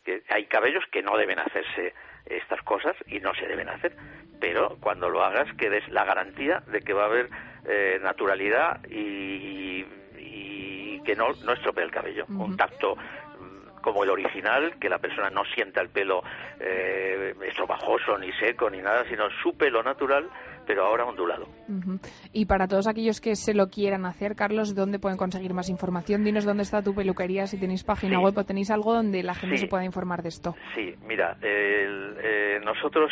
Que 0.09 0.23
hay 0.33 0.45
cabellos 0.45 0.83
que 0.91 1.03
no 1.03 1.15
deben 1.17 1.37
hacerse 1.37 1.93
estas 2.25 2.61
cosas 2.63 2.95
y 3.05 3.19
no 3.19 3.35
se 3.35 3.45
deben 3.45 3.69
hacer, 3.69 3.95
pero 4.39 4.77
cuando 4.79 5.07
lo 5.07 5.23
hagas 5.23 5.47
que 5.55 5.69
des 5.69 5.87
la 5.89 6.03
garantía 6.03 6.63
de 6.65 6.81
que 6.81 6.93
va 6.93 7.03
a 7.03 7.05
haber 7.05 7.29
eh, 7.67 7.99
naturalidad 8.01 8.83
y, 8.89 9.85
y 10.17 11.01
que 11.05 11.15
no, 11.15 11.27
no 11.43 11.53
estropee 11.53 11.83
el 11.83 11.91
cabello. 11.91 12.25
Un 12.27 12.57
tacto 12.57 12.95
mm, 12.95 13.81
como 13.81 14.03
el 14.03 14.09
original, 14.09 14.79
que 14.79 14.89
la 14.89 14.97
persona 14.97 15.29
no 15.29 15.45
sienta 15.45 15.81
el 15.81 15.89
pelo 15.89 16.23
eh, 16.59 17.35
estropajoso 17.43 18.17
ni 18.17 18.31
seco 18.33 18.67
ni 18.67 18.79
nada, 18.79 19.05
sino 19.09 19.29
su 19.43 19.55
pelo 19.55 19.83
natural, 19.83 20.27
pero 20.69 20.85
ahora 20.85 21.03
ondulado. 21.05 21.47
Ujú. 21.67 21.97
Y 22.31 22.45
para 22.45 22.67
todos 22.67 22.85
aquellos 22.87 23.19
que 23.19 23.35
se 23.35 23.55
lo 23.55 23.69
quieran 23.69 24.05
hacer, 24.05 24.35
Carlos, 24.35 24.75
¿dónde 24.75 24.99
pueden 24.99 25.17
conseguir 25.17 25.51
más 25.55 25.67
información? 25.67 26.23
Dinos 26.23 26.45
dónde 26.45 26.61
está 26.61 26.83
tu 26.83 26.93
peluquería, 26.93 27.47
si 27.47 27.57
tenéis 27.59 27.83
página 27.83 28.17
Sí. 28.19 28.23
web 28.23 28.37
o 28.37 28.43
tenéis 28.45 28.69
algo 28.69 28.93
donde 28.93 29.23
la 29.23 29.33
gente 29.33 29.57
Sí. 29.57 29.63
se 29.63 29.67
pueda 29.67 29.83
informar 29.83 30.21
de 30.21 30.29
esto. 30.29 30.55
Sí, 30.75 30.93
mira, 31.07 31.37
el- 31.41 32.17
eh, 32.21 32.59
nosotros 32.63 33.11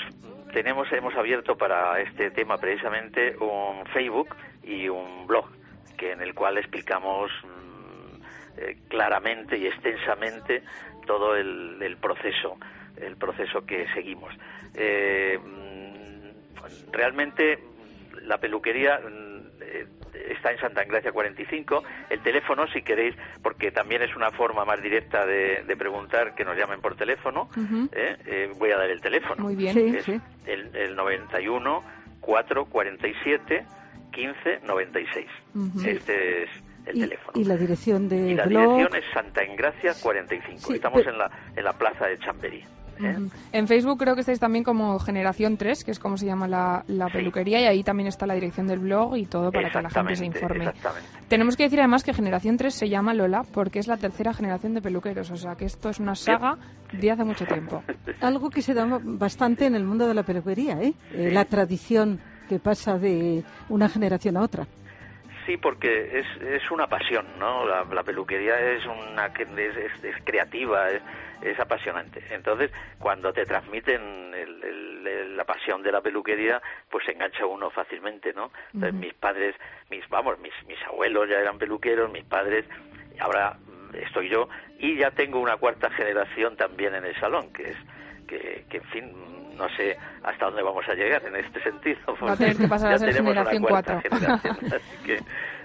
tenemos, 0.53 0.87
hemos 0.91 1.15
abierto 1.15 1.57
para 1.57 1.99
este 1.99 2.29
tema 2.29 2.59
precisamente 2.59 3.35
un 3.37 3.83
Facebook 3.91 4.35
y 4.63 4.87
un 4.87 5.25
blog, 5.25 5.45
que 5.97 6.11
en 6.11 6.21
el 6.21 6.35
cual 6.35 6.59
explicamos 6.59 7.31
mm, 7.43 8.59
eh, 8.59 8.77
claramente 8.87 9.57
y 9.57 9.65
extensamente 9.65 10.61
todo 11.07 11.35
el, 11.35 11.81
el 11.81 11.97
proceso, 11.97 12.57
el 12.97 13.17
proceso 13.17 13.65
que 13.65 13.87
seguimos. 13.95 14.31
Eh, 14.75 15.39
realmente 16.91 17.59
la 18.23 18.37
peluquería 18.39 18.99
mm, 18.99 19.37
está 20.31 20.51
en 20.51 20.59
Santa 20.59 20.81
Engracia 20.83 21.11
45. 21.11 21.83
El 22.09 22.21
teléfono, 22.21 22.67
si 22.67 22.81
queréis, 22.81 23.15
porque 23.43 23.71
también 23.71 24.01
es 24.01 24.15
una 24.15 24.31
forma 24.31 24.65
más 24.65 24.81
directa 24.81 25.25
de, 25.25 25.63
de 25.65 25.77
preguntar 25.77 26.35
que 26.35 26.43
nos 26.43 26.57
llamen 26.57 26.81
por 26.81 26.95
teléfono. 26.95 27.49
Ujú. 27.55 27.89
¿eh? 27.93 28.17
Eh, 28.25 28.51
voy 28.57 28.71
a 28.71 28.77
dar 28.77 28.89
el 28.89 28.99
teléfono. 29.01 29.43
Muy 29.43 29.55
bien. 29.55 29.73
Sí, 29.73 29.95
Es 29.97 30.05
sí. 30.05 30.19
El, 30.45 30.75
el 30.75 30.95
91 30.95 31.83
447 32.21 33.65
15 34.11 34.59
96. 34.65 35.25
Ujú. 35.55 35.81
Este 35.87 36.43
es 36.43 36.49
el 36.85 36.97
Y, 36.97 36.99
teléfono. 37.01 37.31
y 37.39 37.43
la 37.43 37.57
dirección 37.57 38.09
de 38.09 38.17
Y 38.31 38.33
la 38.35 38.45
blog. 38.45 38.75
dirección 38.77 39.03
es 39.03 39.13
Santa 39.13 39.43
Engracia 39.43 39.93
45. 40.01 40.59
Sí, 40.67 40.73
Estamos 40.73 40.99
pero- 41.01 41.11
en, 41.11 41.17
la, 41.19 41.31
en 41.55 41.63
la 41.63 41.73
plaza 41.73 42.07
de 42.07 42.17
Chamberí. 42.19 42.63
¿Eh? 42.99 43.17
En 43.51 43.67
Facebook 43.67 43.97
creo 43.99 44.15
que 44.15 44.21
estáis 44.21 44.39
también 44.39 44.63
como 44.63 44.99
Generación 44.99 45.57
3, 45.57 45.83
que 45.83 45.91
es 45.91 45.99
como 45.99 46.17
se 46.17 46.25
llama 46.25 46.47
la, 46.47 46.83
la 46.87 47.07
Sí. 47.07 47.13
peluquería, 47.13 47.61
y 47.61 47.65
ahí 47.65 47.83
también 47.83 48.07
está 48.07 48.25
la 48.27 48.33
dirección 48.33 48.67
del 48.67 48.79
blog 48.79 49.15
y 49.17 49.25
todo 49.25 49.51
para 49.51 49.69
que 49.69 49.81
la 49.81 49.89
gente 49.89 50.15
se 50.15 50.25
informe. 50.25 50.71
Tenemos 51.27 51.55
que 51.57 51.63
decir 51.63 51.79
además 51.79 52.03
que 52.03 52.13
Generación 52.13 52.57
3 52.57 52.73
se 52.73 52.89
llama 52.89 53.13
Lola 53.13 53.43
porque 53.51 53.79
es 53.79 53.87
la 53.87 53.97
tercera 53.97 54.33
generación 54.33 54.73
de 54.73 54.81
peluqueros, 54.81 55.29
o 55.31 55.35
sea 55.37 55.55
que 55.55 55.65
esto 55.65 55.89
es 55.89 55.99
una 55.99 56.15
saga 56.15 56.57
de 56.91 57.11
hace 57.11 57.23
mucho 57.23 57.45
tiempo. 57.45 57.83
Algo 58.21 58.49
que 58.49 58.61
se 58.61 58.73
da 58.73 58.87
bastante 59.03 59.65
en 59.65 59.75
el 59.75 59.83
mundo 59.83 60.07
de 60.07 60.13
la 60.13 60.23
peluquería, 60.23 60.81
¿eh? 60.81 60.93
Eh, 61.13 61.31
La 61.31 61.45
tradición 61.45 62.19
que 62.47 62.59
pasa 62.59 62.97
de 62.97 63.43
una 63.67 63.89
generación 63.89 64.37
a 64.37 64.41
otra. 64.41 64.65
Sí, 65.47 65.57
porque 65.57 66.19
es, 66.19 66.27
es 66.43 66.69
una 66.71 66.87
pasión, 66.87 67.25
¿no? 67.39 67.65
La, 67.65 67.83
la 67.85 68.03
peluquería 68.03 68.59
es 68.59 68.85
una 68.85 69.33
que- 69.33 69.43
es, 69.43 69.77
es- 69.77 70.03
es 70.03 70.15
creativa, 70.25 70.91
es, 70.91 71.01
es 71.41 71.57
apasionante. 71.59 72.21
Entonces, 72.31 72.69
cuando 72.99 73.31
te 73.33 73.45
transmiten 73.45 74.33
el- 74.35 74.61
el- 74.63 75.07
el- 75.07 75.37
la 75.37 75.45
pasión 75.45 75.81
de 75.83 75.91
la 75.93 76.01
peluquería, 76.01 76.61
pues 76.91 77.05
se 77.05 77.13
engancha 77.13 77.45
uno 77.45 77.69
fácilmente, 77.71 78.33
¿no? 78.33 78.51
Entonces, 78.73 78.93
mis 78.99 79.13
padres, 79.15 79.55
mis 79.89 80.07
vamos, 80.09 80.37
mis, 80.39 80.53
mis 80.67 80.81
abuelos 80.83 81.29
ya 81.29 81.39
eran 81.39 81.57
peluqueros, 81.57 82.11
mis 82.11 82.25
padres, 82.25 82.65
ahora 83.19 83.55
mm, 83.65 83.95
estoy 83.95 84.27
yo 84.29 84.49
y 84.79 84.97
ya 84.97 85.11
tengo 85.11 85.39
una 85.39 85.55
cuarta 85.57 85.89
generación 85.91 86.57
también 86.57 86.93
en 86.93 87.05
el 87.05 87.17
salón, 87.21 87.53
que 87.53 87.69
es 87.71 87.77
que, 88.27 88.65
que 88.69 88.77
en 88.77 88.83
fin, 88.85 89.11
no 89.57 89.67
sé 89.69 89.97
hasta 90.23 90.45
dónde 90.45 90.61
vamos 90.61 90.85
a 90.87 90.93
llegar 90.93 91.25
en 91.25 91.35
este 91.35 91.61
sentido. 91.61 91.99
Va 92.23 92.33
a 92.33 92.37
tener 92.37 92.57
que 92.57 92.67
pasar 92.69 92.93
a 92.93 92.97
ser 92.97 93.13
generación 93.13 93.63
cuarta 93.63 93.99
cuatro. 94.01 94.17
generación, 94.19 94.57
así 94.73 95.03
que 95.05 95.19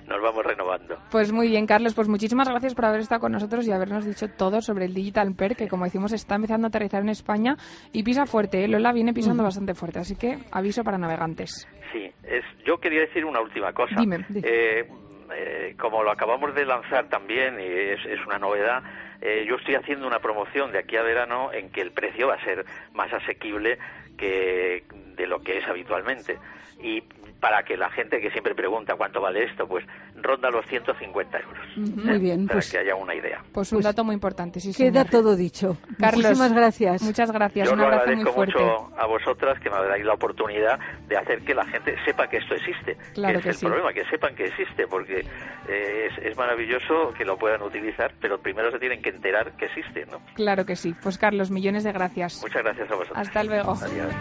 nos 0.09 0.21
vamos 0.21 0.45
renovando. 0.45 0.99
Pues 1.11 1.33
muy 1.33 1.49
bien, 1.49 1.67
Carlos, 1.67 1.95
pues 1.95 2.09
muchísimas 2.09 2.49
gracias 2.49 2.75
por 2.75 2.87
haber 2.87 3.01
estado 3.01 3.21
con 3.21 3.33
nosotros 3.33 3.67
y 3.67 3.73
habernos 3.73 4.05
dicho 4.05 4.27
todo 4.29 4.61
sobre 4.61 4.87
el 4.87 4.95
Digital 4.95 5.35
Per, 5.35 5.57
que 5.57 5.69
como 5.69 5.85
decimos 5.85 6.13
está 6.13 6.35
empezando 6.37 6.67
a 6.67 6.69
aterrizar 6.69 7.03
en 7.03 7.11
España 7.11 7.57
y 7.93 8.03
pisa 8.03 8.27
fuerte, 8.27 8.65
¿eh? 8.65 8.69
Lola 8.69 8.93
viene 8.93 9.13
pisando 9.13 9.43
bastante 9.43 9.75
fuerte, 9.75 10.01
así 10.01 10.17
que 10.17 10.39
aviso 10.51 10.83
para 10.83 10.99
navegantes. 10.99 11.69
Sí, 11.93 12.11
es, 12.25 12.45
yo 12.65 12.79
quería 12.79 13.01
decir 13.03 13.25
una 13.25 13.41
última 13.41 13.73
cosa. 13.73 13.95
Dime. 13.99 14.25
Eh, 14.43 14.89
eh, 15.35 15.75
como 15.79 16.03
lo 16.03 16.11
acabamos 16.11 16.55
de 16.55 16.65
lanzar 16.67 17.09
también, 17.09 17.59
y 17.61 17.65
es, 17.65 18.01
es 18.07 18.27
una 18.27 18.39
novedad, 18.39 18.83
eh, 19.23 19.45
yo 19.49 19.55
estoy 19.55 19.77
haciendo 19.77 20.07
una 20.07 20.19
promoción 20.19 20.73
de 20.73 20.81
aquí 20.81 20.97
a 20.97 21.03
verano 21.03 21.53
en 21.53 21.71
que 21.71 21.81
el 21.81 21.93
precio 21.93 22.27
va 22.29 22.35
a 22.35 22.45
ser 22.45 22.65
más 22.93 23.13
asequible 23.13 23.79
que 24.19 24.85
de 25.17 25.27
lo 25.29 25.43
que 25.43 25.59
es 25.59 25.69
habitualmente. 25.69 26.39
Y 26.83 27.05
para 27.43 27.65
que 27.65 27.77
la 27.77 27.91
gente 27.91 28.21
que 28.21 28.31
siempre 28.31 28.55
pregunta 28.55 28.95
cuánto 28.97 29.21
vale 29.21 29.43
esto, 29.45 29.67
pues 29.67 29.85
ronda 30.15 30.49
los 30.49 30.65
150 30.67 31.39
euros. 31.41 31.67
Muy 31.77 32.19
bien, 32.21 32.47
Para 32.47 32.61
pues- 32.61 32.71
que 32.71 32.79
haya 32.79 32.95
una 32.95 33.17
idea. 33.17 33.43
Pues 33.53 33.73
un 33.73 33.81
dato 33.83 34.05
muy 34.05 34.15
importante, 34.15 34.61
sí, 34.61 34.73
Queda 34.73 35.03
señor. 35.05 35.11
todo 35.11 35.35
dicho. 35.35 35.77
Carlos, 35.99 36.23
Muchísimas 36.23 36.53
gracias. 36.53 37.03
Muchas 37.03 37.33
gracias, 37.33 37.67
Yo 37.67 37.73
un 37.75 37.81
lo 37.81 37.87
abrazo 37.87 38.05
muy 38.07 38.13
agradezco 38.15 38.33
fuerte. 38.33 38.63
mucho 38.63 38.91
a 38.97 39.07
vosotras 39.07 39.59
que 39.61 39.69
me 39.71 39.77
dais 39.89 40.05
la 40.05 40.15
oportunidad 40.15 40.79
de 41.09 41.17
hacer 41.17 41.41
que 41.45 41.53
la 41.55 41.67
gente 41.67 41.97
sepa 42.05 42.29
que 42.29 42.37
esto 42.37 42.55
existe. 42.55 42.97
Claro 43.15 43.39
que 43.39 43.43
que 43.43 43.49
es 43.51 43.57
el 43.57 43.61
sí. 43.61 43.67
problema, 43.67 43.93
que 43.93 44.05
sepan 44.05 44.37
que 44.37 44.45
existe, 44.45 44.87
porque 44.87 45.27
eh, 45.69 46.09
es, 46.13 46.19
es 46.25 46.37
maravilloso 46.39 47.13
que 47.19 47.25
lo 47.25 47.37
puedan 47.37 47.63
utilizar, 47.63 48.13
pero 48.21 48.39
primero 48.41 48.71
se 48.71 48.79
tienen 48.79 49.03
que 49.03 49.09
enterar 49.11 49.57
que 49.57 49.65
existe, 49.65 50.07
¿no? 50.07 50.21
Claro 50.35 50.65
que 50.65 50.77
sí. 50.77 50.95
Pues 51.03 51.19
Carlos, 51.19 51.51
millones 51.51 51.83
de 51.83 51.91
gracias. 51.91 52.41
Muchas 52.41 52.63
gracias 52.63 52.89
a 52.89 52.95
vosotros. 52.95 53.19
Hasta 53.19 53.43
luego. 53.43 53.73
Adiós. 53.83 54.15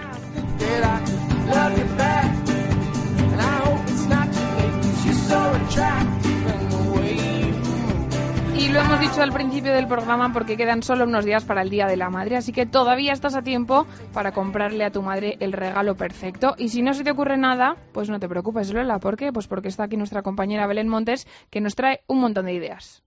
Y 8.58 8.68
lo 8.68 8.80
hemos 8.80 9.00
dicho 9.00 9.22
al 9.22 9.32
principio 9.32 9.74
del 9.74 9.88
programa 9.88 10.34
porque 10.34 10.58
quedan 10.58 10.84
solo 10.84 11.06
unos 11.06 11.24
días 11.24 11.46
para 11.46 11.62
el 11.62 11.70
Día 11.70 11.86
de 11.86 11.96
la 11.96 12.10
Madre, 12.10 12.36
así 12.36 12.52
que 12.52 12.66
todavía 12.66 13.14
estás 13.14 13.36
a 13.36 13.42
tiempo 13.42 13.88
para 14.14 14.34
comprarle 14.34 14.84
a 14.84 14.92
tu 14.92 15.02
madre 15.02 15.38
el 15.40 15.54
regalo 15.54 15.96
perfecto. 15.96 16.56
Y 16.58 16.70
si 16.70 16.82
no 16.82 16.94
se 16.94 17.04
te 17.04 17.12
ocurre 17.12 17.38
nada, 17.38 17.78
pues 17.94 18.10
no 18.10 18.20
te 18.20 18.28
preocupes, 18.28 18.74
Lola. 18.74 19.00
¿Por 19.00 19.16
qué? 19.16 19.32
Pues 19.32 19.48
porque 19.48 19.70
está 19.70 19.86
aquí 19.86 19.96
nuestra 19.98 20.22
compañera 20.24 20.68
Belén 20.68 20.90
Montes, 20.90 21.26
que 21.50 21.62
nos 21.62 21.76
trae 21.76 22.02
un 22.08 22.20
montón 22.20 22.46
de 22.46 22.54
ideas. 22.54 23.04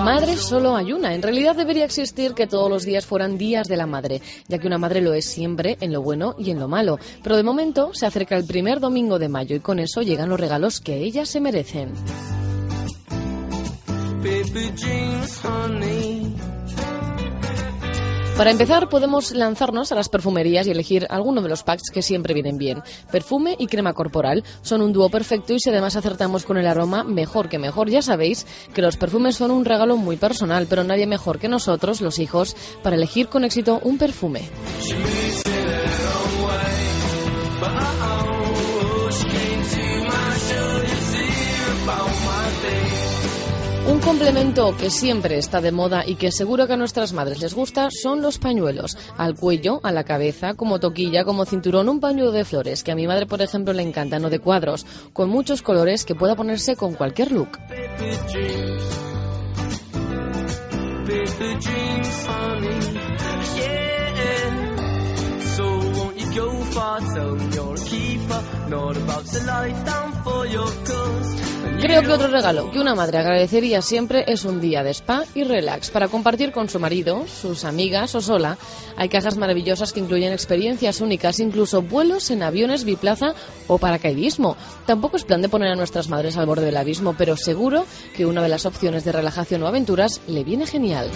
Madre 0.00 0.36
solo 0.36 0.76
hay 0.76 0.92
una. 0.92 1.14
En 1.14 1.22
realidad 1.22 1.54
debería 1.54 1.84
existir 1.84 2.34
que 2.34 2.46
todos 2.46 2.68
los 2.68 2.84
días 2.84 3.06
fueran 3.06 3.38
días 3.38 3.68
de 3.68 3.76
la 3.76 3.86
madre, 3.86 4.20
ya 4.48 4.58
que 4.58 4.66
una 4.66 4.78
madre 4.78 5.00
lo 5.00 5.14
es 5.14 5.24
siempre 5.24 5.76
en 5.80 5.92
lo 5.92 6.02
bueno 6.02 6.34
y 6.38 6.50
en 6.50 6.58
lo 6.58 6.68
malo. 6.68 6.98
Pero 7.22 7.36
de 7.36 7.42
momento 7.42 7.90
se 7.92 8.06
acerca 8.06 8.36
el 8.36 8.44
primer 8.44 8.80
domingo 8.80 9.18
de 9.18 9.28
mayo 9.28 9.54
y 9.56 9.60
con 9.60 9.78
eso 9.78 10.02
llegan 10.02 10.28
los 10.28 10.40
regalos 10.40 10.80
que 10.80 10.96
ellas 10.96 11.28
se 11.28 11.40
merecen. 11.40 11.92
Para 18.36 18.50
empezar, 18.50 18.88
podemos 18.88 19.32
lanzarnos 19.32 19.92
a 19.92 19.94
las 19.94 20.08
perfumerías 20.08 20.66
y 20.66 20.70
elegir 20.70 21.06
alguno 21.10 21.42
de 21.42 21.48
los 21.48 21.62
packs 21.62 21.90
que 21.92 22.02
siempre 22.02 22.34
vienen 22.34 22.56
bien. 22.56 22.82
Perfume 23.10 23.54
y 23.58 23.66
crema 23.66 23.92
corporal 23.92 24.42
son 24.62 24.80
un 24.80 24.92
dúo 24.92 25.10
perfecto 25.10 25.52
y 25.52 25.60
si 25.60 25.70
además 25.70 25.96
acertamos 25.96 26.44
con 26.44 26.56
el 26.56 26.66
aroma, 26.66 27.04
mejor 27.04 27.48
que 27.48 27.58
mejor. 27.58 27.90
Ya 27.90 28.02
sabéis 28.02 28.46
que 28.74 28.82
los 28.82 28.96
perfumes 28.96 29.36
son 29.36 29.50
un 29.50 29.64
regalo 29.64 29.96
muy 29.96 30.16
personal, 30.16 30.66
pero 30.68 30.82
nadie 30.82 31.06
mejor 31.06 31.38
que 31.38 31.48
nosotros, 31.48 32.00
los 32.00 32.18
hijos, 32.18 32.56
para 32.82 32.96
elegir 32.96 33.28
con 33.28 33.44
éxito 33.44 33.80
un 33.84 33.98
perfume. 33.98 34.42
Complemento 44.02 44.76
que 44.76 44.90
siempre 44.90 45.38
está 45.38 45.60
de 45.60 45.70
moda 45.70 46.02
y 46.06 46.16
que 46.16 46.32
seguro 46.32 46.66
que 46.66 46.72
a 46.72 46.76
nuestras 46.76 47.12
madres 47.12 47.40
les 47.40 47.54
gusta 47.54 47.88
son 47.90 48.20
los 48.20 48.38
pañuelos. 48.38 48.98
Al 49.16 49.36
cuello, 49.36 49.80
a 49.82 49.92
la 49.92 50.04
cabeza, 50.04 50.54
como 50.54 50.80
toquilla, 50.80 51.24
como 51.24 51.44
cinturón, 51.44 51.88
un 51.88 52.00
pañuelo 52.00 52.32
de 52.32 52.44
flores, 52.44 52.82
que 52.82 52.92
a 52.92 52.96
mi 52.96 53.06
madre, 53.06 53.26
por 53.26 53.40
ejemplo, 53.42 53.72
le 53.72 53.82
encanta, 53.82 54.18
no 54.18 54.28
de 54.28 54.40
cuadros, 54.40 54.86
con 55.12 55.30
muchos 55.30 55.62
colores 55.62 56.04
que 56.04 56.14
pueda 56.14 56.34
ponerse 56.34 56.74
con 56.74 56.94
cualquier 56.94 57.32
look. 57.32 57.58
Creo 71.80 72.02
que 72.02 72.12
otro 72.12 72.28
regalo 72.28 72.70
que 72.70 72.78
una 72.78 72.94
madre 72.94 73.18
agradecería 73.18 73.82
siempre 73.82 74.24
es 74.28 74.44
un 74.44 74.60
día 74.60 74.84
de 74.84 74.90
spa 74.90 75.24
y 75.34 75.42
relax 75.42 75.90
para 75.90 76.08
compartir 76.08 76.52
con 76.52 76.68
su 76.68 76.78
marido, 76.78 77.26
sus 77.26 77.64
amigas 77.64 78.14
o 78.14 78.20
sola. 78.20 78.56
Hay 78.96 79.08
cajas 79.08 79.36
maravillosas 79.36 79.92
que 79.92 80.00
incluyen 80.00 80.32
experiencias 80.32 81.00
únicas, 81.00 81.40
incluso 81.40 81.82
vuelos 81.82 82.30
en 82.30 82.44
aviones 82.44 82.84
biplaza 82.84 83.34
o 83.66 83.78
paracaidismo. 83.78 84.56
Tampoco 84.86 85.16
es 85.16 85.24
plan 85.24 85.42
de 85.42 85.48
poner 85.48 85.72
a 85.72 85.76
nuestras 85.76 86.08
madres 86.08 86.36
al 86.36 86.46
borde 86.46 86.66
del 86.66 86.76
abismo, 86.76 87.14
pero 87.18 87.36
seguro 87.36 87.84
que 88.16 88.26
una 88.26 88.42
de 88.42 88.48
las 88.48 88.64
opciones 88.64 89.04
de 89.04 89.12
relajación 89.12 89.62
o 89.64 89.66
aventuras 89.66 90.20
le 90.28 90.44
viene 90.44 90.66
genial. 90.66 91.10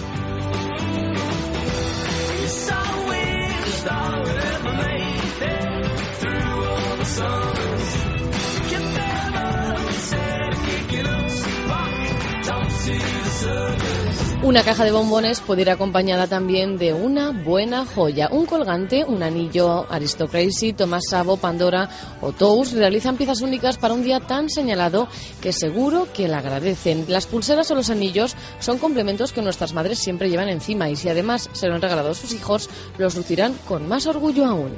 Una 14.43 14.63
caja 14.63 14.85
de 14.85 14.91
bombones 14.91 15.41
puede 15.41 15.63
ir 15.63 15.69
acompañada 15.69 16.25
también 16.27 16.77
de 16.77 16.93
una 16.93 17.31
buena 17.31 17.85
joya. 17.85 18.29
Un 18.31 18.45
colgante, 18.45 19.03
un 19.03 19.21
anillo, 19.21 19.85
Aristocracy, 19.91 20.71
Thomas 20.71 21.03
Sabo, 21.09 21.35
Pandora 21.35 21.89
o 22.21 22.31
Tous 22.31 22.71
realizan 22.71 23.17
piezas 23.17 23.41
únicas 23.41 23.77
para 23.77 23.93
un 23.93 24.03
día 24.03 24.21
tan 24.21 24.49
señalado 24.49 25.09
que 25.41 25.51
seguro 25.51 26.07
que 26.13 26.29
la 26.29 26.37
agradecen. 26.37 27.05
Las 27.09 27.25
pulseras 27.25 27.69
o 27.71 27.75
los 27.75 27.89
anillos 27.89 28.37
son 28.59 28.77
complementos 28.77 29.33
que 29.33 29.41
nuestras 29.41 29.73
madres 29.73 29.99
siempre 29.99 30.29
llevan 30.29 30.47
encima 30.47 30.89
y 30.89 30.95
si 30.95 31.09
además 31.09 31.49
se 31.51 31.67
lo 31.67 31.75
han 31.75 31.81
regalado 31.81 32.11
a 32.11 32.15
sus 32.15 32.33
hijos, 32.33 32.69
los 32.97 33.15
lucirán 33.15 33.53
con 33.67 33.87
más 33.87 34.07
orgullo 34.07 34.45
aún. 34.45 34.77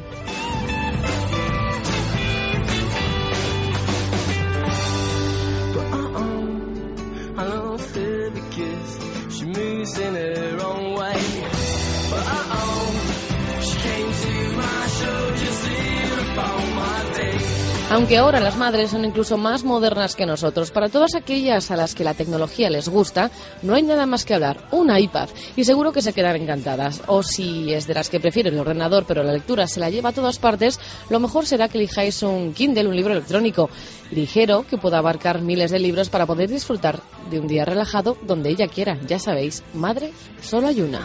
Aunque 17.92 18.18
ahora 18.18 18.40
las 18.40 18.56
madres 18.56 18.92
son 18.92 19.04
incluso 19.04 19.36
más 19.36 19.64
modernas 19.64 20.16
que 20.16 20.28
nosotros, 20.28 20.70
para 20.70 20.90
todas 20.90 21.16
aquellas 21.16 21.72
a 21.72 21.76
las 21.76 21.96
que 21.96 22.04
la 22.04 22.14
tecnología 22.14 22.70
les 22.70 22.88
gusta, 22.88 23.32
no 23.64 23.74
hay 23.74 23.82
nada 23.82 24.06
más 24.06 24.26
que 24.26 24.36
hablar, 24.36 24.68
un 24.72 24.96
iPad, 24.96 25.28
y 25.56 25.64
seguro 25.64 25.92
que 25.92 26.04
se 26.04 26.14
quedan 26.14 26.36
encantadas. 26.36 27.02
O 27.08 27.24
si 27.24 27.74
es 27.74 27.88
de 27.88 27.96
las 27.96 28.12
que 28.12 28.20
prefieren 28.20 28.54
el 28.54 28.60
ordenador, 28.60 29.06
pero 29.08 29.24
la 29.24 29.34
lectura 29.34 29.66
se 29.66 29.80
la 29.80 29.90
lleva 29.90 30.10
a 30.10 30.14
todas 30.14 30.38
partes, 30.38 30.80
lo 31.10 31.20
mejor 31.20 31.48
será 31.48 31.68
que 31.68 31.80
elijáis 31.80 32.22
un 32.22 32.54
Kindle, 32.54 32.88
un 32.88 32.96
libro 32.96 33.14
electrónico, 33.14 33.72
ligero, 34.12 34.68
que 34.70 34.78
pueda 34.78 35.00
abarcar 35.00 35.42
miles 35.42 35.72
de 35.72 35.80
libros 35.80 36.10
para 36.10 36.28
poder 36.28 36.48
disfrutar 36.48 37.02
de 37.32 37.40
un 37.40 37.48
día 37.48 37.66
relajado 37.66 38.18
donde 38.22 38.52
ella 38.52 38.68
quiera. 38.68 39.00
Ya 39.08 39.18
sabéis, 39.18 39.64
madre, 39.74 40.14
solo 40.42 40.68
hay 40.68 40.82
una. 40.82 41.02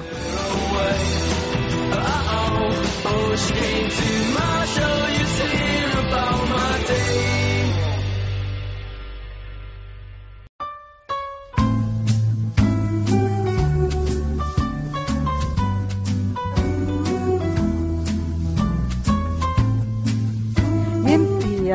Oh, 1.96 3.36
she 3.36 3.52
came 3.54 3.88
to 3.88 4.32
my 4.34 4.64
show 4.66 5.06
to 5.38 5.46
hear 5.46 5.90
about 6.00 6.48
my 6.48 6.84
day. 6.86 7.43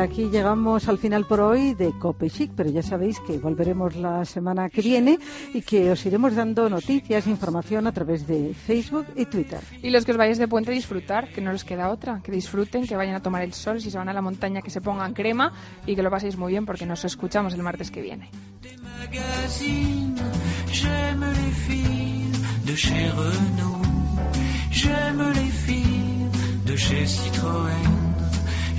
Aquí 0.00 0.28
llegamos 0.30 0.88
al 0.88 0.98
final 0.98 1.26
por 1.26 1.40
hoy 1.40 1.74
de 1.74 1.92
Cope 1.98 2.30
Chic, 2.30 2.52
pero 2.56 2.70
ya 2.70 2.82
sabéis 2.82 3.20
que 3.20 3.38
volveremos 3.38 3.96
la 3.96 4.24
semana 4.24 4.68
que 4.68 4.80
viene 4.80 5.18
y 5.54 5.62
que 5.62 5.90
os 5.90 6.04
iremos 6.06 6.34
dando 6.34 6.68
noticias, 6.68 7.26
información 7.26 7.86
a 7.86 7.92
través 7.92 8.26
de 8.26 8.54
Facebook 8.54 9.06
y 9.16 9.26
Twitter. 9.26 9.60
Y 9.82 9.90
los 9.90 10.04
que 10.04 10.12
os 10.12 10.18
vayáis 10.18 10.38
de 10.38 10.48
puente, 10.48 10.72
disfrutar, 10.72 11.28
que 11.32 11.40
no 11.40 11.52
les 11.52 11.64
queda 11.64 11.90
otra. 11.90 12.20
Que 12.22 12.32
disfruten, 12.32 12.86
que 12.86 12.96
vayan 12.96 13.14
a 13.14 13.22
tomar 13.22 13.42
el 13.42 13.52
sol, 13.52 13.80
si 13.80 13.90
se 13.90 13.98
van 13.98 14.08
a 14.08 14.12
la 14.12 14.22
montaña, 14.22 14.62
que 14.62 14.70
se 14.70 14.80
pongan 14.80 15.12
crema 15.14 15.52
y 15.86 15.94
que 15.94 16.02
lo 16.02 16.10
paséis 16.10 16.36
muy 16.36 16.52
bien 16.52 16.66
porque 16.66 16.86
nos 16.86 17.04
escuchamos 17.04 17.54
el 17.54 17.62
martes 17.62 17.90
que 17.90 18.02
viene. 18.02 18.30
J'aime 24.70 25.32
les 25.34 25.50
filles 25.50 26.30
de 26.64 26.76
chez 26.76 27.06
Citroën. 27.06 28.09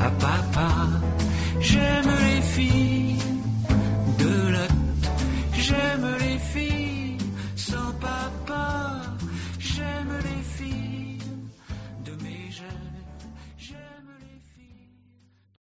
ah, 0.00 0.10
papa. 0.20 0.68
J'aime 1.60 2.10
les 2.24 2.42
filles 2.42 3.18
de 4.18 4.50
la... 4.52 4.66
J'aime 5.54 6.16
les 6.20 6.38
filles. 6.38 6.75